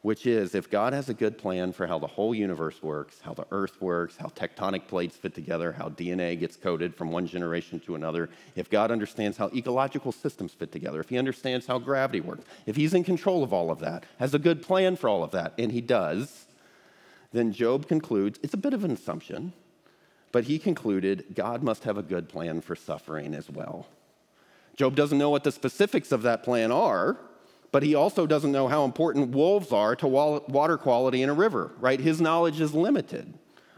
which 0.06 0.24
is 0.24 0.54
if 0.54 0.70
God 0.70 0.92
has 0.92 1.08
a 1.08 1.14
good 1.14 1.36
plan 1.36 1.72
for 1.72 1.84
how 1.84 1.98
the 1.98 2.06
whole 2.06 2.32
universe 2.32 2.80
works, 2.80 3.18
how 3.22 3.34
the 3.34 3.44
earth 3.50 3.82
works, 3.82 4.16
how 4.16 4.28
tectonic 4.28 4.86
plates 4.86 5.16
fit 5.16 5.34
together, 5.34 5.72
how 5.72 5.88
DNA 5.88 6.38
gets 6.38 6.54
coded 6.54 6.94
from 6.94 7.10
one 7.10 7.26
generation 7.26 7.80
to 7.80 7.96
another, 7.96 8.30
if 8.54 8.70
God 8.70 8.92
understands 8.92 9.36
how 9.36 9.50
ecological 9.52 10.12
systems 10.12 10.52
fit 10.52 10.70
together, 10.70 11.00
if 11.00 11.08
he 11.08 11.18
understands 11.18 11.66
how 11.66 11.80
gravity 11.80 12.20
works, 12.20 12.44
if 12.66 12.76
he's 12.76 12.94
in 12.94 13.02
control 13.02 13.42
of 13.42 13.52
all 13.52 13.68
of 13.68 13.80
that, 13.80 14.04
has 14.20 14.32
a 14.32 14.38
good 14.38 14.62
plan 14.62 14.94
for 14.94 15.08
all 15.08 15.24
of 15.24 15.32
that, 15.32 15.54
and 15.58 15.72
he 15.72 15.80
does, 15.80 16.46
then 17.32 17.52
Job 17.52 17.88
concludes 17.88 18.38
it's 18.44 18.54
a 18.54 18.56
bit 18.58 18.74
of 18.74 18.84
an 18.84 18.92
assumption, 18.92 19.54
but 20.30 20.44
he 20.44 20.60
concluded 20.60 21.34
God 21.34 21.64
must 21.64 21.82
have 21.82 21.98
a 21.98 22.02
good 22.04 22.28
plan 22.28 22.60
for 22.60 22.76
suffering 22.76 23.34
as 23.34 23.50
well. 23.50 23.88
Job 24.76 24.94
doesn't 24.94 25.18
know 25.18 25.30
what 25.30 25.42
the 25.42 25.50
specifics 25.50 26.12
of 26.12 26.22
that 26.22 26.44
plan 26.44 26.70
are 26.70 27.18
but 27.76 27.82
he 27.82 27.94
also 27.94 28.26
doesn't 28.26 28.52
know 28.52 28.68
how 28.68 28.86
important 28.86 29.32
wolves 29.32 29.70
are 29.70 29.94
to 29.94 30.08
water 30.08 30.78
quality 30.78 31.20
in 31.20 31.28
a 31.28 31.34
river, 31.34 31.72
right? 31.78 32.00
His 32.00 32.22
knowledge 32.22 32.58
is 32.58 32.72
limited. 32.72 33.34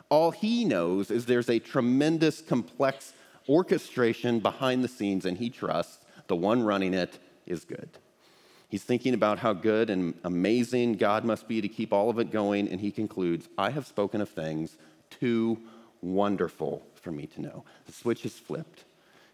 All 0.09 0.31
he 0.31 0.65
knows 0.65 1.11
is 1.11 1.27
there's 1.27 1.51
a 1.51 1.59
tremendous, 1.59 2.41
complex 2.41 3.13
orchestration 3.49 4.39
behind 4.39 4.85
the 4.85 4.89
scenes, 4.89 5.27
and 5.27 5.37
he 5.37 5.51
trusts 5.51 5.99
the 6.29 6.37
one 6.37 6.63
running 6.63 6.95
it 6.95 7.19
is 7.45 7.65
good. 7.65 7.89
He's 8.69 8.85
thinking 8.85 9.15
about 9.15 9.41
how 9.41 9.53
good 9.53 9.91
and 9.91 10.15
amazing 10.23 10.93
God 10.93 11.25
must 11.25 11.49
be 11.49 11.61
to 11.61 11.69
keep 11.69 11.93
all 11.93 12.09
of 12.09 12.21
it 12.21 12.31
going, 12.31 12.69
and 12.69 12.81
he 12.81 12.93
concludes, 12.93 13.49
I 13.59 13.71
have 13.71 13.85
spoken 13.85 14.21
of 14.21 14.29
things 14.29 14.77
too 15.11 15.59
wonderful 16.03 16.87
for 16.95 17.11
me 17.11 17.27
to 17.27 17.43
know. 17.43 17.65
The 17.87 17.93
switch 17.93 18.25
is 18.25 18.39
flipped. 18.39 18.85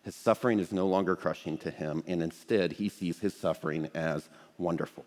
His 0.04 0.14
suffering 0.14 0.58
is 0.58 0.70
no 0.70 0.86
longer 0.86 1.16
crushing 1.16 1.56
to 1.58 1.70
him, 1.70 2.04
and 2.06 2.22
instead 2.22 2.72
he 2.72 2.90
sees 2.90 3.20
his 3.20 3.34
suffering 3.34 3.88
as 3.94 4.28
wonderful. 4.58 5.04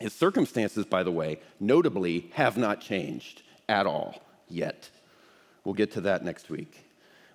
His 0.00 0.12
circumstances, 0.12 0.84
by 0.84 1.02
the 1.02 1.12
way, 1.12 1.40
notably 1.58 2.30
have 2.34 2.56
not 2.56 2.80
changed 2.80 3.42
at 3.68 3.86
all 3.86 4.22
yet. 4.48 4.90
We'll 5.64 5.74
get 5.74 5.92
to 5.92 6.00
that 6.02 6.24
next 6.24 6.50
week. 6.50 6.84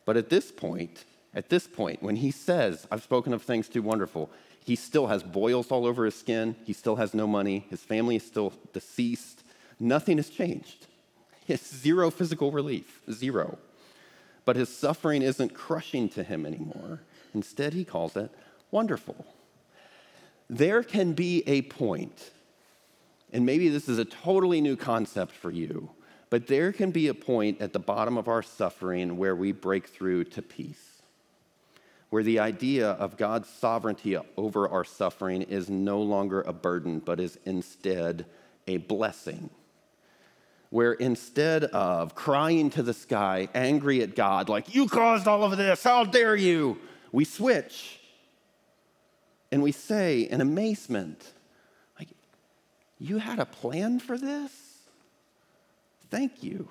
But 0.06 0.18
at 0.18 0.30
this 0.30 0.52
point, 0.52 1.06
at 1.34 1.50
this 1.50 1.68
point, 1.68 2.04
when 2.04 2.18
he 2.18 2.32
says, 2.32 2.88
I've 2.92 3.04
spoken 3.04 3.34
of 3.34 3.42
things 3.42 3.68
too 3.70 3.82
wonderful, 3.82 4.30
he 4.64 4.76
still 4.76 5.08
has 5.08 5.24
boils 5.24 5.72
all 5.72 5.86
over 5.86 6.06
his 6.06 6.16
skin. 6.16 6.56
He 6.66 6.74
still 6.74 6.98
has 6.98 7.14
no 7.14 7.26
money. 7.26 7.66
His 7.70 7.82
family 7.82 8.16
is 8.18 8.26
still 8.26 8.54
deceased. 8.74 9.44
Nothing 9.80 10.18
has 10.18 10.30
changed. 10.30 10.88
He 11.46 11.54
has 11.54 11.66
zero 11.66 12.12
physical 12.12 12.52
relief, 12.52 13.02
zero. 13.12 13.58
But 14.46 14.56
his 14.56 14.76
suffering 14.76 15.22
isn't 15.24 15.54
crushing 15.54 16.10
to 16.10 16.24
him 16.24 16.46
anymore. 16.46 17.02
Instead, 17.34 17.74
he 17.74 17.86
calls 17.86 18.16
it 18.16 18.30
wonderful 18.70 19.26
there 20.52 20.84
can 20.84 21.14
be 21.14 21.44
a 21.48 21.62
point, 21.62 22.32
and 23.32 23.46
maybe 23.46 23.70
this 23.70 23.88
is 23.88 23.98
a 23.98 24.04
totally 24.04 24.60
new 24.60 24.76
concept 24.76 25.32
for 25.32 25.50
you, 25.50 25.90
but 26.30 26.48
there 26.48 26.74
can 26.74 26.92
be 26.92 27.08
a 27.08 27.14
point 27.14 27.62
at 27.62 27.72
the 27.72 27.80
bottom 27.80 28.18
of 28.18 28.28
our 28.28 28.44
suffering 28.44 29.16
where 29.16 29.34
we 29.34 29.54
break 29.54 29.88
through 29.88 30.26
to 30.26 30.42
peace, 30.42 31.02
where 32.10 32.22
the 32.22 32.40
idea 32.40 32.90
of 32.90 33.16
God's 33.16 33.48
sovereignty 33.48 34.18
over 34.36 34.68
our 34.68 34.84
suffering 34.84 35.44
is 35.44 35.70
no 35.70 36.02
longer 36.02 36.42
a 36.42 36.52
burden, 36.52 37.00
but 37.00 37.22
is 37.22 37.40
instead 37.46 38.26
a 38.68 38.76
blessing. 38.76 39.50
Where 40.70 40.94
instead 40.94 41.64
of 41.64 42.14
crying 42.14 42.70
to 42.72 42.84
the 42.84 42.94
sky, 42.94 43.48
angry 43.56 44.02
at 44.02 44.18
God, 44.18 44.50
like, 44.50 44.76
you 44.76 44.88
caused 44.88 45.30
all 45.30 45.46
of 45.46 45.58
this, 45.58 45.82
how 45.82 46.04
dare 46.04 46.36
you, 46.36 46.78
we 47.14 47.24
switch 47.24 48.01
and 49.52 49.62
we 49.62 49.72
say 49.72 50.22
in 50.22 50.42
amazement, 50.42 51.34
like, 52.00 52.10
you 53.00 53.18
had 53.18 53.40
a 53.40 53.46
plan 53.46 54.00
for 54.00 54.18
this? 54.18 54.52
Thank 56.10 56.44
you. 56.44 56.70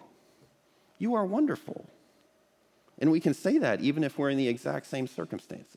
You 0.98 1.14
are 1.14 1.24
wonderful. 1.24 1.86
And 2.98 3.10
we 3.10 3.20
can 3.20 3.34
say 3.34 3.58
that 3.58 3.80
even 3.80 4.04
if 4.04 4.18
we're 4.18 4.30
in 4.30 4.38
the 4.38 4.48
exact 4.48 4.86
same 4.86 5.06
circumstances. 5.06 5.76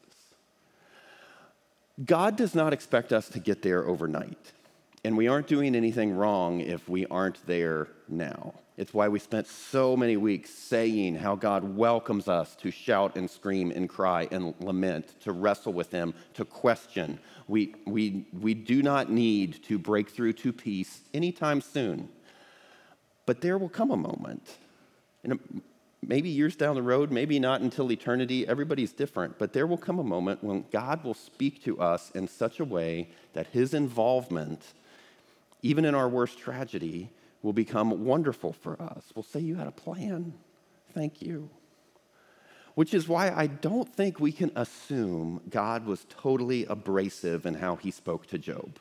God 2.03 2.35
does 2.35 2.55
not 2.55 2.73
expect 2.73 3.13
us 3.13 3.29
to 3.29 3.39
get 3.39 3.61
there 3.61 3.87
overnight. 3.87 4.51
And 5.03 5.15
we 5.17 5.27
aren't 5.27 5.47
doing 5.47 5.75
anything 5.75 6.15
wrong 6.15 6.59
if 6.59 6.89
we 6.89 7.05
aren't 7.07 7.45
there 7.45 7.87
now. 8.07 8.53
It's 8.75 8.93
why 8.93 9.07
we 9.07 9.19
spent 9.19 9.45
so 9.45 9.95
many 9.95 10.17
weeks 10.17 10.49
saying 10.49 11.15
how 11.15 11.35
God 11.35 11.75
welcomes 11.75 12.27
us 12.27 12.55
to 12.55 12.71
shout 12.71 13.15
and 13.15 13.29
scream 13.29 13.71
and 13.71 13.87
cry 13.87 14.27
and 14.31 14.55
lament, 14.59 15.13
to 15.21 15.31
wrestle 15.31 15.73
with 15.73 15.91
Him, 15.91 16.15
to 16.33 16.43
question. 16.43 17.19
We, 17.47 17.75
we, 17.85 18.25
we 18.39 18.55
do 18.55 18.81
not 18.81 19.11
need 19.11 19.63
to 19.65 19.77
break 19.77 20.09
through 20.09 20.33
to 20.33 20.51
peace 20.51 21.01
anytime 21.13 21.61
soon. 21.61 22.09
But 23.27 23.41
there 23.41 23.59
will 23.59 23.69
come 23.69 23.91
a 23.91 23.97
moment, 23.97 24.57
and 25.23 25.33
um, 25.33 25.61
maybe 26.01 26.29
years 26.29 26.55
down 26.55 26.75
the 26.75 26.81
road, 26.81 27.11
maybe 27.11 27.39
not 27.39 27.61
until 27.61 27.91
eternity, 27.91 28.47
everybody's 28.47 28.91
different, 28.91 29.37
but 29.37 29.53
there 29.53 29.67
will 29.67 29.77
come 29.77 29.99
a 29.99 30.03
moment 30.03 30.43
when 30.43 30.65
God 30.71 31.03
will 31.03 31.13
speak 31.13 31.63
to 31.63 31.79
us 31.79 32.09
in 32.11 32.27
such 32.27 32.59
a 32.59 32.65
way 32.65 33.09
that 33.33 33.47
His 33.47 33.75
involvement, 33.75 34.73
even 35.61 35.85
in 35.85 35.93
our 35.93 36.09
worst 36.09 36.39
tragedy, 36.39 37.11
will 37.43 37.53
become 37.53 38.05
wonderful 38.05 38.53
for 38.53 38.81
us. 38.81 39.03
We'll 39.13 39.21
say, 39.21 39.41
You 39.41 39.55
had 39.55 39.67
a 39.67 39.71
plan. 39.71 40.33
Thank 40.93 41.21
you. 41.21 41.49
Which 42.73 42.95
is 42.95 43.07
why 43.07 43.29
I 43.29 43.45
don't 43.45 43.93
think 43.93 44.19
we 44.19 44.31
can 44.31 44.51
assume 44.55 45.41
God 45.47 45.85
was 45.85 46.07
totally 46.09 46.65
abrasive 46.65 47.45
in 47.45 47.53
how 47.55 47.75
he 47.75 47.91
spoke 47.91 48.25
to 48.27 48.39
Job. 48.39 48.79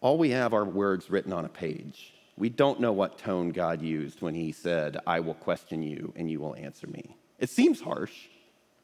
All 0.00 0.16
we 0.16 0.30
have 0.30 0.52
are 0.54 0.64
words 0.64 1.10
written 1.10 1.32
on 1.32 1.44
a 1.44 1.48
page. 1.48 2.12
We 2.36 2.48
don't 2.48 2.80
know 2.80 2.92
what 2.92 3.18
tone 3.18 3.50
God 3.50 3.82
used 3.82 4.22
when 4.22 4.34
he 4.34 4.52
said, 4.52 4.98
I 5.06 5.20
will 5.20 5.34
question 5.34 5.82
you 5.82 6.12
and 6.16 6.30
you 6.30 6.40
will 6.40 6.54
answer 6.54 6.86
me. 6.86 7.16
It 7.38 7.50
seems 7.50 7.80
harsh. 7.80 8.28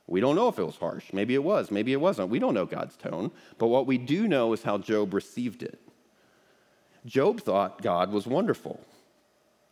We 0.06 0.20
don't 0.20 0.36
know 0.36 0.48
if 0.48 0.58
it 0.58 0.64
was 0.64 0.76
harsh. 0.76 1.12
Maybe 1.12 1.34
it 1.34 1.44
was, 1.44 1.70
maybe 1.70 1.92
it 1.92 2.00
wasn't. 2.00 2.30
We 2.30 2.38
don't 2.38 2.54
know 2.54 2.66
God's 2.66 2.96
tone. 2.96 3.30
But 3.58 3.68
what 3.68 3.86
we 3.86 3.98
do 3.98 4.26
know 4.26 4.52
is 4.52 4.62
how 4.62 4.78
Job 4.78 5.14
received 5.14 5.62
it. 5.62 5.80
Job 7.08 7.40
thought 7.40 7.82
God 7.82 8.12
was 8.12 8.26
wonderful. 8.26 8.80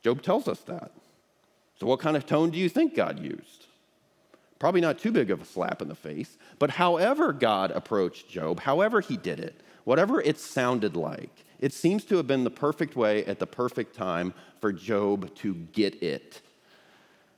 Job 0.03 0.23
tells 0.23 0.49
us 0.49 0.61
that. 0.61 0.91
So, 1.79 1.87
what 1.87 2.01
kind 2.01 2.17
of 2.17 2.27
tone 2.27 2.51
do 2.51 2.59
you 2.59 2.69
think 2.69 2.95
God 2.95 3.21
used? 3.21 3.67
Probably 4.59 4.81
not 4.81 4.99
too 4.99 5.13
big 5.13 5.31
of 5.31 5.43
a 5.43 5.45
slap 5.45 5.83
in 5.83 5.89
the 5.89 5.95
face, 5.95 6.39
but 6.59 6.71
however 6.71 7.33
God 7.33 7.71
approached 7.71 8.31
Job, 8.31 8.61
however 8.61 9.03
he 9.03 9.19
did 9.19 9.39
it, 9.39 9.61
whatever 9.85 10.21
it 10.23 10.39
sounded 10.39 10.97
like, 10.97 11.45
it 11.61 11.75
seems 11.75 12.05
to 12.07 12.17
have 12.17 12.27
been 12.27 12.45
the 12.45 12.51
perfect 12.51 12.97
way 12.97 13.25
at 13.27 13.39
the 13.39 13.47
perfect 13.47 13.95
time 13.95 14.33
for 14.61 14.73
Job 14.73 15.35
to 15.37 15.55
get 15.55 16.03
it. 16.03 16.41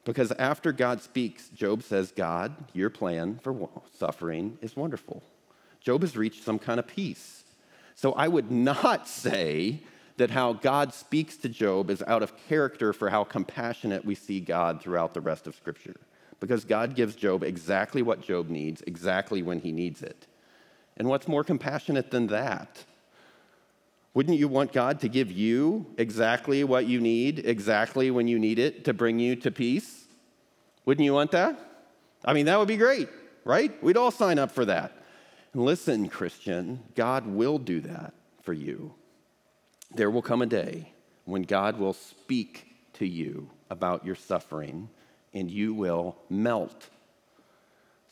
Because 0.05 0.31
after 0.33 0.73
God 0.73 1.03
speaks, 1.03 1.49
Job 1.49 1.83
says, 1.83 2.13
God, 2.13 2.55
your 2.73 2.89
plan 2.89 3.41
for 3.43 3.69
suffering 3.97 4.57
is 4.63 4.77
wonderful. 4.77 5.23
Job 5.81 6.03
has 6.03 6.17
reached 6.17 6.45
some 6.45 6.59
kind 6.59 6.79
of 6.79 6.87
peace. 6.87 7.38
So 7.99 8.13
I 8.13 8.29
would 8.29 8.53
not 8.53 9.09
say 9.09 9.81
that 10.19 10.31
how 10.31 10.53
God 10.53 10.95
speaks 10.95 11.37
to 11.39 11.49
Job 11.49 11.91
is 11.91 12.01
out 12.07 12.23
of 12.23 12.33
character 12.47 12.93
for 12.93 13.11
how 13.11 13.25
compassionate 13.25 14.05
we 14.05 14.15
see 14.15 14.39
God 14.39 14.81
throughout 14.81 15.15
the 15.15 15.21
rest 15.21 15.49
of 15.49 15.57
Scripture. 15.57 15.97
Because 16.39 16.65
God 16.65 16.95
gives 16.95 17.17
Job 17.17 17.43
exactly 17.43 18.03
what 18.03 18.21
Job 18.21 18.51
needs, 18.51 18.85
exactly 18.87 19.43
when 19.43 19.59
he 19.59 19.73
needs 19.73 20.01
it. 20.01 20.29
And 20.97 21.09
what's 21.09 21.27
more 21.27 21.43
compassionate 21.43 22.13
than 22.13 22.29
that? 22.29 22.85
Wouldn't 24.15 24.39
you 24.39 24.47
want 24.47 24.73
God 24.73 25.01
to 25.01 25.09
give 25.09 25.33
you 25.33 25.85
exactly 25.99 26.63
what 26.63 26.87
you 26.87 27.01
need, 27.01 27.41
exactly 27.45 28.13
when 28.13 28.29
you 28.29 28.39
need 28.39 28.61
it 28.61 28.85
to 28.85 28.95
bring 28.95 29.19
you 29.19 29.35
to 29.35 29.51
peace? 29.51 30.05
Wouldn't 30.85 31.05
you 31.05 31.15
want 31.15 31.33
that? 31.33 31.59
I 32.25 32.33
mean, 32.33 32.47
that 32.47 32.61
would 32.61 32.69
be 32.69 32.77
great, 32.77 33.09
right? 33.45 33.83
We'd 33.83 33.97
all 33.97 34.13
sign 34.13 34.39
up 34.39 34.53
for 34.53 34.67
that. 34.67 34.93
And 35.53 35.65
listen, 35.65 36.09
Christian, 36.09 36.81
God 36.95 37.27
will 37.27 37.59
do 37.59 37.81
that 37.81 38.15
for 38.43 38.53
you. 38.53 38.95
There 39.95 40.11
will 40.11 40.23
come 40.23 40.43
a 40.43 40.47
day 40.47 40.93
when 41.25 41.43
God 41.43 41.79
will 41.79 41.95
speak 41.95 42.67
to 42.95 43.07
you 43.07 43.51
about 43.71 44.05
your 44.05 44.15
suffering 44.15 44.89
and 45.33 45.51
you 45.51 45.75
will 45.75 46.17
melt. 46.29 46.89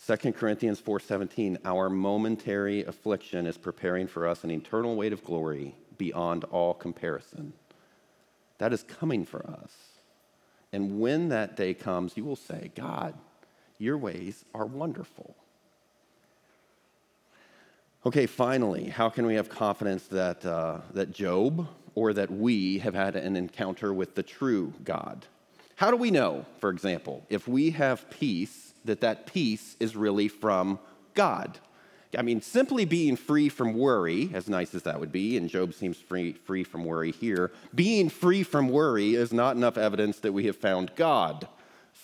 2 0.06 0.32
Corinthians 0.32 0.80
4:17 0.80 1.58
Our 1.64 1.88
momentary 1.88 2.84
affliction 2.84 3.46
is 3.46 3.56
preparing 3.56 4.06
for 4.06 4.26
us 4.26 4.44
an 4.44 4.50
eternal 4.50 4.96
weight 4.96 5.12
of 5.12 5.24
glory 5.24 5.74
beyond 5.98 6.44
all 6.44 6.74
comparison. 6.74 7.54
That 8.58 8.72
is 8.72 8.82
coming 8.82 9.24
for 9.24 9.46
us. 9.46 9.72
And 10.72 11.00
when 11.00 11.28
that 11.30 11.56
day 11.56 11.74
comes, 11.74 12.16
you 12.16 12.24
will 12.24 12.36
say, 12.36 12.70
God, 12.74 13.14
your 13.78 13.96
ways 13.96 14.44
are 14.54 14.66
wonderful. 14.66 15.36
Okay, 18.06 18.26
finally, 18.26 18.84
how 18.84 19.08
can 19.08 19.26
we 19.26 19.34
have 19.34 19.48
confidence 19.48 20.06
that, 20.06 20.46
uh, 20.46 20.78
that 20.94 21.10
Job 21.10 21.66
or 21.96 22.12
that 22.12 22.30
we 22.30 22.78
have 22.78 22.94
had 22.94 23.16
an 23.16 23.34
encounter 23.34 23.92
with 23.92 24.14
the 24.14 24.22
true 24.22 24.72
God? 24.84 25.26
How 25.74 25.90
do 25.90 25.96
we 25.96 26.12
know, 26.12 26.46
for 26.60 26.70
example, 26.70 27.26
if 27.30 27.48
we 27.48 27.70
have 27.70 28.08
peace, 28.08 28.74
that 28.84 29.00
that 29.00 29.26
peace 29.26 29.74
is 29.80 29.96
really 29.96 30.28
from 30.28 30.78
God? 31.14 31.58
I 32.16 32.22
mean, 32.22 32.40
simply 32.40 32.84
being 32.84 33.16
free 33.16 33.48
from 33.48 33.74
worry, 33.74 34.30
as 34.32 34.48
nice 34.48 34.72
as 34.76 34.84
that 34.84 35.00
would 35.00 35.10
be, 35.10 35.36
and 35.36 35.50
Job 35.50 35.74
seems 35.74 35.96
free, 35.96 36.32
free 36.32 36.62
from 36.62 36.84
worry 36.84 37.10
here, 37.10 37.50
being 37.74 38.08
free 38.08 38.44
from 38.44 38.68
worry 38.68 39.16
is 39.16 39.32
not 39.32 39.56
enough 39.56 39.76
evidence 39.76 40.20
that 40.20 40.32
we 40.32 40.46
have 40.46 40.56
found 40.56 40.94
God 40.94 41.48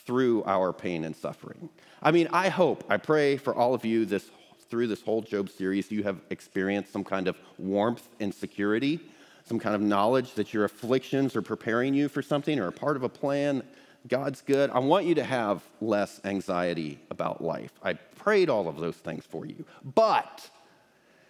through 0.04 0.42
our 0.46 0.72
pain 0.72 1.04
and 1.04 1.14
suffering. 1.14 1.68
I 2.02 2.10
mean, 2.10 2.26
I 2.32 2.48
hope, 2.48 2.82
I 2.88 2.96
pray 2.96 3.36
for 3.36 3.54
all 3.54 3.72
of 3.72 3.84
you 3.84 4.04
this 4.04 4.28
through 4.72 4.86
this 4.86 5.02
whole 5.02 5.20
Job 5.20 5.50
series, 5.50 5.92
you 5.92 6.02
have 6.02 6.22
experienced 6.30 6.94
some 6.94 7.04
kind 7.04 7.28
of 7.28 7.36
warmth 7.58 8.08
and 8.20 8.34
security, 8.34 8.98
some 9.44 9.58
kind 9.58 9.74
of 9.74 9.82
knowledge 9.82 10.32
that 10.32 10.54
your 10.54 10.64
afflictions 10.64 11.36
are 11.36 11.42
preparing 11.42 11.92
you 11.92 12.08
for 12.08 12.22
something 12.22 12.58
or 12.58 12.68
a 12.68 12.72
part 12.72 12.96
of 12.96 13.02
a 13.02 13.08
plan. 13.10 13.62
God's 14.08 14.40
good. 14.40 14.70
I 14.70 14.78
want 14.78 15.04
you 15.04 15.14
to 15.16 15.24
have 15.24 15.62
less 15.82 16.22
anxiety 16.24 16.98
about 17.10 17.44
life. 17.44 17.72
I 17.82 17.92
prayed 17.92 18.48
all 18.48 18.66
of 18.66 18.78
those 18.78 18.96
things 18.96 19.26
for 19.26 19.44
you. 19.44 19.66
But 19.94 20.48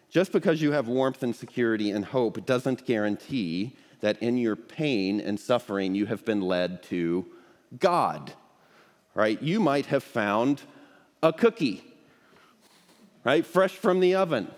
just 0.09 0.31
because 0.31 0.63
you 0.63 0.71
have 0.71 0.87
warmth 0.87 1.25
and 1.25 1.35
security 1.35 1.91
and 1.91 2.05
hope 2.05 2.47
doesn't 2.47 2.87
guarantee 2.87 3.75
that 4.03 4.23
in 4.23 4.39
your 4.39 4.55
pain 4.55 5.21
and 5.21 5.41
suffering 5.41 5.97
you 5.97 6.07
have 6.07 6.25
been 6.25 6.43
led 6.43 6.81
to 6.85 7.27
God. 7.81 8.35
Right? 9.15 9.43
You 9.43 9.59
might 9.59 9.87
have 9.87 10.05
found 10.05 10.63
a 11.25 11.33
cookie 11.33 11.83
right? 13.25 13.45
Fresh 13.47 13.77
from 13.77 14.01
the 14.01 14.15
oven. 14.15 14.49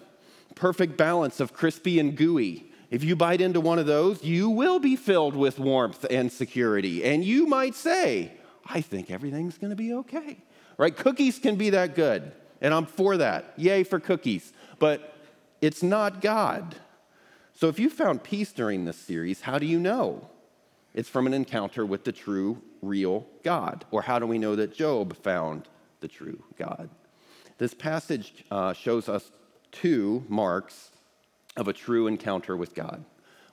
Perfect 0.54 0.96
balance 0.96 1.40
of 1.40 1.52
crispy 1.52 1.98
and 1.98 2.16
gooey. 2.16 2.70
If 2.90 3.02
you 3.02 3.16
bite 3.16 3.40
into 3.40 3.60
one 3.60 3.78
of 3.78 3.86
those, 3.86 4.22
you 4.22 4.48
will 4.48 4.78
be 4.78 4.94
filled 4.94 5.34
with 5.34 5.58
warmth 5.58 6.06
and 6.10 6.30
security. 6.30 7.02
And 7.04 7.24
you 7.24 7.46
might 7.46 7.74
say, 7.74 8.32
I 8.66 8.80
think 8.80 9.10
everything's 9.10 9.58
going 9.58 9.70
to 9.70 9.76
be 9.76 9.92
okay. 9.94 10.38
Right? 10.78 10.96
Cookies 10.96 11.38
can 11.38 11.56
be 11.56 11.70
that 11.70 11.94
good. 11.94 12.32
And 12.60 12.72
I'm 12.72 12.86
for 12.86 13.16
that. 13.16 13.52
Yay 13.56 13.84
for 13.84 13.98
cookies. 13.98 14.52
But 14.78 15.14
it's 15.60 15.82
not 15.82 16.20
God. 16.20 16.76
So 17.52 17.68
if 17.68 17.78
you 17.78 17.90
found 17.90 18.22
peace 18.22 18.52
during 18.52 18.84
this 18.84 18.96
series, 18.96 19.42
how 19.42 19.58
do 19.58 19.66
you 19.66 19.78
know? 19.78 20.28
It's 20.94 21.08
from 21.08 21.26
an 21.26 21.34
encounter 21.34 21.84
with 21.84 22.04
the 22.04 22.12
true, 22.12 22.62
real 22.80 23.26
God. 23.42 23.84
Or 23.90 24.02
how 24.02 24.18
do 24.18 24.26
we 24.26 24.38
know 24.38 24.56
that 24.56 24.74
Job 24.74 25.16
found 25.16 25.68
the 26.00 26.08
true 26.08 26.44
God? 26.56 26.88
This 27.58 27.74
passage 27.74 28.44
uh, 28.50 28.72
shows 28.72 29.08
us 29.08 29.30
two 29.70 30.24
marks 30.28 30.90
of 31.56 31.68
a 31.68 31.72
true 31.72 32.06
encounter 32.06 32.56
with 32.56 32.74
God, 32.74 33.04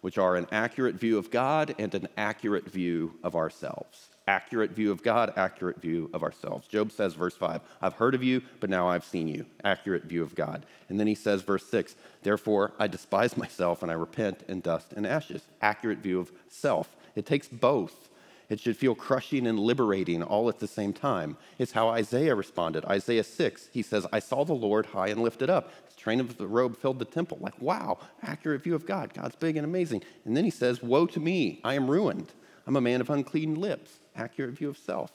which 0.02 0.18
are 0.18 0.36
an 0.36 0.48
accurate 0.52 0.96
view 0.96 1.18
of 1.18 1.30
God 1.30 1.76
and 1.78 1.94
an 1.94 2.08
accurate 2.18 2.66
view 2.66 3.14
of 3.24 3.36
ourselves. 3.36 4.10
Accurate 4.28 4.72
view 4.72 4.92
of 4.92 5.04
God, 5.04 5.34
accurate 5.36 5.82
view 5.82 6.10
of 6.14 6.24
ourselves. 6.24 6.68
Job 6.68 6.92
says, 6.92 7.14
verse 7.14 7.36
5, 7.36 7.62
I've 7.82 7.94
heard 7.94 8.16
of 8.16 8.24
you, 8.24 8.42
but 8.60 8.70
now 8.70 8.88
I've 8.88 9.04
seen 9.04 9.28
you. 9.28 9.46
Accurate 9.64 10.06
view 10.06 10.24
of 10.24 10.36
God. 10.36 10.66
And 10.90 11.00
then 11.00 11.08
he 11.08 11.16
says, 11.16 11.42
verse 11.42 11.66
6, 11.68 11.96
Therefore 12.24 12.72
I 12.80 12.88
despise 12.88 13.38
myself 13.38 13.84
and 13.84 13.92
I 13.92 13.96
repent 13.96 14.44
in 14.48 14.62
dust 14.62 14.94
and 14.94 15.06
ashes. 15.06 15.44
Accurate 15.62 16.00
view 16.00 16.20
of 16.20 16.32
self. 16.50 16.96
It 17.16 17.26
takes 17.26 17.48
both 17.48 18.10
it 18.52 18.60
should 18.60 18.76
feel 18.76 18.96
crushing 18.96 19.48
and 19.48 19.58
liberating 19.58 20.22
all 20.22 20.50
at 20.50 20.60
the 20.60 20.68
same 20.68 20.92
time. 20.92 21.38
It's 21.58 21.72
how 21.72 21.88
Isaiah 21.88 22.36
responded. 22.36 22.84
Isaiah 22.84 23.24
6, 23.24 23.70
he 23.72 23.82
says, 23.82 24.06
I 24.12 24.20
saw 24.20 24.44
the 24.44 24.52
Lord 24.52 24.88
high 24.88 25.08
and 25.08 25.24
lifted 25.24 25.50
up. 25.50 25.72
His 25.86 25.96
train 25.96 26.20
of 26.20 26.38
the 26.38 26.48
robe 26.48 26.76
filled 26.76 27.00
the 27.00 27.06
temple. 27.06 27.38
Like, 27.40 27.62
wow, 27.62 27.98
accurate 28.22 28.62
view 28.62 28.76
of 28.76 28.86
God. 28.86 29.14
God's 29.14 29.38
big 29.38 29.56
and 29.56 29.64
amazing. 29.64 30.04
And 30.26 30.36
then 30.36 30.44
he 30.44 30.52
says, 30.52 30.84
Woe 30.84 31.06
to 31.06 31.20
me, 31.22 31.62
I 31.64 31.76
am 31.76 31.90
ruined. 31.90 32.34
I'm 32.68 32.76
a 32.76 32.82
man 32.82 33.00
of 33.00 33.10
unclean 33.10 33.56
lips. 33.56 34.00
Accurate 34.18 34.58
view 34.58 34.68
of 34.68 34.78
self. 34.78 35.14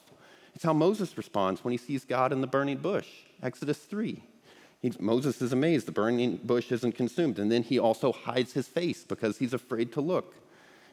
It's 0.55 0.63
how 0.63 0.73
Moses 0.73 1.15
responds 1.15 1.63
when 1.63 1.73
he 1.73 1.77
sees 1.77 2.05
God 2.05 2.33
in 2.33 2.41
the 2.41 2.47
burning 2.47 2.77
bush. 2.77 3.07
Exodus 3.43 3.77
3. 3.77 4.23
He, 4.81 4.93
Moses 4.99 5.43
is 5.43 5.53
amazed 5.53 5.85
the 5.85 5.91
burning 5.91 6.37
bush 6.37 6.71
isn't 6.71 6.93
consumed. 6.93 7.37
And 7.37 7.51
then 7.51 7.61
he 7.61 7.77
also 7.77 8.11
hides 8.11 8.53
his 8.53 8.67
face 8.67 9.03
because 9.03 9.37
he's 9.37 9.53
afraid 9.53 9.93
to 9.93 10.01
look. 10.01 10.33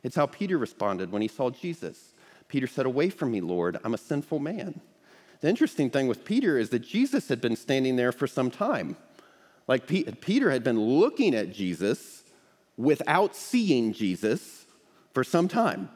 It's 0.02 0.16
how 0.16 0.26
Peter 0.26 0.58
responded 0.58 1.10
when 1.10 1.22
he 1.22 1.28
saw 1.28 1.48
Jesus. 1.48 2.12
Peter 2.48 2.66
said, 2.66 2.86
Away 2.86 3.10
from 3.10 3.30
me, 3.32 3.40
Lord, 3.40 3.78
I'm 3.84 3.94
a 3.94 3.98
sinful 3.98 4.38
man. 4.38 4.80
The 5.40 5.48
interesting 5.48 5.90
thing 5.90 6.08
with 6.08 6.24
Peter 6.24 6.58
is 6.58 6.70
that 6.70 6.80
Jesus 6.80 7.28
had 7.28 7.40
been 7.40 7.56
standing 7.56 7.96
there 7.96 8.12
for 8.12 8.26
some 8.26 8.50
time. 8.50 8.96
Like 9.66 9.86
Peter 9.86 10.50
had 10.50 10.62
been 10.62 10.80
looking 10.80 11.34
at 11.34 11.52
Jesus 11.52 12.24
without 12.76 13.34
seeing 13.34 13.92
Jesus 13.92 14.66
for 15.12 15.24
some 15.24 15.48
time. 15.48 15.88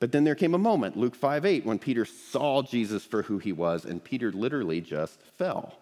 But 0.00 0.12
then 0.12 0.24
there 0.24 0.34
came 0.34 0.54
a 0.54 0.58
moment, 0.58 0.96
Luke 0.96 1.14
5 1.14 1.46
8, 1.46 1.64
when 1.64 1.78
Peter 1.78 2.04
saw 2.04 2.62
Jesus 2.62 3.04
for 3.04 3.22
who 3.22 3.38
he 3.38 3.52
was, 3.52 3.84
and 3.84 4.02
Peter 4.02 4.32
literally 4.32 4.80
just 4.80 5.22
fell. 5.22 5.78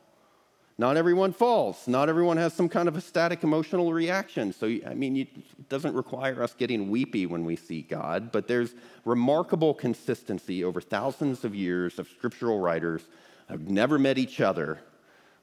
Not 0.83 0.97
everyone 0.97 1.33
falls. 1.33 1.87
Not 1.87 2.09
everyone 2.09 2.39
has 2.39 2.53
some 2.55 2.69
kind 2.69 2.89
of 2.89 2.97
a 2.97 3.01
static 3.01 3.45
emotional 3.45 3.93
reaction. 3.93 4.53
So, 4.53 4.67
I 4.85 4.95
mean, 4.95 5.17
it 5.17 5.69
doesn't 5.69 5.95
require 5.95 6.43
us 6.43 6.55
getting 6.55 6.91
weepy 6.91 7.25
when 7.25 7.45
we 7.45 7.55
see 7.55 7.83
God, 7.83 8.33
but 8.33 8.49
there's 8.49 8.75
remarkable 9.05 9.75
consistency 9.75 10.65
over 10.65 10.81
thousands 10.81 11.45
of 11.45 11.55
years 11.55 12.01
of 12.01 12.09
scriptural 12.09 12.59
writers 12.59 13.03
have 13.49 13.71
never 13.71 13.97
met 13.97 14.19
each 14.19 14.41
other. 14.41 14.81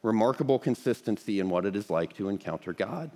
Remarkable 0.03 0.59
consistency 0.59 1.39
in 1.39 1.49
what 1.49 1.65
it 1.65 1.73
is 1.73 1.89
like 1.89 2.11
to 2.17 2.27
encounter 2.27 2.73
God. 2.73 3.09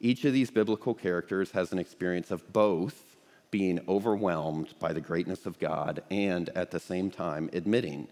Each 0.00 0.24
of 0.24 0.32
these 0.32 0.50
biblical 0.50 0.94
characters 0.94 1.50
has 1.50 1.72
an 1.72 1.78
experience 1.78 2.30
of 2.30 2.50
both 2.54 3.16
being 3.50 3.80
overwhelmed 3.86 4.72
by 4.78 4.94
the 4.94 5.02
greatness 5.02 5.44
of 5.44 5.58
God 5.58 6.02
and 6.10 6.48
at 6.56 6.70
the 6.70 6.80
same 6.80 7.10
time 7.10 7.50
admitting 7.52 8.08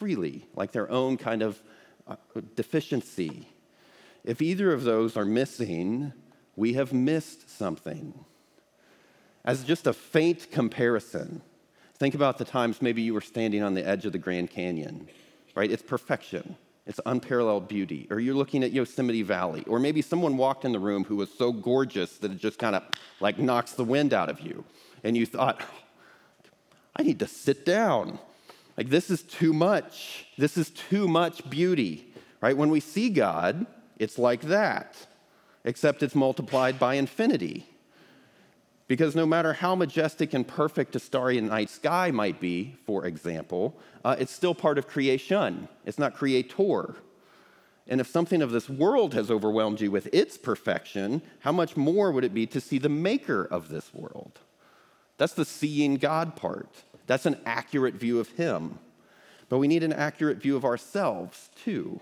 freely, 0.00 0.48
like 0.56 0.72
their 0.72 0.90
own 0.90 1.16
kind 1.16 1.42
of 1.42 1.62
Uh, 2.06 2.16
deficiency. 2.56 3.48
If 4.24 4.42
either 4.42 4.72
of 4.72 4.82
those 4.82 5.16
are 5.16 5.24
missing, 5.24 6.12
we 6.56 6.72
have 6.74 6.92
missed 6.92 7.48
something. 7.48 8.24
As 9.44 9.64
just 9.64 9.86
a 9.86 9.92
faint 9.92 10.50
comparison, 10.50 11.42
think 11.98 12.14
about 12.14 12.38
the 12.38 12.44
times 12.44 12.82
maybe 12.82 13.02
you 13.02 13.14
were 13.14 13.20
standing 13.20 13.62
on 13.62 13.74
the 13.74 13.86
edge 13.86 14.04
of 14.04 14.12
the 14.12 14.18
Grand 14.18 14.50
Canyon, 14.50 15.08
right? 15.54 15.70
It's 15.70 15.82
perfection. 15.82 16.56
It's 16.86 17.00
unparalleled 17.06 17.68
beauty. 17.68 18.08
Or 18.10 18.18
you're 18.18 18.34
looking 18.34 18.64
at 18.64 18.72
Yosemite 18.72 19.22
Valley. 19.22 19.62
Or 19.68 19.78
maybe 19.78 20.02
someone 20.02 20.36
walked 20.36 20.64
in 20.64 20.72
the 20.72 20.80
room 20.80 21.04
who 21.04 21.16
was 21.16 21.30
so 21.32 21.52
gorgeous 21.52 22.18
that 22.18 22.32
it 22.32 22.38
just 22.38 22.58
kind 22.58 22.74
of 22.74 22.82
like 23.20 23.38
knocks 23.38 23.72
the 23.72 23.84
wind 23.84 24.12
out 24.12 24.28
of 24.28 24.40
you. 24.40 24.64
And 25.04 25.16
you 25.16 25.26
thought, 25.26 25.60
I 26.96 27.04
need 27.04 27.20
to 27.20 27.28
sit 27.28 27.64
down. 27.64 28.18
Like, 28.76 28.88
this 28.88 29.10
is 29.10 29.22
too 29.22 29.52
much. 29.52 30.26
This 30.38 30.56
is 30.56 30.70
too 30.70 31.06
much 31.06 31.48
beauty, 31.48 32.12
right? 32.40 32.56
When 32.56 32.70
we 32.70 32.80
see 32.80 33.10
God, 33.10 33.66
it's 33.98 34.18
like 34.18 34.42
that, 34.42 34.96
except 35.64 36.02
it's 36.02 36.14
multiplied 36.14 36.78
by 36.78 36.94
infinity. 36.94 37.66
Because 38.88 39.14
no 39.14 39.24
matter 39.24 39.52
how 39.54 39.74
majestic 39.74 40.34
and 40.34 40.46
perfect 40.46 40.96
a 40.96 40.98
starry 40.98 41.40
night 41.40 41.70
sky 41.70 42.10
might 42.10 42.40
be, 42.40 42.76
for 42.84 43.06
example, 43.06 43.78
uh, 44.04 44.16
it's 44.18 44.32
still 44.32 44.54
part 44.54 44.76
of 44.76 44.88
creation. 44.88 45.68
It's 45.86 45.98
not 45.98 46.14
creator. 46.14 46.96
And 47.88 48.00
if 48.00 48.06
something 48.06 48.42
of 48.42 48.50
this 48.50 48.68
world 48.68 49.14
has 49.14 49.30
overwhelmed 49.30 49.80
you 49.80 49.90
with 49.90 50.08
its 50.12 50.36
perfection, 50.38 51.22
how 51.40 51.52
much 51.52 51.76
more 51.76 52.12
would 52.12 52.24
it 52.24 52.34
be 52.34 52.46
to 52.48 52.60
see 52.60 52.78
the 52.78 52.88
maker 52.88 53.44
of 53.44 53.68
this 53.68 53.92
world? 53.94 54.40
That's 55.16 55.34
the 55.34 55.44
seeing 55.44 55.96
God 55.96 56.36
part. 56.36 56.84
That's 57.12 57.26
an 57.26 57.40
accurate 57.44 57.96
view 57.96 58.20
of 58.20 58.30
Him. 58.30 58.78
But 59.50 59.58
we 59.58 59.68
need 59.68 59.82
an 59.82 59.92
accurate 59.92 60.38
view 60.38 60.56
of 60.56 60.64
ourselves 60.64 61.50
too, 61.62 62.00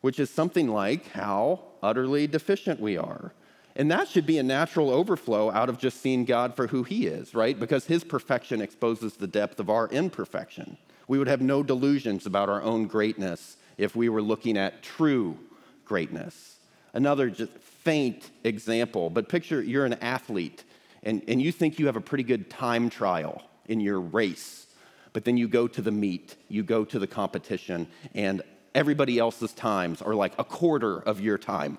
which 0.00 0.18
is 0.18 0.30
something 0.30 0.66
like 0.66 1.08
how 1.08 1.60
utterly 1.82 2.26
deficient 2.26 2.80
we 2.80 2.96
are. 2.96 3.34
And 3.76 3.90
that 3.90 4.08
should 4.08 4.24
be 4.24 4.38
a 4.38 4.42
natural 4.42 4.88
overflow 4.88 5.50
out 5.50 5.68
of 5.68 5.76
just 5.76 6.00
seeing 6.00 6.24
God 6.24 6.56
for 6.56 6.68
who 6.68 6.84
He 6.84 7.06
is, 7.06 7.34
right? 7.34 7.60
Because 7.60 7.84
His 7.84 8.02
perfection 8.02 8.62
exposes 8.62 9.12
the 9.12 9.26
depth 9.26 9.60
of 9.60 9.68
our 9.68 9.88
imperfection. 9.88 10.78
We 11.06 11.18
would 11.18 11.28
have 11.28 11.42
no 11.42 11.62
delusions 11.62 12.24
about 12.24 12.48
our 12.48 12.62
own 12.62 12.86
greatness 12.86 13.58
if 13.76 13.94
we 13.94 14.08
were 14.08 14.22
looking 14.22 14.56
at 14.56 14.82
true 14.82 15.36
greatness. 15.84 16.56
Another 16.94 17.28
just 17.28 17.52
faint 17.58 18.30
example, 18.42 19.10
but 19.10 19.28
picture 19.28 19.60
you're 19.60 19.84
an 19.84 19.98
athlete 20.00 20.64
and, 21.02 21.22
and 21.28 21.42
you 21.42 21.52
think 21.52 21.78
you 21.78 21.84
have 21.84 21.96
a 21.96 22.00
pretty 22.00 22.24
good 22.24 22.48
time 22.48 22.88
trial 22.88 23.42
in 23.70 23.80
your 23.80 24.00
race, 24.00 24.66
but 25.12 25.24
then 25.24 25.36
you 25.36 25.48
go 25.48 25.66
to 25.68 25.80
the 25.80 25.90
meet, 25.90 26.36
you 26.48 26.62
go 26.62 26.84
to 26.84 26.98
the 26.98 27.06
competition, 27.06 27.86
and 28.14 28.42
everybody 28.74 29.18
else's 29.18 29.52
times 29.52 30.02
are 30.02 30.14
like 30.14 30.32
a 30.38 30.44
quarter 30.44 30.98
of 30.98 31.20
your 31.20 31.38
time. 31.38 31.78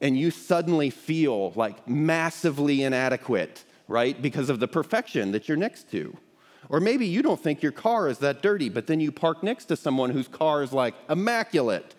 And 0.00 0.18
you 0.18 0.30
suddenly 0.30 0.90
feel 0.90 1.52
like 1.52 1.86
massively 1.88 2.82
inadequate, 2.82 3.64
right? 3.88 4.20
Because 4.20 4.50
of 4.50 4.60
the 4.60 4.68
perfection 4.68 5.32
that 5.32 5.48
you're 5.48 5.56
next 5.56 5.90
to. 5.92 6.16
Or 6.68 6.80
maybe 6.80 7.06
you 7.06 7.22
don't 7.22 7.40
think 7.40 7.62
your 7.62 7.72
car 7.72 8.08
is 8.08 8.18
that 8.18 8.42
dirty, 8.42 8.68
but 8.68 8.86
then 8.86 9.00
you 9.00 9.12
park 9.12 9.42
next 9.42 9.66
to 9.66 9.76
someone 9.76 10.10
whose 10.10 10.28
car 10.28 10.62
is 10.62 10.72
like 10.72 10.94
immaculate, 11.08 11.94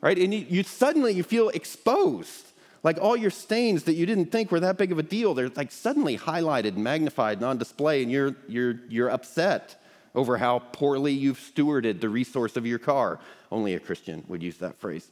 right? 0.00 0.18
And 0.18 0.34
you, 0.34 0.46
you 0.48 0.62
suddenly 0.62 1.12
you 1.12 1.22
feel 1.22 1.48
exposed. 1.50 2.51
Like 2.82 2.98
all 3.00 3.16
your 3.16 3.30
stains 3.30 3.84
that 3.84 3.94
you 3.94 4.06
didn't 4.06 4.32
think 4.32 4.50
were 4.50 4.60
that 4.60 4.76
big 4.76 4.90
of 4.90 4.98
a 4.98 5.02
deal, 5.02 5.34
they're 5.34 5.50
like 5.50 5.70
suddenly 5.70 6.18
highlighted, 6.18 6.76
magnified, 6.76 7.38
and 7.38 7.46
on 7.46 7.58
display, 7.58 8.02
and 8.02 8.10
you're, 8.10 8.34
you're, 8.48 8.80
you're 8.88 9.10
upset 9.10 9.80
over 10.14 10.36
how 10.36 10.58
poorly 10.58 11.12
you've 11.12 11.38
stewarded 11.38 12.00
the 12.00 12.08
resource 12.08 12.56
of 12.56 12.66
your 12.66 12.78
car. 12.78 13.20
Only 13.50 13.74
a 13.74 13.80
Christian 13.80 14.24
would 14.28 14.42
use 14.42 14.56
that 14.58 14.78
phrase. 14.78 15.08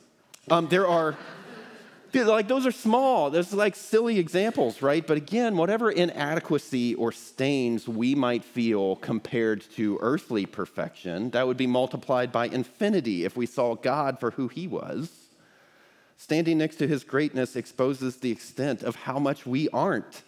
Um, 0.51 0.67
there 0.69 0.87
are, 0.87 1.17
like, 2.15 2.49
those 2.49 2.67
are 2.67 2.73
small. 2.73 3.31
There's 3.31 3.55
like 3.55 3.77
silly 3.77 4.19
examples, 4.19 4.83
right? 4.83 5.07
But 5.07 5.17
again, 5.17 5.57
whatever 5.57 5.93
inadequacy 5.93 6.97
or 6.97 7.13
stains 7.13 7.87
we 7.87 8.17
might 8.17 8.45
feel 8.45 8.97
compared 8.97 9.63
to 9.77 9.97
earthly 10.01 10.45
perfection, 10.45 11.31
that 11.31 11.47
would 11.47 11.57
be 11.57 11.69
multiplied 11.69 12.33
by 12.33 12.47
infinity 12.47 13.25
if 13.25 13.37
we 13.37 13.47
saw 13.47 13.77
God 13.77 14.19
for 14.19 14.33
who 14.33 14.49
he 14.49 14.67
was. 14.67 15.20
Standing 16.21 16.59
next 16.59 16.77
to 16.77 16.87
his 16.87 17.03
greatness 17.03 17.57
exposes 17.57 18.17
the 18.17 18.31
extent 18.31 18.83
of 18.83 18.95
how 18.95 19.19
much 19.19 19.47
we 19.47 19.71
aren't. 19.71 20.23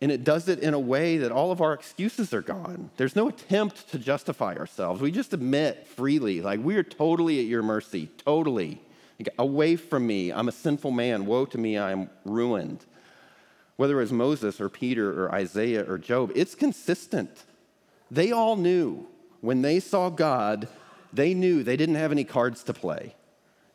And 0.00 0.10
it 0.10 0.24
does 0.24 0.48
it 0.48 0.60
in 0.60 0.72
a 0.72 0.80
way 0.80 1.18
that 1.18 1.30
all 1.30 1.52
of 1.52 1.60
our 1.60 1.74
excuses 1.74 2.32
are 2.32 2.40
gone. 2.40 2.88
There's 2.96 3.14
no 3.14 3.28
attempt 3.28 3.90
to 3.90 3.98
justify 3.98 4.56
ourselves. 4.56 5.02
We 5.02 5.10
just 5.10 5.34
admit 5.34 5.86
freely, 5.86 6.40
like, 6.40 6.64
we 6.64 6.76
are 6.76 6.82
totally 6.82 7.40
at 7.40 7.44
your 7.44 7.62
mercy, 7.62 8.08
totally. 8.24 8.80
Like, 9.18 9.34
Away 9.38 9.76
from 9.76 10.06
me, 10.06 10.32
I'm 10.32 10.48
a 10.48 10.52
sinful 10.52 10.92
man. 10.92 11.26
Woe 11.26 11.44
to 11.44 11.58
me, 11.58 11.76
I 11.76 11.92
am 11.92 12.08
ruined. 12.24 12.86
Whether 13.76 13.98
it 13.98 14.04
was 14.04 14.12
Moses 14.12 14.62
or 14.62 14.70
Peter 14.70 15.22
or 15.22 15.30
Isaiah 15.34 15.84
or 15.86 15.98
Job, 15.98 16.32
it's 16.34 16.54
consistent. 16.54 17.44
They 18.10 18.32
all 18.32 18.56
knew 18.56 19.06
when 19.42 19.60
they 19.60 19.78
saw 19.78 20.08
God, 20.08 20.68
they 21.12 21.34
knew 21.34 21.62
they 21.62 21.76
didn't 21.76 21.96
have 21.96 22.12
any 22.12 22.24
cards 22.24 22.62
to 22.64 22.72
play 22.72 23.14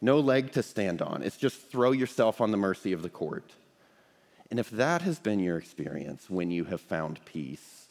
no 0.01 0.19
leg 0.19 0.51
to 0.53 0.63
stand 0.63 1.01
on. 1.01 1.23
It's 1.23 1.37
just 1.37 1.69
throw 1.71 1.91
yourself 1.91 2.41
on 2.41 2.51
the 2.51 2.57
mercy 2.57 2.91
of 2.91 3.01
the 3.01 3.09
court. 3.09 3.53
And 4.51 4.59
if 4.59 4.69
that 4.69 5.01
has 5.01 5.19
been 5.19 5.39
your 5.39 5.57
experience 5.57 6.29
when 6.29 6.51
you 6.51 6.65
have 6.65 6.81
found 6.81 7.23
peace, 7.25 7.87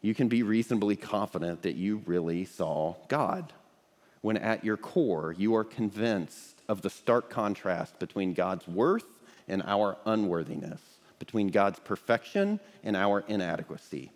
you 0.00 0.14
can 0.14 0.28
be 0.28 0.42
reasonably 0.42 0.96
confident 0.96 1.62
that 1.62 1.74
you 1.74 2.02
really 2.06 2.44
saw 2.44 2.94
God. 3.08 3.52
When 4.22 4.36
at 4.36 4.64
your 4.64 4.76
core, 4.76 5.34
you 5.36 5.54
are 5.54 5.64
convinced 5.64 6.62
of 6.68 6.82
the 6.82 6.90
stark 6.90 7.30
contrast 7.30 7.98
between 7.98 8.34
God's 8.34 8.68
worth 8.68 9.04
and 9.48 9.62
our 9.66 9.96
unworthiness, 10.06 10.80
between 11.18 11.48
God's 11.48 11.80
perfection 11.80 12.60
and 12.84 12.96
our 12.96 13.24
inadequacy, 13.26 14.10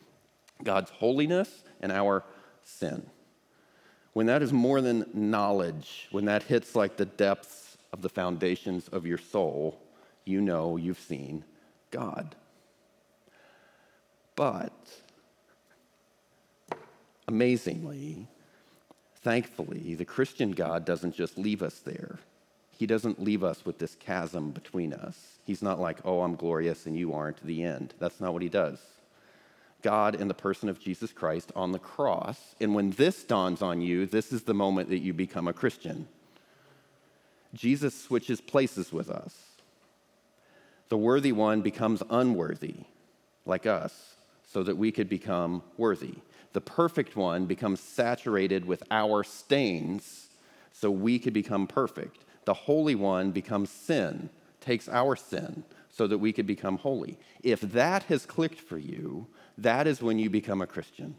God's 0.63 0.91
holiness 0.91 1.65
and 1.81 1.91
our 1.91 2.23
sin 2.63 3.11
when 4.15 4.27
that 4.27 4.43
is 4.43 4.53
more 4.53 4.81
than 4.81 5.05
knowledge, 5.13 6.09
when 6.11 6.25
that 6.25 6.45
hits 6.45 6.75
like 6.75 6.97
the 6.97 7.05
depths 7.05 7.77
of 7.93 8.01
the 8.01 8.09
foundations 8.09 8.89
of 8.89 9.07
your 9.07 9.19
soul, 9.19 9.79
you 10.25 10.41
know 10.41 10.77
you've 10.77 11.01
seen 11.01 11.45
God. 11.91 12.35
But 14.37 14.73
amazingly, 17.29 18.27
thankfully, 19.23 19.95
the 19.97 20.05
Christian 20.05 20.53
God 20.53 20.85
doesn't 20.85 21.15
just 21.15 21.37
leave 21.37 21.63
us 21.63 21.81
there. 21.81 22.19
He 22.71 22.87
doesn't 22.87 23.23
leave 23.23 23.45
us 23.45 23.65
with 23.65 23.79
this 23.79 23.97
chasm 23.97 24.51
between 24.51 24.93
us. 24.93 25.39
He's 25.45 25.63
not 25.63 25.81
like, 25.81 25.99
oh, 26.05 26.23
I'm 26.23 26.35
glorious 26.35 26.87
and 26.87 26.97
you 26.97 27.15
aren't, 27.15 27.45
the 27.45 27.63
end. 27.63 27.95
That's 27.99 28.21
not 28.21 28.33
what 28.33 28.43
he 28.43 28.49
does. 28.49 28.79
God 29.85 30.15
in 30.15 30.29
the 30.29 30.35
person 30.35 30.71
of 30.71 30.81
Jesus 30.81 31.13
Christ 31.13 31.53
on 31.55 31.71
the 31.71 31.79
cross. 31.79 32.57
And 32.59 32.75
when 32.75 32.91
this 32.93 33.23
dawns 33.23 33.61
on 33.61 33.83
you, 33.83 34.07
this 34.07 34.33
is 34.33 34.43
the 34.43 34.55
moment 34.55 34.89
that 34.89 35.01
you 35.01 35.13
become 35.13 35.47
a 35.47 35.53
Christian. 35.53 36.09
Jesus 37.53 37.95
switches 37.95 38.41
places 38.41 38.93
with 38.93 39.11
us. 39.11 39.37
The 40.89 40.97
worthy 40.97 41.33
one 41.33 41.61
becomes 41.61 42.03
unworthy, 42.09 42.77
like 43.45 43.67
us, 43.67 44.15
so 44.51 44.63
that 44.63 44.77
we 44.77 44.91
could 44.91 45.09
become 45.09 45.63
worthy. 45.77 46.15
The 46.55 46.63
perfect 46.63 47.15
one 47.15 47.45
becomes 47.45 47.81
saturated 47.81 48.65
with 48.65 48.83
our 48.91 49.23
stains, 49.23 50.29
so 50.73 50.91
we 50.91 51.19
could 51.19 51.35
become 51.35 51.67
perfect. 51.67 52.25
The 52.47 52.55
holy 52.55 52.95
one 52.95 53.33
becomes 53.33 53.69
sin, 53.69 54.31
takes 54.61 54.89
our 54.89 55.15
sin, 55.15 55.65
so 55.91 56.07
that 56.07 56.19
we 56.19 56.33
could 56.33 56.47
become 56.47 56.79
holy. 56.79 57.19
If 57.43 57.61
that 57.61 58.05
has 58.05 58.25
clicked 58.25 58.61
for 58.61 58.79
you, 58.79 59.27
that 59.59 59.87
is 59.87 60.03
when 60.03 60.19
you 60.19 60.31
become 60.31 60.63
a 60.63 60.67
Christian. 60.67 61.15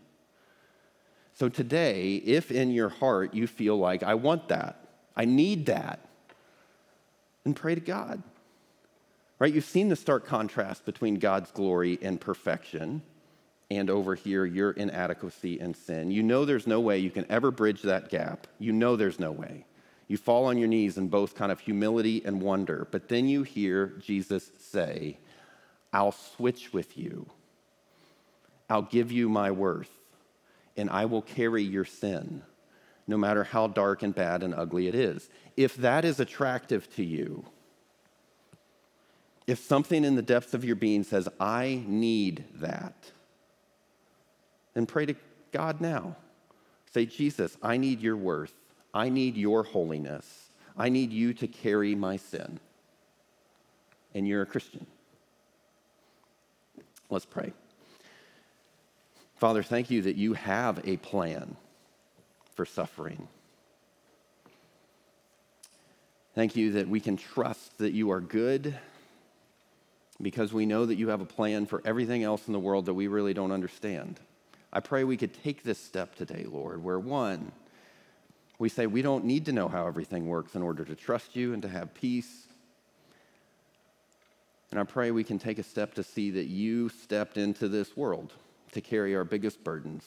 So 1.33 1.49
today, 1.49 2.15
if 2.15 2.51
in 2.51 2.71
your 2.71 2.89
heart 2.89 3.33
you 3.33 3.47
feel 3.47 3.77
like, 3.77 4.03
I 4.03 4.15
want 4.15 4.47
that, 4.49 4.87
I 5.15 5.25
need 5.25 5.65
that, 5.65 5.99
then 7.43 7.53
pray 7.53 7.75
to 7.75 7.81
God. 7.81 8.23
Right? 9.37 9.53
You've 9.53 9.65
seen 9.65 9.89
the 9.89 9.97
stark 9.97 10.25
contrast 10.25 10.85
between 10.85 11.15
God's 11.15 11.51
glory 11.51 11.99
and 12.01 12.21
perfection, 12.21 13.01
and 13.69 13.89
over 13.89 14.15
here, 14.15 14.45
your 14.45 14.71
inadequacy 14.71 15.59
and 15.59 15.75
sin. 15.75 16.11
You 16.11 16.23
know 16.23 16.45
there's 16.45 16.67
no 16.67 16.79
way 16.79 16.99
you 16.99 17.09
can 17.09 17.25
ever 17.29 17.51
bridge 17.51 17.81
that 17.81 18.09
gap. 18.09 18.47
You 18.59 18.71
know 18.71 18.95
there's 18.95 19.19
no 19.19 19.31
way. 19.31 19.65
You 20.07 20.17
fall 20.17 20.45
on 20.45 20.57
your 20.57 20.67
knees 20.67 20.97
in 20.97 21.07
both 21.07 21.35
kind 21.35 21.51
of 21.51 21.59
humility 21.59 22.21
and 22.23 22.41
wonder, 22.41 22.87
but 22.91 23.09
then 23.09 23.27
you 23.27 23.43
hear 23.43 23.87
Jesus 23.99 24.51
say, 24.59 25.17
I'll 25.91 26.11
switch 26.11 26.71
with 26.73 26.97
you. 26.97 27.25
I'll 28.69 28.81
give 28.81 29.11
you 29.11 29.29
my 29.29 29.51
worth, 29.51 29.91
and 30.75 30.89
I 30.89 31.05
will 31.05 31.21
carry 31.21 31.63
your 31.63 31.85
sin, 31.85 32.41
no 33.07 33.17
matter 33.17 33.43
how 33.43 33.67
dark 33.67 34.03
and 34.03 34.13
bad 34.13 34.43
and 34.43 34.53
ugly 34.53 34.87
it 34.87 34.95
is. 34.95 35.29
If 35.55 35.75
that 35.77 36.05
is 36.05 36.19
attractive 36.19 36.93
to 36.95 37.03
you, 37.03 37.45
if 39.47 39.59
something 39.59 40.03
in 40.03 40.15
the 40.15 40.21
depths 40.21 40.53
of 40.53 40.65
your 40.65 40.75
being 40.75 41.03
says, 41.03 41.29
I 41.39 41.83
need 41.85 42.45
that, 42.55 43.11
then 44.73 44.85
pray 44.85 45.05
to 45.05 45.15
God 45.51 45.79
now. 45.81 46.15
Say, 46.91 47.05
Jesus, 47.05 47.57
I 47.61 47.77
need 47.77 48.01
your 48.01 48.17
worth. 48.17 48.53
I 48.93 49.09
need 49.09 49.37
your 49.37 49.63
holiness. 49.63 50.49
I 50.77 50.89
need 50.89 51.11
you 51.11 51.33
to 51.35 51.47
carry 51.47 51.93
my 51.93 52.17
sin. 52.17 52.59
And 54.13 54.27
you're 54.27 54.41
a 54.41 54.45
Christian. 54.45 54.87
Let's 57.09 57.25
pray. 57.25 57.53
Father, 59.35 59.63
thank 59.63 59.89
you 59.91 60.01
that 60.03 60.15
you 60.15 60.33
have 60.33 60.81
a 60.87 60.97
plan 60.97 61.57
for 62.55 62.65
suffering. 62.65 63.27
Thank 66.33 66.55
you 66.55 66.73
that 66.73 66.87
we 66.87 66.99
can 66.99 67.17
trust 67.17 67.77
that 67.77 67.91
you 67.93 68.11
are 68.11 68.21
good 68.21 68.77
because 70.21 70.53
we 70.53 70.65
know 70.65 70.85
that 70.85 70.95
you 70.95 71.09
have 71.09 71.21
a 71.21 71.25
plan 71.25 71.65
for 71.65 71.81
everything 71.83 72.23
else 72.23 72.47
in 72.47 72.53
the 72.53 72.59
world 72.59 72.85
that 72.85 72.93
we 72.93 73.07
really 73.07 73.33
don't 73.33 73.51
understand. 73.51 74.19
I 74.71 74.79
pray 74.79 75.03
we 75.03 75.17
could 75.17 75.33
take 75.43 75.63
this 75.63 75.79
step 75.79 76.15
today, 76.15 76.45
Lord, 76.47 76.81
where 76.81 76.99
one, 76.99 77.51
we 78.57 78.69
say 78.69 78.87
we 78.87 79.01
don't 79.01 79.25
need 79.25 79.45
to 79.45 79.51
know 79.51 79.67
how 79.67 79.85
everything 79.85 80.27
works 80.27 80.55
in 80.55 80.61
order 80.61 80.85
to 80.85 80.95
trust 80.95 81.35
you 81.35 81.53
and 81.53 81.61
to 81.61 81.69
have 81.69 81.93
peace. 81.93 82.47
And 84.71 84.79
I 84.79 84.83
pray 84.83 85.11
we 85.11 85.25
can 85.25 85.39
take 85.39 85.59
a 85.59 85.63
step 85.63 85.93
to 85.95 86.03
see 86.03 86.31
that 86.31 86.45
you 86.45 86.87
stepped 86.87 87.37
into 87.37 87.67
this 87.67 87.97
world 87.97 88.31
to 88.75 88.81
carry 88.81 89.15
our 89.15 89.23
biggest 89.23 89.63
burdens, 89.63 90.03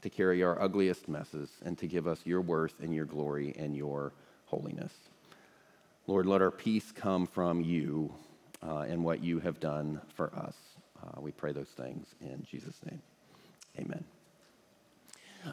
to 0.00 0.08
carry 0.08 0.42
our 0.42 0.58
ugliest 0.58 1.06
messes, 1.06 1.50
and 1.66 1.76
to 1.76 1.86
give 1.86 2.06
us 2.06 2.18
your 2.24 2.40
worth 2.40 2.72
and 2.80 2.94
your 2.94 3.04
glory 3.04 3.54
and 3.58 3.76
your 3.76 4.14
holiness. 4.46 4.92
Lord, 6.06 6.24
let 6.24 6.40
our 6.40 6.50
peace 6.50 6.90
come 6.92 7.26
from 7.26 7.60
you 7.60 8.14
uh, 8.66 8.86
and 8.88 9.04
what 9.04 9.22
you 9.22 9.38
have 9.40 9.60
done 9.60 10.00
for 10.14 10.34
us. 10.34 10.54
Uh, 11.02 11.20
we 11.20 11.30
pray 11.30 11.52
those 11.52 11.68
things 11.68 12.06
in 12.22 12.42
Jesus' 12.50 12.80
name. 12.90 13.02
Amen. 13.78 14.02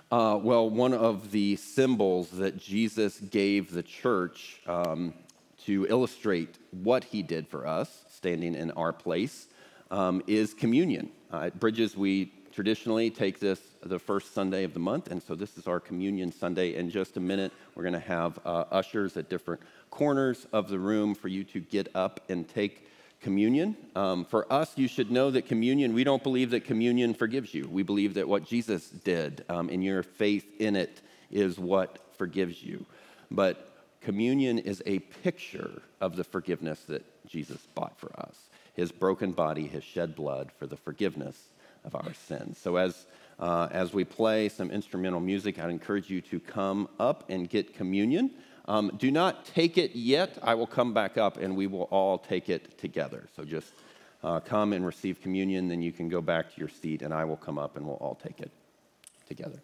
Uh, 0.09 0.39
well, 0.41 0.69
one 0.69 0.93
of 0.93 1.31
the 1.31 1.57
symbols 1.57 2.29
that 2.29 2.57
Jesus 2.57 3.19
gave 3.19 3.71
the 3.71 3.83
church 3.83 4.61
um, 4.67 5.13
to 5.65 5.85
illustrate 5.89 6.59
what 6.71 7.03
he 7.03 7.23
did 7.23 7.45
for 7.45 7.67
us, 7.67 8.05
standing 8.09 8.55
in 8.55 8.71
our 8.71 8.93
place, 8.93 9.49
um, 9.91 10.23
is 10.27 10.53
communion. 10.53 11.11
Uh, 11.29 11.47
at 11.47 11.59
Bridges, 11.59 11.97
we 11.97 12.31
traditionally 12.53 13.09
take 13.09 13.39
this 13.39 13.59
the 13.83 13.99
first 13.99 14.33
Sunday 14.33 14.63
of 14.63 14.73
the 14.73 14.79
month, 14.79 15.09
and 15.09 15.21
so 15.21 15.35
this 15.35 15.57
is 15.57 15.67
our 15.67 15.79
communion 15.79 16.31
Sunday. 16.31 16.75
In 16.75 16.89
just 16.89 17.17
a 17.17 17.19
minute, 17.19 17.51
we're 17.75 17.83
going 17.83 17.93
to 17.93 17.99
have 17.99 18.39
uh, 18.45 18.65
ushers 18.71 19.17
at 19.17 19.29
different 19.29 19.61
corners 19.89 20.45
of 20.53 20.69
the 20.69 20.77
room 20.77 21.15
for 21.15 21.27
you 21.27 21.43
to 21.45 21.59
get 21.59 21.93
up 21.95 22.19
and 22.29 22.47
take 22.47 22.87
communion. 23.21 23.75
Um, 23.95 24.25
for 24.25 24.51
us, 24.51 24.77
you 24.77 24.87
should 24.87 25.09
know 25.09 25.31
that 25.31 25.47
communion, 25.47 25.93
we 25.93 26.03
don't 26.03 26.21
believe 26.21 26.51
that 26.51 26.65
communion 26.65 27.13
forgives 27.13 27.53
you. 27.53 27.67
We 27.67 27.81
believe 27.81 28.13
that 28.15 28.27
what 28.27 28.45
Jesus 28.45 28.89
did 28.89 29.45
um, 29.49 29.69
and 29.69 29.83
your 29.83 30.03
faith 30.03 30.45
in 30.59 30.75
it 30.75 31.01
is 31.31 31.57
what 31.57 31.99
forgives 32.17 32.61
you. 32.61 32.85
But 33.31 33.71
communion 34.01 34.59
is 34.59 34.83
a 34.85 34.99
picture 34.99 35.81
of 35.99 36.15
the 36.15 36.23
forgiveness 36.23 36.81
that 36.89 37.03
Jesus 37.27 37.65
bought 37.73 37.97
for 37.97 38.11
us. 38.19 38.35
His 38.75 38.91
broken 38.91 39.31
body, 39.31 39.67
his 39.67 39.83
shed 39.83 40.15
blood 40.15 40.51
for 40.51 40.67
the 40.67 40.77
forgiveness 40.77 41.49
of 41.83 41.95
our 41.95 42.13
sins. 42.13 42.57
So 42.57 42.77
as 42.77 43.05
uh, 43.39 43.67
as 43.71 43.93
we 43.93 44.03
play 44.03 44.47
some 44.47 44.71
instrumental 44.71 45.19
music, 45.19 45.59
I'd 45.59 45.69
encourage 45.69 46.09
you 46.09 46.21
to 46.21 46.39
come 46.39 46.87
up 46.99 47.29
and 47.29 47.49
get 47.49 47.73
communion. 47.73 48.31
Um, 48.65 48.91
do 48.97 49.11
not 49.11 49.45
take 49.45 49.77
it 49.77 49.95
yet. 49.95 50.37
I 50.41 50.53
will 50.55 50.67
come 50.67 50.93
back 50.93 51.17
up 51.17 51.37
and 51.37 51.55
we 51.57 51.67
will 51.67 51.83
all 51.91 52.17
take 52.17 52.47
it 52.47 52.77
together. 52.77 53.27
So 53.35 53.43
just 53.43 53.73
uh, 54.23 54.39
come 54.39 54.71
and 54.71 54.85
receive 54.85 55.21
communion, 55.21 55.67
then 55.67 55.81
you 55.81 55.91
can 55.91 56.07
go 56.07 56.21
back 56.21 56.53
to 56.53 56.59
your 56.59 56.69
seat 56.69 57.01
and 57.01 57.13
I 57.13 57.25
will 57.25 57.35
come 57.35 57.57
up 57.57 57.75
and 57.75 57.85
we'll 57.85 57.97
all 57.97 58.15
take 58.15 58.39
it 58.39 58.51
together. 59.27 59.61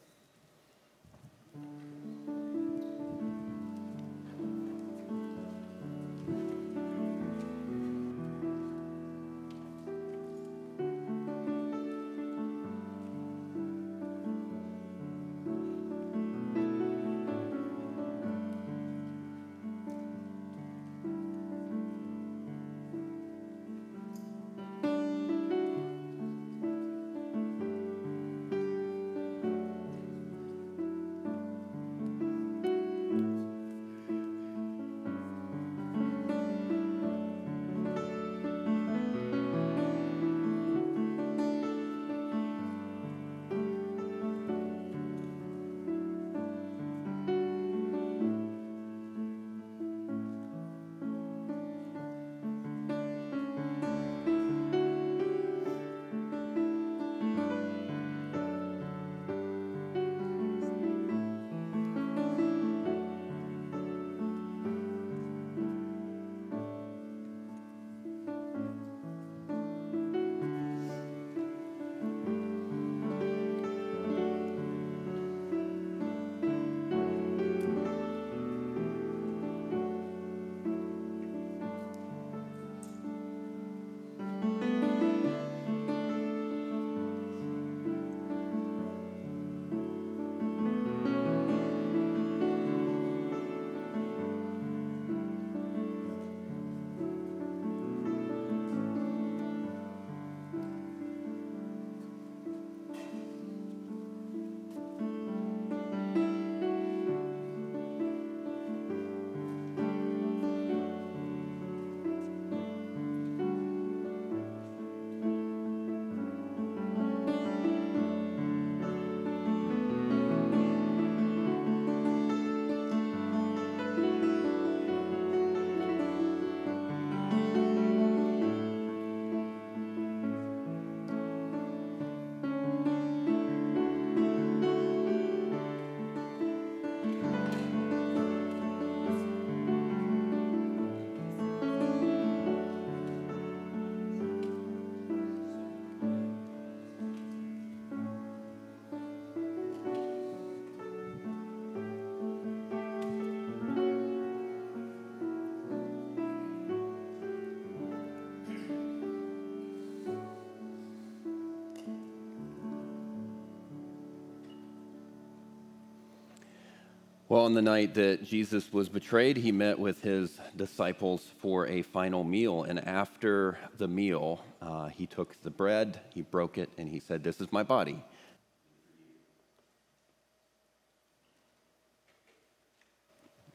Well, 167.30 167.46
on 167.46 167.54
the 167.54 167.62
night 167.62 167.94
that 167.94 168.24
Jesus 168.24 168.74
was 168.74 168.90
betrayed, 168.90 169.38
he 169.38 169.52
met 169.52 169.78
with 169.78 170.02
his 170.02 170.40
disciples 170.56 171.24
for 171.38 171.68
a 171.68 171.84
final 171.84 172.24
meal. 172.24 172.64
And 172.64 172.80
after 172.88 173.60
the 173.78 173.88
meal, 173.88 174.44
uh, 174.64 174.88
he 174.88 175.06
took 175.06 175.40
the 175.44 175.52
bread, 175.52 176.00
he 176.12 176.24
broke 176.24 176.58
it, 176.58 176.72
and 176.80 176.90
he 176.90 177.00
said, 177.00 177.24
This 177.24 177.40
is 177.40 177.52
my 177.52 177.62
body. 177.62 178.04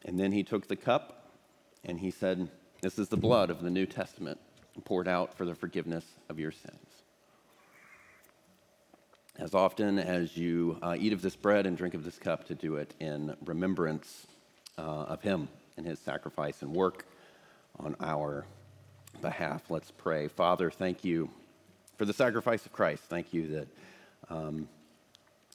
And 0.05 0.21
then 0.21 0.31
he 0.31 0.45
took 0.45 0.69
the 0.69 0.77
cup 0.77 1.33
and 1.83 1.99
he 1.99 2.13
said, 2.13 2.49
This 2.81 2.97
is 2.97 3.09
the 3.09 3.17
blood 3.17 3.51
of 3.51 3.61
the 3.61 3.71
New 3.71 3.87
Testament 3.87 4.39
poured 4.85 5.09
out 5.09 5.37
for 5.37 5.45
the 5.45 5.55
forgiveness 5.57 6.05
of 6.29 6.39
your 6.39 6.53
sins. 6.53 6.94
As 9.37 9.53
often 9.53 9.99
as 9.99 10.37
you 10.37 10.79
uh, 10.81 10.97
eat 10.97 11.13
of 11.13 11.21
this 11.21 11.35
bread 11.35 11.67
and 11.67 11.77
drink 11.77 11.95
of 11.95 12.05
this 12.05 12.19
cup, 12.19 12.47
to 12.47 12.55
do 12.55 12.77
it 12.77 12.95
in 13.01 13.37
remembrance 13.45 14.29
uh, 14.79 14.83
of 14.83 15.23
him 15.23 15.49
and 15.77 15.85
his 15.85 15.99
sacrifice 15.99 16.63
and 16.63 16.73
work 16.73 17.05
on 17.81 17.97
our 17.99 18.47
behalf. 19.21 19.71
Let's 19.71 19.91
pray. 19.91 20.29
Father, 20.29 20.71
thank 20.71 21.05
you 21.05 21.31
for 21.99 22.05
the 22.05 22.13
sacrifice 22.13 22.65
of 22.65 22.73
Christ. 22.73 23.03
Thank 23.09 23.33
you 23.33 23.49
that 23.49 23.69
um, 24.31 24.69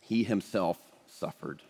he 0.01 0.23
himself 0.23 0.77
suffered, 1.07 1.61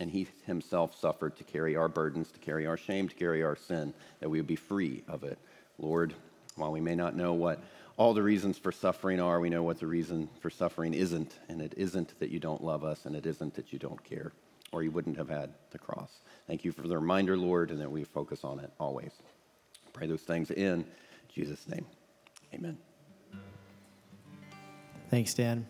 and 0.00 0.10
he 0.10 0.28
himself 0.46 0.98
suffered 0.98 1.36
to 1.36 1.44
carry 1.44 1.76
our 1.76 1.88
burdens, 1.88 2.30
to 2.30 2.38
carry 2.38 2.66
our 2.66 2.78
shame, 2.78 3.08
to 3.08 3.14
carry 3.14 3.42
our 3.42 3.56
sin, 3.56 3.92
that 4.20 4.30
we 4.30 4.38
would 4.38 4.46
be 4.46 4.56
free 4.56 5.02
of 5.06 5.22
it. 5.22 5.38
Lord, 5.78 6.14
while 6.56 6.72
we 6.72 6.80
may 6.80 6.94
not 6.94 7.14
know 7.14 7.34
what 7.34 7.62
all 7.96 8.14
the 8.14 8.22
reasons 8.22 8.58
for 8.58 8.72
suffering 8.72 9.20
are, 9.20 9.40
we 9.40 9.50
know 9.50 9.62
what 9.62 9.78
the 9.78 9.86
reason 9.86 10.28
for 10.40 10.50
suffering 10.50 10.94
isn't. 10.94 11.38
And 11.48 11.60
it 11.60 11.74
isn't 11.76 12.18
that 12.20 12.30
you 12.30 12.38
don't 12.38 12.62
love 12.62 12.84
us, 12.84 13.06
and 13.06 13.14
it 13.14 13.26
isn't 13.26 13.54
that 13.54 13.72
you 13.72 13.78
don't 13.78 14.02
care, 14.02 14.32
or 14.72 14.82
you 14.82 14.90
wouldn't 14.90 15.16
have 15.16 15.28
had 15.28 15.50
the 15.70 15.78
cross. 15.78 16.10
Thank 16.46 16.64
you 16.64 16.72
for 16.72 16.88
the 16.88 16.98
reminder, 16.98 17.36
Lord, 17.36 17.70
and 17.70 17.80
that 17.80 17.90
we 17.90 18.04
focus 18.04 18.44
on 18.44 18.58
it 18.58 18.72
always. 18.80 19.12
Pray 19.92 20.06
those 20.06 20.22
things 20.22 20.50
in 20.50 20.84
Jesus' 21.32 21.68
name. 21.68 21.86
Amen. 22.54 22.78
Thanks, 25.10 25.34
Dan. 25.34 25.66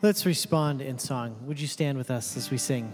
Let's 0.00 0.26
respond 0.26 0.80
in 0.80 0.98
song. 0.98 1.36
Would 1.46 1.60
you 1.60 1.66
stand 1.68 1.98
with 1.98 2.10
us 2.10 2.36
as 2.36 2.50
we 2.50 2.58
sing? 2.58 2.92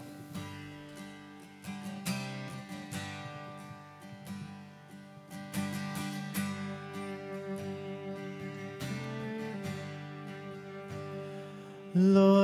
Lord. 11.99 12.38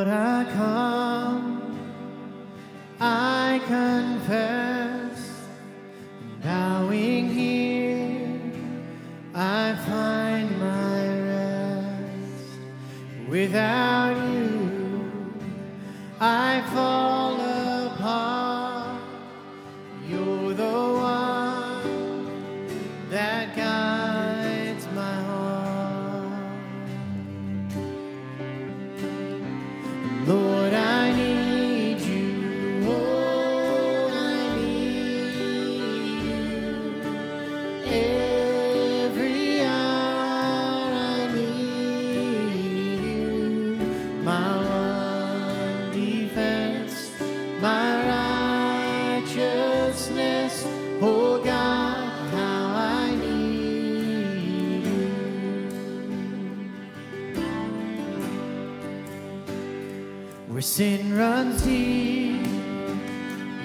Where 60.54 60.62
sin 60.62 61.18
runs 61.18 61.62
deep, 61.64 62.46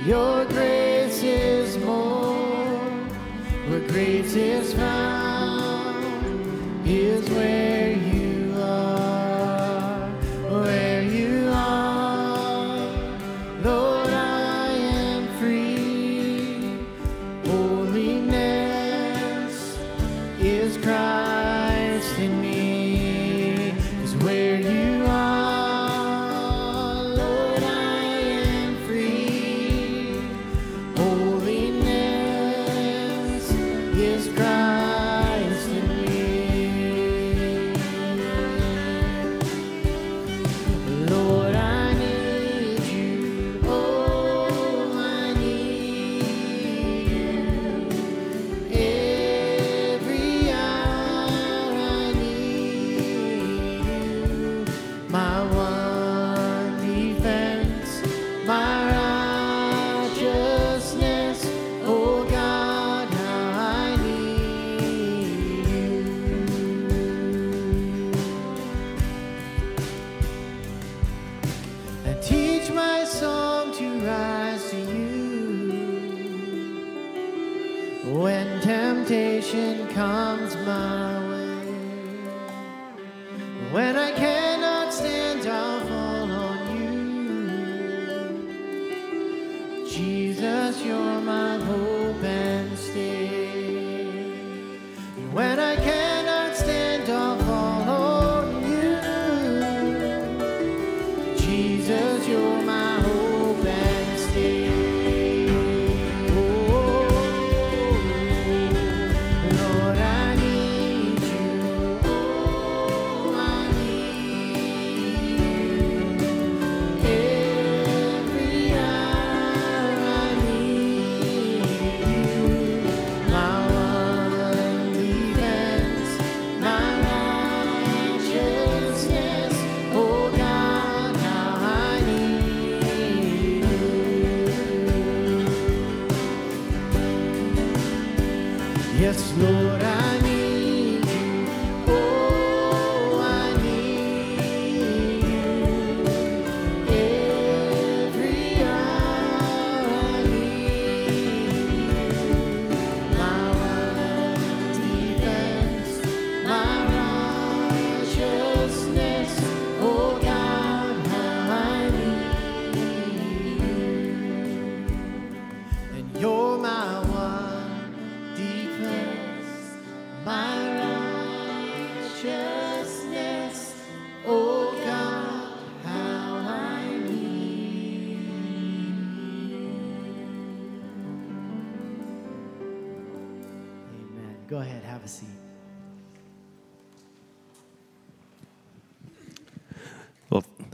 your 0.07 0.43
grace 0.45 1.21
is 1.21 1.77
more. 1.77 2.33
Where 3.67 3.87
grace 3.87 4.33
is 4.33 4.73
found 4.73 6.03
is 6.87 7.29
where. 7.29 7.78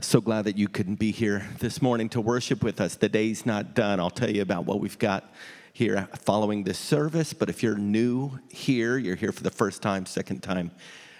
So 0.06 0.20
glad 0.20 0.44
that 0.44 0.56
you 0.56 0.68
couldn't 0.68 1.00
be 1.00 1.10
here 1.10 1.48
this 1.58 1.82
morning 1.82 2.08
to 2.10 2.20
worship 2.20 2.62
with 2.62 2.80
us. 2.80 2.94
The 2.94 3.08
day's 3.08 3.44
not 3.44 3.74
done. 3.74 3.98
I'll 3.98 4.08
tell 4.08 4.30
you 4.30 4.40
about 4.40 4.64
what 4.64 4.78
we've 4.78 5.00
got 5.00 5.34
here 5.72 6.08
following 6.20 6.62
this 6.62 6.78
service. 6.78 7.32
But 7.32 7.48
if 7.48 7.60
you're 7.60 7.76
new 7.76 8.38
here, 8.48 8.98
you're 8.98 9.16
here 9.16 9.32
for 9.32 9.42
the 9.42 9.50
first 9.50 9.82
time, 9.82 10.06
second 10.06 10.44
time, 10.44 10.70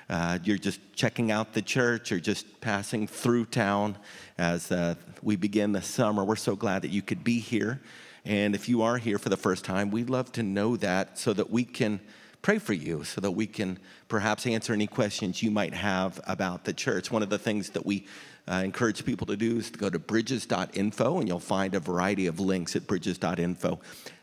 uh, 0.08 0.38
you're 0.44 0.56
just 0.56 0.78
checking 0.94 1.32
out 1.32 1.52
the 1.52 1.62
church 1.62 2.12
or 2.12 2.20
just 2.20 2.60
passing 2.60 3.08
through 3.08 3.46
town 3.46 3.98
as 4.38 4.70
uh, 4.70 4.94
we 5.20 5.34
begin 5.34 5.72
the 5.72 5.82
summer, 5.82 6.24
we're 6.24 6.36
so 6.36 6.54
glad 6.54 6.82
that 6.82 6.92
you 6.92 7.02
could 7.02 7.24
be 7.24 7.40
here. 7.40 7.82
And 8.24 8.54
if 8.54 8.68
you 8.68 8.82
are 8.82 8.98
here 8.98 9.18
for 9.18 9.30
the 9.30 9.36
first 9.36 9.64
time, 9.64 9.90
we'd 9.90 10.10
love 10.10 10.30
to 10.32 10.44
know 10.44 10.76
that 10.76 11.18
so 11.18 11.32
that 11.32 11.50
we 11.50 11.64
can 11.64 11.98
pray 12.46 12.58
for 12.60 12.74
you, 12.74 13.02
so 13.02 13.20
that 13.20 13.32
we 13.32 13.44
can 13.44 13.76
perhaps 14.06 14.46
answer 14.46 14.72
any 14.72 14.86
questions 14.86 15.42
you 15.42 15.50
might 15.50 15.74
have 15.74 16.20
about 16.28 16.62
the 16.62 16.72
church. 16.72 17.10
One 17.10 17.24
of 17.24 17.28
the 17.28 17.40
things 17.40 17.70
that 17.70 17.84
we 17.84 18.06
uh, 18.46 18.62
encourage 18.64 19.04
people 19.04 19.26
to 19.26 19.36
do 19.36 19.56
is 19.56 19.68
to 19.72 19.78
go 19.80 19.90
to 19.90 19.98
bridges.info, 19.98 21.18
and 21.18 21.26
you'll 21.26 21.40
find 21.40 21.74
a 21.74 21.80
variety 21.80 22.28
of 22.28 22.38
links 22.38 22.76
at 22.76 22.86
bridges.info 22.86 23.80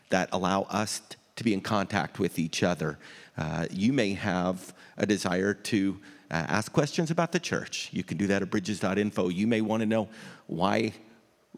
that 0.08 0.30
allow 0.32 0.62
us 0.70 1.02
to 1.36 1.44
be 1.44 1.52
in 1.52 1.60
contact 1.60 2.18
with 2.18 2.38
each 2.38 2.62
other. 2.62 2.98
Uh, 3.36 3.66
you 3.70 3.92
may 3.92 4.14
have 4.14 4.72
a 4.96 5.04
desire 5.04 5.52
to 5.52 6.00
uh, 6.30 6.46
ask 6.48 6.72
questions 6.72 7.10
about 7.10 7.30
the 7.30 7.38
church. 7.38 7.90
You 7.92 8.04
can 8.04 8.16
do 8.16 8.26
that 8.28 8.40
at 8.40 8.50
bridges.info. 8.50 9.28
You 9.28 9.46
may 9.46 9.60
want 9.60 9.82
to 9.82 9.86
know 9.86 10.08
why 10.46 10.94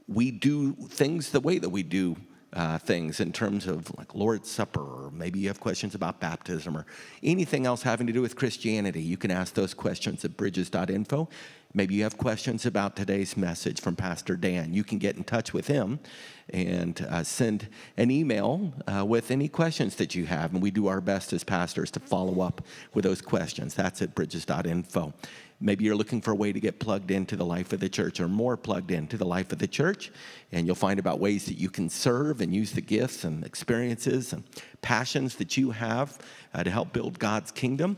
we 0.09 0.32
do 0.32 0.72
things 0.72 1.30
the 1.30 1.38
way 1.38 1.59
that 1.59 1.70
we 1.70 1.84
do 1.84 2.16
uh, 2.57 2.78
things 2.78 3.20
in 3.20 3.33
terms 3.33 3.66
of 3.66 3.95
like 3.99 4.15
Lord's 4.15 4.51
Supper, 4.51 4.81
or 4.81 5.11
maybe 5.11 5.39
you 5.39 5.49
have 5.49 5.61
questions 5.61 5.95
about 5.95 6.20
baptism 6.20 6.74
or 6.74 6.87
anything 7.23 7.66
else 7.66 7.83
having 7.83 8.07
to 8.07 8.15
do 8.15 8.23
with 8.23 8.35
Christianity. 8.35 9.03
You 9.03 9.19
can 9.19 9.31
ask 9.31 9.53
those 9.53 9.74
questions 9.74 10.24
at 10.24 10.39
bridges.info. 10.39 11.28
Maybe 11.74 11.97
you 11.97 12.05
have 12.05 12.16
questions 12.16 12.65
about 12.65 12.97
today's 12.97 13.37
message 13.37 13.83
from 13.83 13.95
Pastor 13.95 14.37
Dan. 14.37 14.73
You 14.73 14.83
can 14.83 14.97
get 14.97 15.16
in 15.16 15.24
touch 15.24 15.53
with 15.53 15.66
him 15.66 16.01
and 16.49 17.07
uh, 17.11 17.23
send 17.23 17.69
an 17.99 18.11
email 18.11 18.73
uh, 18.87 19.05
with 19.05 19.31
any 19.31 19.49
questions 19.49 19.97
that 19.97 20.15
you 20.15 20.24
have. 20.24 20.55
And 20.55 20.62
we 20.62 20.70
do 20.70 20.87
our 20.87 21.03
best 21.03 21.35
as 21.35 21.45
pastors 21.45 21.91
to 21.91 22.01
follow 22.01 22.41
up 22.41 22.62
with 22.95 23.05
those 23.05 23.20
questions. 23.20 23.74
That's 23.74 24.01
at 24.01 24.15
bridges.info. 24.15 25.12
Maybe 25.59 25.85
you're 25.85 25.97
looking 25.97 26.20
for 26.20 26.33
a 26.33 26.35
way 26.35 26.53
to 26.53 26.61
get 26.61 26.78
plugged 26.78 27.11
into 27.11 27.35
the 27.35 27.45
life 27.45 27.73
of 27.73 27.81
the 27.81 27.89
church 27.89 28.20
or 28.20 28.28
more 28.28 28.57
plugged 28.57 28.91
into 28.91 29.16
the 29.16 29.24
life 29.24 29.53
of 29.53 29.59
the 29.59 29.66
church. 29.66 30.12
And 30.53 30.66
you'll 30.66 30.77
find 30.77 30.99
about 30.99 31.19
ways 31.19 31.47
that 31.47 31.57
you 31.57 31.70
can 31.70 31.89
serve 31.89 32.43
and 32.43 32.55
use 32.55 32.73
the 32.73 32.83
gifts 32.83 33.24
and 33.24 33.43
experiences 33.45 34.35
and 34.35 34.45
passions 34.83 35.37
that 35.37 35.57
you 35.57 35.70
have 35.70 36.19
uh, 36.53 36.62
to 36.62 36.70
help 36.70 36.93
build 36.93 37.19
God's 37.19 37.51
kingdom. 37.51 37.97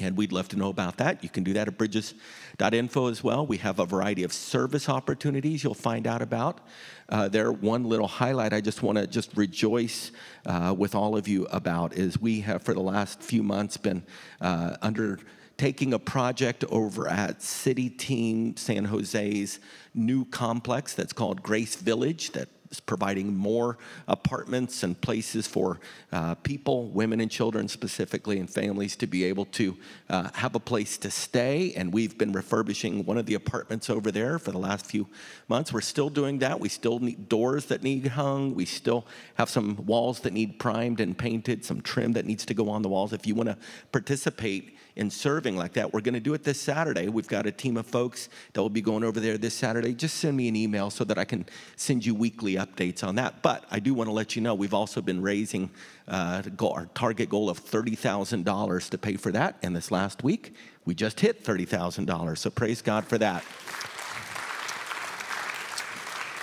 And 0.00 0.16
we'd 0.16 0.32
love 0.32 0.48
to 0.48 0.56
know 0.56 0.68
about 0.68 0.96
that. 0.98 1.22
You 1.22 1.28
can 1.28 1.44
do 1.44 1.52
that 1.54 1.68
at 1.68 1.78
bridges.info 1.78 3.06
as 3.06 3.22
well. 3.22 3.46
We 3.46 3.58
have 3.58 3.78
a 3.78 3.86
variety 3.86 4.24
of 4.24 4.32
service 4.32 4.88
opportunities 4.88 5.62
you'll 5.62 5.74
find 5.74 6.06
out 6.06 6.20
about. 6.20 6.60
Uh, 7.08 7.28
there, 7.28 7.52
one 7.52 7.84
little 7.84 8.08
highlight 8.08 8.52
I 8.52 8.60
just 8.60 8.82
want 8.82 8.98
to 8.98 9.06
just 9.06 9.36
rejoice 9.36 10.10
uh, 10.46 10.74
with 10.76 10.94
all 10.94 11.16
of 11.16 11.28
you 11.28 11.46
about 11.46 11.94
is 11.94 12.20
we 12.20 12.40
have 12.40 12.62
for 12.62 12.74
the 12.74 12.80
last 12.80 13.22
few 13.22 13.42
months 13.42 13.76
been 13.76 14.04
uh, 14.40 14.76
under 14.82 15.20
taking 15.56 15.94
a 15.94 15.98
project 15.98 16.64
over 16.70 17.08
at 17.08 17.42
City 17.42 17.88
Team 17.88 18.56
San 18.56 18.84
Jose's 18.86 19.60
new 19.94 20.24
complex 20.24 20.94
that's 20.94 21.12
called 21.12 21.42
Grace 21.42 21.76
Village 21.76 22.32
that 22.32 22.48
is 22.74 22.80
providing 22.80 23.36
more 23.36 23.78
apartments 24.08 24.82
and 24.82 25.00
places 25.00 25.46
for 25.46 25.78
uh, 26.12 26.34
people, 26.36 26.88
women 26.88 27.20
and 27.20 27.30
children 27.30 27.68
specifically, 27.68 28.40
and 28.40 28.50
families 28.50 28.96
to 28.96 29.06
be 29.06 29.22
able 29.22 29.44
to 29.44 29.76
uh, 30.10 30.28
have 30.34 30.56
a 30.56 30.58
place 30.58 30.98
to 30.98 31.10
stay. 31.10 31.72
And 31.76 31.92
we've 31.92 32.18
been 32.18 32.32
refurbishing 32.32 33.04
one 33.04 33.16
of 33.16 33.26
the 33.26 33.34
apartments 33.34 33.88
over 33.88 34.10
there 34.10 34.40
for 34.40 34.50
the 34.50 34.58
last 34.58 34.86
few 34.86 35.06
months. 35.46 35.72
We're 35.72 35.82
still 35.82 36.10
doing 36.10 36.40
that. 36.40 36.58
We 36.58 36.68
still 36.68 36.98
need 36.98 37.28
doors 37.28 37.66
that 37.66 37.84
need 37.84 38.08
hung. 38.08 38.56
We 38.56 38.64
still 38.64 39.06
have 39.34 39.48
some 39.48 39.86
walls 39.86 40.20
that 40.20 40.32
need 40.32 40.58
primed 40.58 40.98
and 40.98 41.16
painted, 41.16 41.64
some 41.64 41.80
trim 41.80 42.14
that 42.14 42.26
needs 42.26 42.44
to 42.46 42.54
go 42.54 42.68
on 42.70 42.82
the 42.82 42.88
walls. 42.88 43.12
If 43.12 43.24
you 43.24 43.36
want 43.36 43.50
to 43.50 43.58
participate, 43.92 44.76
in 44.96 45.10
serving 45.10 45.56
like 45.56 45.72
that. 45.74 45.92
We're 45.92 46.00
going 46.00 46.14
to 46.14 46.20
do 46.20 46.34
it 46.34 46.44
this 46.44 46.60
Saturday. 46.60 47.08
We've 47.08 47.26
got 47.26 47.46
a 47.46 47.52
team 47.52 47.76
of 47.76 47.86
folks 47.86 48.28
that 48.52 48.62
will 48.62 48.70
be 48.70 48.80
going 48.80 49.02
over 49.02 49.18
there 49.18 49.36
this 49.36 49.54
Saturday. 49.54 49.92
Just 49.94 50.18
send 50.18 50.36
me 50.36 50.48
an 50.48 50.56
email 50.56 50.90
so 50.90 51.04
that 51.04 51.18
I 51.18 51.24
can 51.24 51.46
send 51.76 52.06
you 52.06 52.14
weekly 52.14 52.54
updates 52.54 53.02
on 53.02 53.16
that. 53.16 53.42
But 53.42 53.64
I 53.70 53.80
do 53.80 53.94
want 53.94 54.08
to 54.08 54.12
let 54.12 54.36
you 54.36 54.42
know 54.42 54.54
we've 54.54 54.74
also 54.74 55.02
been 55.02 55.20
raising 55.20 55.70
uh, 56.06 56.42
our 56.60 56.86
target 56.94 57.28
goal 57.28 57.50
of 57.50 57.64
$30,000 57.64 58.90
to 58.90 58.98
pay 58.98 59.16
for 59.16 59.32
that. 59.32 59.56
And 59.62 59.74
this 59.74 59.90
last 59.90 60.22
week, 60.22 60.54
we 60.84 60.94
just 60.94 61.20
hit 61.20 61.44
$30,000. 61.44 62.38
So 62.38 62.50
praise 62.50 62.82
God 62.82 63.04
for 63.04 63.18
that. 63.18 63.44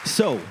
So, 0.06 0.42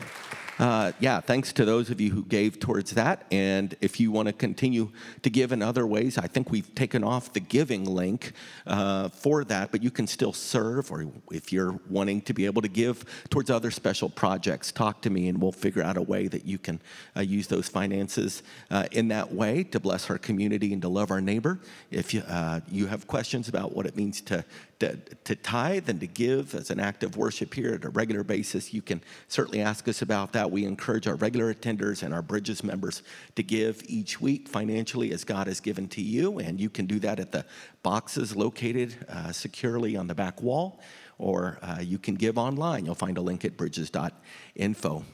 uh, 0.60 0.92
yeah, 1.00 1.20
thanks 1.20 1.54
to 1.54 1.64
those 1.64 1.88
of 1.88 2.02
you 2.02 2.10
who 2.10 2.22
gave 2.22 2.60
towards 2.60 2.90
that. 2.90 3.24
And 3.30 3.74
if 3.80 3.98
you 3.98 4.12
want 4.12 4.26
to 4.26 4.34
continue 4.34 4.90
to 5.22 5.30
give 5.30 5.52
in 5.52 5.62
other 5.62 5.86
ways, 5.86 6.18
I 6.18 6.26
think 6.26 6.50
we've 6.50 6.74
taken 6.74 7.02
off 7.02 7.32
the 7.32 7.40
giving 7.40 7.86
link 7.86 8.34
uh, 8.66 9.08
for 9.08 9.42
that, 9.44 9.72
but 9.72 9.82
you 9.82 9.90
can 9.90 10.06
still 10.06 10.34
serve, 10.34 10.92
or 10.92 11.06
if 11.32 11.50
you're 11.50 11.80
wanting 11.88 12.20
to 12.22 12.34
be 12.34 12.44
able 12.44 12.60
to 12.60 12.68
give 12.68 13.06
towards 13.30 13.48
other 13.48 13.70
special 13.70 14.10
projects, 14.10 14.70
talk 14.70 15.00
to 15.00 15.08
me 15.08 15.28
and 15.28 15.40
we'll 15.40 15.50
figure 15.50 15.82
out 15.82 15.96
a 15.96 16.02
way 16.02 16.28
that 16.28 16.44
you 16.44 16.58
can 16.58 16.78
uh, 17.16 17.20
use 17.22 17.46
those 17.46 17.66
finances 17.66 18.42
uh, 18.70 18.86
in 18.92 19.08
that 19.08 19.32
way 19.32 19.64
to 19.64 19.80
bless 19.80 20.10
our 20.10 20.18
community 20.18 20.74
and 20.74 20.82
to 20.82 20.88
love 20.90 21.10
our 21.10 21.22
neighbor. 21.22 21.58
If 21.90 22.12
you, 22.12 22.20
uh, 22.28 22.60
you 22.70 22.86
have 22.86 23.06
questions 23.06 23.48
about 23.48 23.74
what 23.74 23.86
it 23.86 23.96
means 23.96 24.20
to 24.22 24.44
to, 24.80 24.96
to 24.96 25.36
tithe 25.36 25.88
and 25.88 26.00
to 26.00 26.06
give 26.06 26.54
as 26.54 26.70
an 26.70 26.80
act 26.80 27.04
of 27.04 27.16
worship 27.16 27.54
here 27.54 27.74
at 27.74 27.84
a 27.84 27.90
regular 27.90 28.24
basis, 28.24 28.74
you 28.74 28.82
can 28.82 29.02
certainly 29.28 29.60
ask 29.60 29.86
us 29.88 30.02
about 30.02 30.32
that. 30.32 30.50
We 30.50 30.64
encourage 30.64 31.06
our 31.06 31.14
regular 31.14 31.54
attenders 31.54 32.02
and 32.02 32.12
our 32.12 32.22
Bridges 32.22 32.64
members 32.64 33.02
to 33.36 33.42
give 33.42 33.82
each 33.86 34.20
week 34.20 34.48
financially 34.48 35.12
as 35.12 35.22
God 35.22 35.46
has 35.46 35.60
given 35.60 35.86
to 35.88 36.02
you. 36.02 36.38
And 36.38 36.60
you 36.60 36.70
can 36.70 36.86
do 36.86 36.98
that 37.00 37.20
at 37.20 37.30
the 37.30 37.44
boxes 37.82 38.34
located 38.34 38.96
uh, 39.08 39.32
securely 39.32 39.96
on 39.96 40.06
the 40.06 40.14
back 40.14 40.42
wall, 40.42 40.80
or 41.18 41.58
uh, 41.62 41.78
you 41.80 41.98
can 41.98 42.14
give 42.14 42.38
online. 42.38 42.86
You'll 42.86 42.94
find 42.94 43.18
a 43.18 43.22
link 43.22 43.44
at 43.44 43.56
bridges.info. 43.56 45.04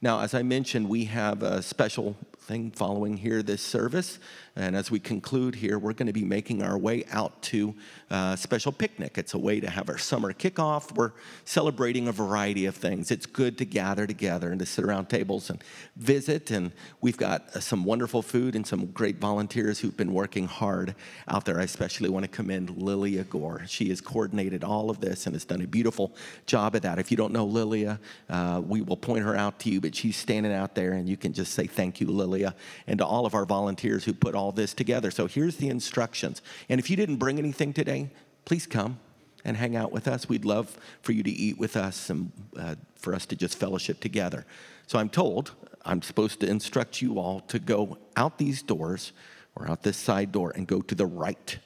Now, 0.00 0.20
as 0.20 0.34
I 0.34 0.42
mentioned, 0.42 0.88
we 0.88 1.06
have 1.06 1.42
a 1.42 1.60
special 1.60 2.16
thing 2.40 2.70
following 2.70 3.16
here 3.16 3.42
this 3.42 3.62
service. 3.62 4.18
And 4.58 4.74
as 4.74 4.90
we 4.90 4.98
conclude 4.98 5.54
here, 5.54 5.78
we're 5.78 5.92
going 5.92 6.08
to 6.08 6.12
be 6.12 6.24
making 6.24 6.64
our 6.64 6.76
way 6.76 7.04
out 7.12 7.40
to 7.42 7.74
a 8.10 8.36
special 8.36 8.72
picnic. 8.72 9.16
It's 9.16 9.32
a 9.32 9.38
way 9.38 9.60
to 9.60 9.70
have 9.70 9.88
our 9.88 9.98
summer 9.98 10.32
kickoff. 10.32 10.96
We're 10.96 11.12
celebrating 11.44 12.08
a 12.08 12.12
variety 12.12 12.66
of 12.66 12.74
things. 12.74 13.12
It's 13.12 13.24
good 13.24 13.56
to 13.58 13.64
gather 13.64 14.04
together 14.04 14.50
and 14.50 14.58
to 14.58 14.66
sit 14.66 14.84
around 14.84 15.08
tables 15.08 15.48
and 15.48 15.62
visit. 15.96 16.50
And 16.50 16.72
we've 17.00 17.16
got 17.16 17.48
uh, 17.54 17.60
some 17.60 17.84
wonderful 17.84 18.20
food 18.20 18.56
and 18.56 18.66
some 18.66 18.86
great 18.86 19.18
volunteers 19.18 19.78
who've 19.78 19.96
been 19.96 20.12
working 20.12 20.48
hard 20.48 20.96
out 21.28 21.44
there. 21.44 21.60
I 21.60 21.62
especially 21.62 22.08
want 22.08 22.24
to 22.24 22.28
commend 22.28 22.70
Lilia 22.76 23.22
Gore. 23.22 23.62
She 23.68 23.90
has 23.90 24.00
coordinated 24.00 24.64
all 24.64 24.90
of 24.90 25.00
this 25.00 25.26
and 25.26 25.36
has 25.36 25.44
done 25.44 25.62
a 25.62 25.68
beautiful 25.68 26.16
job 26.46 26.74
at 26.74 26.82
that. 26.82 26.98
If 26.98 27.12
you 27.12 27.16
don't 27.16 27.32
know 27.32 27.44
Lilia, 27.44 28.00
uh, 28.28 28.60
we 28.66 28.82
will 28.82 28.96
point 28.96 29.24
her 29.24 29.36
out 29.36 29.60
to 29.60 29.70
you, 29.70 29.80
but 29.80 29.94
she's 29.94 30.16
standing 30.16 30.52
out 30.52 30.74
there 30.74 30.94
and 30.94 31.08
you 31.08 31.16
can 31.16 31.32
just 31.32 31.52
say 31.52 31.68
thank 31.68 32.00
you, 32.00 32.08
Lilia, 32.08 32.56
and 32.88 32.98
to 32.98 33.06
all 33.06 33.24
of 33.24 33.34
our 33.34 33.44
volunteers 33.44 34.02
who 34.04 34.12
put 34.12 34.34
all 34.34 34.47
this 34.52 34.74
together. 34.74 35.10
So 35.10 35.26
here's 35.26 35.56
the 35.56 35.68
instructions. 35.68 36.42
And 36.68 36.78
if 36.78 36.90
you 36.90 36.96
didn't 36.96 37.16
bring 37.16 37.38
anything 37.38 37.72
today, 37.72 38.10
please 38.44 38.66
come 38.66 38.98
and 39.44 39.56
hang 39.56 39.76
out 39.76 39.92
with 39.92 40.08
us. 40.08 40.28
We'd 40.28 40.44
love 40.44 40.76
for 41.02 41.12
you 41.12 41.22
to 41.22 41.30
eat 41.30 41.58
with 41.58 41.76
us 41.76 42.10
and 42.10 42.32
uh, 42.58 42.74
for 42.96 43.14
us 43.14 43.26
to 43.26 43.36
just 43.36 43.58
fellowship 43.58 44.00
together. 44.00 44.44
So 44.86 44.98
I'm 44.98 45.08
told 45.08 45.52
I'm 45.84 46.02
supposed 46.02 46.40
to 46.40 46.48
instruct 46.48 47.00
you 47.00 47.18
all 47.18 47.40
to 47.40 47.58
go 47.58 47.98
out 48.16 48.38
these 48.38 48.62
doors 48.62 49.12
or 49.54 49.70
out 49.70 49.82
this 49.82 49.96
side 49.96 50.32
door 50.32 50.52
and 50.54 50.66
go 50.66 50.82
to 50.82 50.94
the 50.94 51.06
right. 51.06 51.58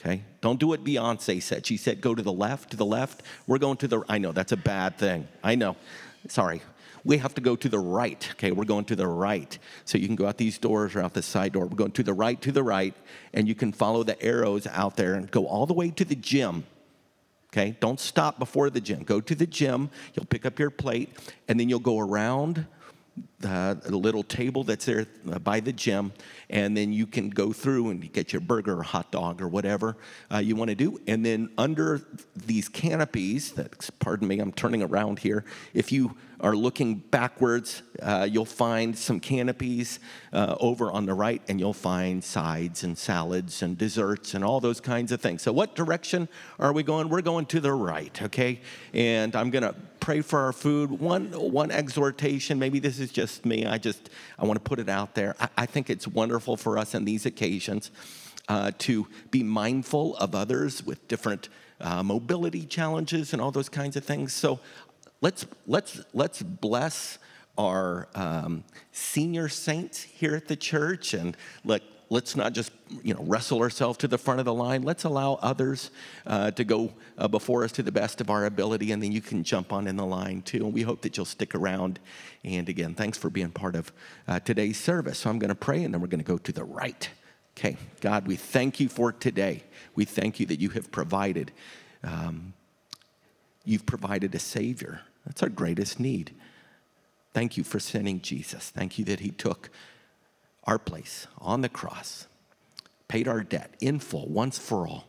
Okay? 0.00 0.22
Don't 0.40 0.60
do 0.60 0.68
what 0.68 0.84
Beyonce 0.84 1.42
said. 1.42 1.66
She 1.66 1.76
said, 1.76 2.00
go 2.00 2.14
to 2.14 2.22
the 2.22 2.32
left, 2.32 2.70
to 2.70 2.76
the 2.76 2.86
left. 2.86 3.22
We're 3.46 3.58
going 3.58 3.76
to 3.78 3.88
the, 3.88 4.02
I 4.08 4.18
know, 4.18 4.32
that's 4.32 4.52
a 4.52 4.56
bad 4.56 4.96
thing. 4.96 5.28
I 5.42 5.54
know. 5.54 5.76
Sorry 6.28 6.62
we 7.08 7.16
have 7.16 7.34
to 7.34 7.40
go 7.40 7.56
to 7.56 7.70
the 7.70 7.78
right. 7.78 8.28
Okay, 8.32 8.52
we're 8.52 8.66
going 8.66 8.84
to 8.84 8.94
the 8.94 9.06
right. 9.06 9.58
So 9.86 9.96
you 9.96 10.06
can 10.06 10.14
go 10.14 10.26
out 10.26 10.36
these 10.36 10.58
doors 10.58 10.94
or 10.94 11.00
out 11.00 11.14
the 11.14 11.22
side 11.22 11.54
door. 11.54 11.64
We're 11.64 11.74
going 11.74 11.92
to 11.92 12.02
the 12.02 12.12
right, 12.12 12.38
to 12.42 12.52
the 12.52 12.62
right, 12.62 12.94
and 13.32 13.48
you 13.48 13.54
can 13.54 13.72
follow 13.72 14.02
the 14.02 14.22
arrows 14.22 14.66
out 14.66 14.96
there 14.96 15.14
and 15.14 15.30
go 15.30 15.46
all 15.46 15.64
the 15.64 15.72
way 15.72 15.90
to 15.90 16.04
the 16.04 16.14
gym. 16.14 16.64
Okay, 17.50 17.78
don't 17.80 17.98
stop 17.98 18.38
before 18.38 18.68
the 18.68 18.82
gym. 18.82 19.04
Go 19.04 19.22
to 19.22 19.34
the 19.34 19.46
gym, 19.46 19.88
you'll 20.12 20.26
pick 20.26 20.44
up 20.44 20.58
your 20.58 20.68
plate, 20.68 21.08
and 21.48 21.58
then 21.58 21.70
you'll 21.70 21.78
go 21.80 21.98
around 21.98 22.66
the, 23.40 23.96
little 23.96 24.22
table 24.22 24.64
that's 24.64 24.84
there 24.84 25.06
uh, 25.30 25.38
by 25.38 25.60
the 25.60 25.72
gym, 25.72 26.12
and 26.50 26.76
then 26.76 26.92
you 26.92 27.06
can 27.06 27.30
go 27.30 27.52
through 27.52 27.90
and 27.90 28.12
get 28.12 28.32
your 28.32 28.40
burger 28.40 28.78
or 28.78 28.82
hot 28.82 29.10
dog 29.12 29.40
or 29.40 29.48
whatever 29.48 29.96
uh, 30.32 30.38
you 30.38 30.56
want 30.56 30.68
to 30.70 30.74
do. 30.74 31.00
And 31.06 31.24
then 31.24 31.50
under 31.56 32.02
these 32.34 32.68
canopies, 32.68 33.52
that, 33.52 33.88
pardon 33.98 34.28
me, 34.28 34.38
I'm 34.40 34.52
turning 34.52 34.82
around 34.82 35.20
here. 35.20 35.44
If 35.74 35.92
you 35.92 36.16
are 36.40 36.54
looking 36.54 36.96
backwards, 36.96 37.82
uh, 38.00 38.28
you'll 38.30 38.44
find 38.44 38.96
some 38.96 39.18
canopies 39.18 39.98
uh, 40.32 40.56
over 40.60 40.90
on 40.90 41.06
the 41.06 41.14
right, 41.14 41.42
and 41.48 41.58
you'll 41.58 41.72
find 41.72 42.22
sides 42.22 42.84
and 42.84 42.96
salads 42.96 43.62
and 43.62 43.76
desserts 43.76 44.34
and 44.34 44.44
all 44.44 44.60
those 44.60 44.80
kinds 44.80 45.10
of 45.10 45.20
things. 45.20 45.42
So, 45.42 45.52
what 45.52 45.74
direction 45.74 46.28
are 46.58 46.72
we 46.72 46.82
going? 46.82 47.08
We're 47.08 47.22
going 47.22 47.46
to 47.46 47.60
the 47.60 47.72
right, 47.72 48.22
okay? 48.22 48.60
And 48.94 49.34
I'm 49.34 49.50
going 49.50 49.64
to 49.64 49.74
pray 50.00 50.20
for 50.20 50.40
our 50.40 50.52
food. 50.52 50.90
One, 50.90 51.26
one 51.32 51.70
exhortation, 51.70 52.58
maybe 52.58 52.78
this 52.78 52.98
is 52.98 53.10
just 53.10 53.44
me, 53.44 53.66
I 53.66 53.78
just, 53.78 54.10
I 54.38 54.46
want 54.46 54.56
to 54.56 54.68
put 54.68 54.78
it 54.78 54.88
out 54.88 55.14
there. 55.14 55.34
I, 55.40 55.48
I 55.58 55.66
think 55.66 55.90
it's 55.90 56.06
wonderful 56.06 56.56
for 56.56 56.78
us 56.78 56.94
on 56.94 57.04
these 57.04 57.26
occasions 57.26 57.90
uh, 58.48 58.72
to 58.78 59.06
be 59.30 59.42
mindful 59.42 60.16
of 60.16 60.34
others 60.34 60.84
with 60.84 61.06
different 61.08 61.48
uh, 61.80 62.02
mobility 62.02 62.64
challenges 62.64 63.32
and 63.32 63.42
all 63.42 63.50
those 63.50 63.68
kinds 63.68 63.96
of 63.96 64.04
things. 64.04 64.32
So 64.32 64.58
let's 65.20 65.46
let's 65.66 66.00
let's 66.12 66.42
bless 66.42 67.18
our 67.56 68.08
um, 68.14 68.64
senior 68.92 69.48
saints 69.48 70.02
here 70.02 70.34
at 70.34 70.48
the 70.48 70.56
church 70.56 71.12
and 71.14 71.36
let 71.64 71.82
let's 72.10 72.36
not 72.36 72.52
just 72.52 72.72
you 73.02 73.14
know 73.14 73.22
wrestle 73.24 73.60
ourselves 73.60 73.98
to 73.98 74.08
the 74.08 74.18
front 74.18 74.40
of 74.40 74.46
the 74.46 74.54
line. 74.54 74.82
Let's 74.82 75.04
allow 75.04 75.34
others 75.34 75.90
uh, 76.26 76.50
to 76.52 76.64
go 76.64 76.92
uh, 77.16 77.28
before 77.28 77.64
us 77.64 77.72
to 77.72 77.82
the 77.82 77.92
best 77.92 78.20
of 78.20 78.30
our 78.30 78.46
ability 78.46 78.92
and 78.92 79.02
then 79.02 79.12
you 79.12 79.20
can 79.20 79.44
jump 79.44 79.72
on 79.72 79.86
in 79.86 79.96
the 79.96 80.06
line 80.06 80.42
too. 80.42 80.64
And 80.64 80.72
we 80.72 80.82
hope 80.82 81.02
that 81.02 81.16
you'll 81.16 81.26
stick 81.26 81.54
around. 81.54 81.98
And 82.44 82.68
again 82.68 82.94
thanks 82.94 83.18
for 83.18 83.30
being 83.30 83.50
part 83.50 83.76
of 83.76 83.92
uh, 84.26 84.40
today's 84.40 84.78
service. 84.78 85.18
So 85.18 85.30
i'm 85.30 85.38
going 85.38 85.48
to 85.48 85.54
pray 85.54 85.84
and 85.84 85.92
then 85.92 86.00
we're 86.00 86.08
going 86.08 86.20
to 86.20 86.24
go 86.24 86.38
to 86.38 86.52
the 86.52 86.64
right. 86.64 87.08
Okay 87.58 87.76
god 88.00 88.26
we 88.26 88.36
thank 88.36 88.80
you 88.80 88.88
for 88.88 89.12
today. 89.12 89.64
We 89.94 90.04
thank 90.04 90.40
you 90.40 90.46
that 90.46 90.60
you 90.60 90.70
have 90.70 90.90
provided 90.90 91.52
um, 92.02 92.54
you've 93.64 93.86
provided 93.86 94.34
a 94.34 94.38
savior. 94.38 95.02
That's 95.26 95.42
our 95.42 95.48
greatest 95.48 96.00
need. 96.00 96.34
Thank 97.34 97.56
you 97.56 97.64
for 97.64 97.78
sending 97.78 98.20
jesus. 98.20 98.70
Thank 98.70 98.98
you 98.98 99.04
that 99.06 99.20
he 99.20 99.30
took 99.30 99.70
our 100.64 100.78
place 100.78 101.26
on 101.38 101.60
the 101.62 101.68
cross, 101.68 102.26
paid 103.08 103.26
our 103.26 103.42
debt 103.42 103.74
in 103.80 103.98
full 103.98 104.28
once 104.28 104.58
for 104.58 104.86
all, 104.86 105.06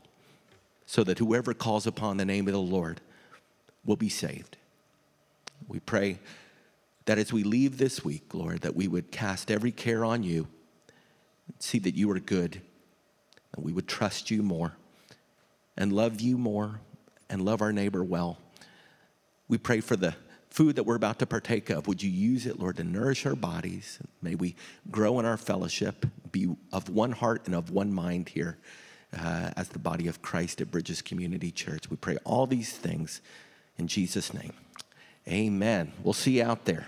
so 0.85 1.03
that 1.03 1.19
whoever 1.19 1.53
calls 1.53 1.85
upon 1.85 2.17
the 2.17 2.25
name 2.25 2.47
of 2.47 2.53
the 2.53 2.59
Lord 2.59 3.01
will 3.85 3.97
be 3.97 4.09
saved. 4.09 4.57
We 5.67 5.79
pray 5.79 6.19
that 7.05 7.17
as 7.17 7.33
we 7.33 7.43
leave 7.43 7.77
this 7.77 8.03
week, 8.03 8.33
Lord, 8.33 8.61
that 8.61 8.75
we 8.75 8.87
would 8.87 9.11
cast 9.11 9.51
every 9.51 9.71
care 9.71 10.05
on 10.05 10.23
you, 10.23 10.47
see 11.59 11.79
that 11.79 11.95
you 11.95 12.09
are 12.11 12.19
good, 12.19 12.61
and 13.55 13.65
we 13.65 13.71
would 13.71 13.87
trust 13.87 14.31
you 14.31 14.43
more, 14.43 14.75
and 15.75 15.91
love 15.91 16.21
you 16.21 16.37
more, 16.37 16.81
and 17.29 17.43
love 17.43 17.61
our 17.61 17.73
neighbor 17.73 18.03
well. 18.03 18.37
We 19.47 19.57
pray 19.57 19.81
for 19.81 19.95
the 19.95 20.15
food 20.49 20.75
that 20.75 20.83
we're 20.83 20.95
about 20.95 21.19
to 21.19 21.25
partake 21.25 21.69
of, 21.69 21.87
would 21.87 22.01
you 22.01 22.09
use 22.09 22.45
it, 22.45 22.59
Lord, 22.59 22.77
to 22.77 22.83
nourish 22.83 23.25
our 23.25 23.35
bodies? 23.35 23.99
May 24.21 24.35
we 24.35 24.55
grow 24.89 25.19
in 25.19 25.25
our 25.25 25.37
fellowship, 25.37 26.05
be 26.31 26.55
of 26.71 26.89
one 26.89 27.11
heart 27.11 27.43
and 27.45 27.55
of 27.55 27.71
one 27.71 27.93
mind 27.93 28.29
here 28.29 28.57
uh, 29.17 29.51
as 29.55 29.69
the 29.69 29.79
body 29.79 30.07
of 30.07 30.21
Christ 30.21 30.61
at 30.61 30.71
Bridges 30.71 31.01
Community 31.01 31.51
Church. 31.51 31.89
We 31.89 31.97
pray 31.97 32.17
all 32.23 32.47
these 32.47 32.71
things 32.71 33.21
in 33.77 33.87
Jesus' 33.87 34.33
name. 34.33 34.53
Amen. 35.27 35.91
We'll 36.03 36.13
see 36.13 36.37
you 36.37 36.43
out 36.43 36.65
there. 36.65 36.87